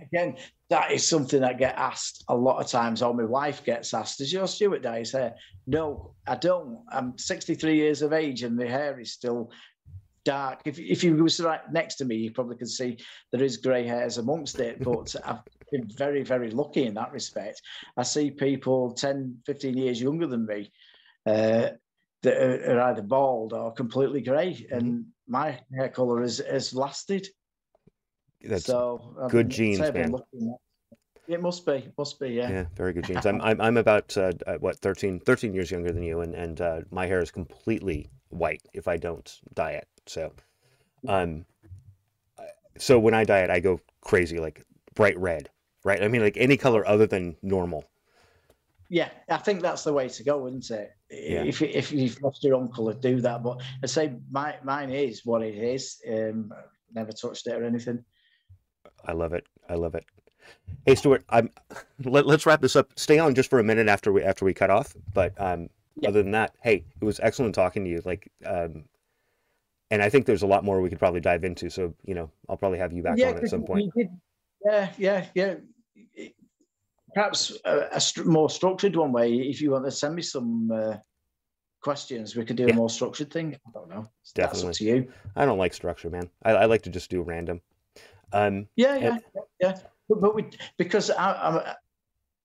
again, 0.00 0.36
that 0.70 0.90
is 0.90 1.06
something 1.06 1.40
that 1.40 1.58
get 1.58 1.76
asked 1.76 2.24
a 2.28 2.36
lot 2.36 2.60
of 2.60 2.70
times. 2.70 3.02
Or 3.02 3.14
my 3.14 3.24
wife 3.24 3.64
gets 3.64 3.94
asked, 3.94 4.18
"Does 4.18 4.32
your 4.32 4.46
Stuart 4.46 4.82
dye 4.82 5.00
his 5.00 5.12
hair?" 5.12 5.34
No, 5.66 6.14
I 6.26 6.36
don't. 6.36 6.84
I'm 6.90 7.16
63 7.18 7.76
years 7.76 8.02
of 8.02 8.12
age, 8.12 8.42
and 8.42 8.56
my 8.56 8.66
hair 8.66 8.98
is 9.00 9.12
still 9.12 9.50
dark. 10.24 10.60
If 10.64 10.78
if 10.78 11.02
you 11.02 11.16
was 11.16 11.40
right 11.40 11.60
next 11.72 11.96
to 11.96 12.04
me, 12.04 12.16
you 12.16 12.32
probably 12.32 12.56
could 12.56 12.68
see 12.68 12.98
there 13.32 13.42
is 13.42 13.56
grey 13.56 13.86
hairs 13.86 14.18
amongst 14.18 14.60
it. 14.60 14.78
But 14.84 15.14
I've 15.24 15.40
been 15.70 15.88
very, 15.96 16.22
very 16.22 16.50
lucky 16.50 16.84
in 16.84 16.94
that 16.94 17.12
respect. 17.12 17.62
I 17.96 18.02
see 18.02 18.30
people 18.30 18.92
10, 18.92 19.38
15 19.46 19.76
years 19.76 20.00
younger 20.00 20.26
than 20.26 20.46
me 20.46 20.70
uh, 21.26 21.70
that 22.22 22.70
are, 22.70 22.80
either 22.80 23.02
bald 23.02 23.52
or 23.52 23.72
completely 23.72 24.20
grey, 24.20 24.52
mm-hmm. 24.52 24.76
and 24.76 25.06
my 25.26 25.58
hair 25.74 25.88
colour 25.88 26.20
has, 26.20 26.38
has 26.38 26.74
lasted. 26.74 27.26
That's 28.42 28.64
so 28.64 29.28
good 29.28 29.48
genes, 29.48 29.80
man. 29.80 30.14
It 31.28 31.42
must 31.42 31.66
be, 31.66 31.92
must 31.98 32.20
be, 32.20 32.28
yeah. 32.28 32.48
Yeah, 32.48 32.64
very 32.76 32.92
good 32.92 33.04
genes. 33.04 33.26
I'm, 33.26 33.40
I'm, 33.40 33.60
I'm 33.60 33.76
about 33.76 34.16
uh, 34.16 34.32
uh 34.46 34.58
what 34.58 34.78
13, 34.78 35.20
13 35.20 35.52
years 35.52 35.70
younger 35.70 35.92
than 35.92 36.02
you, 36.02 36.20
and 36.20 36.34
and 36.34 36.60
uh, 36.60 36.80
my 36.90 37.06
hair 37.06 37.20
is 37.20 37.30
completely 37.30 38.08
white 38.28 38.62
if 38.72 38.86
I 38.86 38.96
don't 38.96 39.40
dye 39.54 39.72
it. 39.72 39.88
So, 40.06 40.32
um, 41.08 41.44
so 42.78 42.98
when 42.98 43.14
I 43.14 43.24
dye 43.24 43.40
it, 43.40 43.50
I 43.50 43.60
go 43.60 43.80
crazy, 44.02 44.38
like 44.38 44.64
bright 44.94 45.18
red, 45.18 45.50
right? 45.84 46.02
I 46.02 46.08
mean, 46.08 46.22
like 46.22 46.36
any 46.36 46.56
color 46.56 46.86
other 46.86 47.06
than 47.06 47.36
normal. 47.42 47.84
Yeah, 48.88 49.08
I 49.28 49.38
think 49.38 49.62
that's 49.62 49.82
the 49.82 49.92
way 49.92 50.08
to 50.08 50.22
go, 50.22 50.46
isn't 50.46 50.70
it? 50.70 50.92
Yeah. 51.10 51.42
If 51.42 51.60
if 51.60 51.90
you've 51.90 52.22
lost 52.22 52.44
your 52.44 52.54
own 52.54 52.68
color, 52.68 52.94
do 52.94 53.20
that. 53.20 53.42
But 53.42 53.60
I 53.82 53.86
say 53.86 54.14
my 54.30 54.56
mine 54.62 54.90
is 54.90 55.26
what 55.26 55.42
it 55.42 55.56
is. 55.56 56.00
Um, 56.08 56.52
never 56.94 57.10
touched 57.10 57.48
it 57.48 57.54
or 57.54 57.64
anything. 57.64 58.04
I 59.06 59.12
love 59.12 59.32
it. 59.32 59.46
I 59.68 59.74
love 59.74 59.94
it. 59.94 60.04
Hey 60.84 60.94
Stuart, 60.94 61.24
I'm. 61.28 61.50
Let, 62.04 62.26
us 62.26 62.46
wrap 62.46 62.60
this 62.60 62.76
up. 62.76 62.90
Stay 62.96 63.18
on 63.18 63.34
just 63.34 63.50
for 63.50 63.58
a 63.58 63.64
minute 63.64 63.88
after 63.88 64.12
we 64.12 64.22
after 64.22 64.44
we 64.44 64.54
cut 64.54 64.70
off. 64.70 64.94
But 65.12 65.32
um, 65.40 65.68
yeah. 65.96 66.08
other 66.08 66.22
than 66.22 66.32
that, 66.32 66.54
hey, 66.62 66.84
it 67.00 67.04
was 67.04 67.20
excellent 67.20 67.54
talking 67.54 67.84
to 67.84 67.90
you. 67.90 68.00
Like, 68.04 68.30
um, 68.44 68.84
and 69.90 70.02
I 70.02 70.08
think 70.08 70.26
there's 70.26 70.42
a 70.42 70.46
lot 70.46 70.64
more 70.64 70.80
we 70.80 70.88
could 70.88 70.98
probably 70.98 71.20
dive 71.20 71.44
into. 71.44 71.70
So 71.70 71.94
you 72.04 72.14
know, 72.14 72.30
I'll 72.48 72.56
probably 72.56 72.78
have 72.78 72.92
you 72.92 73.02
back 73.02 73.18
yeah, 73.18 73.30
on 73.30 73.38
at 73.38 73.48
some 73.48 73.64
point. 73.64 73.92
Did, 73.96 74.08
yeah, 74.64 74.92
yeah, 74.98 75.26
yeah. 75.34 75.54
Perhaps 77.14 77.56
a, 77.64 77.88
a 77.92 78.00
st- 78.00 78.26
more 78.26 78.50
structured 78.50 78.94
one 78.94 79.12
way. 79.12 79.32
If 79.32 79.60
you 79.60 79.70
want 79.70 79.84
to 79.86 79.90
send 79.90 80.14
me 80.14 80.22
some 80.22 80.70
uh, 80.70 80.96
questions, 81.80 82.36
we 82.36 82.44
could 82.44 82.56
do 82.56 82.64
yeah. 82.64 82.74
a 82.74 82.76
more 82.76 82.90
structured 82.90 83.32
thing. 83.32 83.56
I 83.66 83.70
don't 83.72 83.88
know. 83.88 84.08
Definitely. 84.34 84.66
That's 84.66 84.76
up 84.76 84.78
to 84.78 84.84
you. 84.84 85.12
I 85.34 85.46
don't 85.46 85.58
like 85.58 85.72
structure, 85.72 86.10
man. 86.10 86.28
I, 86.42 86.52
I 86.52 86.64
like 86.66 86.82
to 86.82 86.90
just 86.90 87.10
do 87.10 87.22
random. 87.22 87.62
Um, 88.32 88.66
yeah, 88.76 88.96
yeah, 88.96 89.08
and... 89.08 89.22
yeah. 89.60 89.78
But, 90.08 90.20
but 90.20 90.34
we, 90.34 90.46
because 90.78 91.10
I, 91.10 91.32
I'm, 91.32 91.74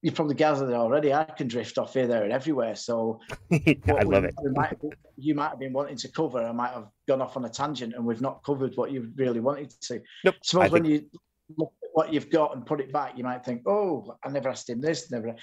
you 0.01 0.11
probably 0.11 0.36
gathered 0.36 0.69
it 0.69 0.75
already. 0.75 1.13
I 1.13 1.23
can 1.25 1.47
drift 1.47 1.77
off 1.77 1.93
here, 1.93 2.07
there, 2.07 2.23
and 2.23 2.34
everywhere. 2.34 2.75
So 2.75 3.19
I 3.51 4.01
love 4.03 4.23
it. 4.23 4.34
Might, 4.43 4.77
you 5.15 5.36
might 5.36 5.49
have 5.49 5.59
been 5.59 5.73
wanting 5.73 5.97
to 5.97 6.07
cover. 6.07 6.43
I 6.43 6.51
might 6.51 6.71
have 6.71 6.88
gone 7.07 7.21
off 7.21 7.38
on 7.38 7.45
a 7.45 7.49
tangent, 7.49 7.93
and 7.93 8.05
we've 8.05 8.21
not 8.21 8.43
covered 8.43 8.75
what 8.75 8.91
you 8.91 9.11
really 9.15 9.39
wanted 9.39 9.69
to. 9.82 10.01
Nope. 10.23 10.36
Suppose 10.43 10.65
I 10.65 10.69
when 10.69 10.84
think... 10.84 10.93
you 11.13 11.19
look 11.57 11.73
at 11.84 11.89
what 11.93 12.13
you've 12.13 12.32
got 12.32 12.55
and 12.55 12.65
put 12.65 12.82
it 12.82 12.91
back, 12.91 13.17
you 13.17 13.23
might 13.23 13.45
think, 13.45 13.61
"Oh, 13.67 14.17
I 14.23 14.29
never 14.29 14.49
asked 14.49 14.69
him 14.69 14.82
this." 14.82 15.11
Never. 15.11 15.36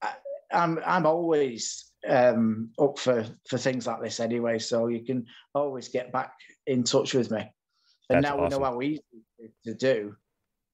I, 0.00 0.12
I'm 0.52 0.78
I'm 0.86 1.06
always 1.06 1.90
um, 2.08 2.70
up 2.78 3.00
for 3.00 3.26
for 3.48 3.58
things 3.58 3.86
like 3.88 4.00
this 4.00 4.20
anyway. 4.20 4.60
So 4.60 4.86
you 4.86 5.04
can 5.04 5.26
always 5.54 5.88
get 5.88 6.12
back 6.12 6.34
in 6.68 6.84
touch 6.84 7.14
with 7.14 7.32
me. 7.32 7.50
And 8.08 8.22
That's 8.22 8.36
now 8.36 8.44
awesome. 8.44 8.60
we 8.60 8.64
know 8.64 8.72
how 8.72 8.82
easy 8.82 9.02
to 9.64 9.74
do. 9.74 10.16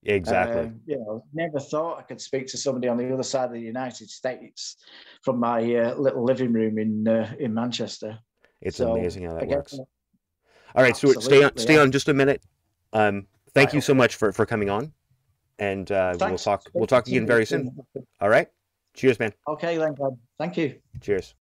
Exactly. 0.05 0.63
Um, 0.63 0.81
you 0.87 0.99
know, 0.99 1.25
never 1.33 1.61
thought 1.61 1.99
I 1.99 2.03
could 2.03 2.21
speak 2.21 2.47
to 2.49 2.59
somebody 2.59 2.89
on 2.89 2.97
the 2.97 3.13
other 3.13 3.23
side 3.23 3.47
of 3.47 3.53
the 3.53 3.61
United 3.61 4.11
States 4.11 4.77
from 5.23 5.39
my 5.39 5.59
uh, 5.77 5.95
little 5.95 6.25
living 6.25 6.53
room 6.53 6.79
in 6.79 7.07
uh, 7.07 7.33
in 7.39 7.55
Manchester. 7.55 8.19
It's 8.61 8.79
so, 8.79 8.93
amazing 8.93 9.25
how 9.25 9.35
that 9.35 9.47
works. 9.47 9.79
All 10.75 10.83
right, 10.83 10.97
Stuart, 10.97 11.23
stay 11.23 11.43
on 11.43 11.57
stay 11.57 11.79
on 11.79 11.93
just 11.93 12.09
a 12.09 12.15
minute. 12.15 12.43
Um, 12.93 13.27
thank 13.55 13.69
right, 13.69 13.75
you 13.75 13.81
so 13.81 13.95
much 13.95 14.17
for 14.17 14.33
for 14.33 14.45
coming 14.45 14.71
on, 14.71 14.93
and 15.59 15.91
uh, 15.93 16.17
we'll 16.19 16.39
talk 16.39 16.65
we'll 16.75 16.87
talk 16.87 17.07
again 17.07 17.27
very 17.27 17.47
soon. 17.47 17.77
All 18.21 18.29
right. 18.29 18.49
Cheers, 18.95 19.19
man. 19.19 19.33
Okay, 19.49 19.79
then. 19.79 19.95
Thank 20.39 20.57
you. 20.57 20.81
Cheers. 21.01 21.35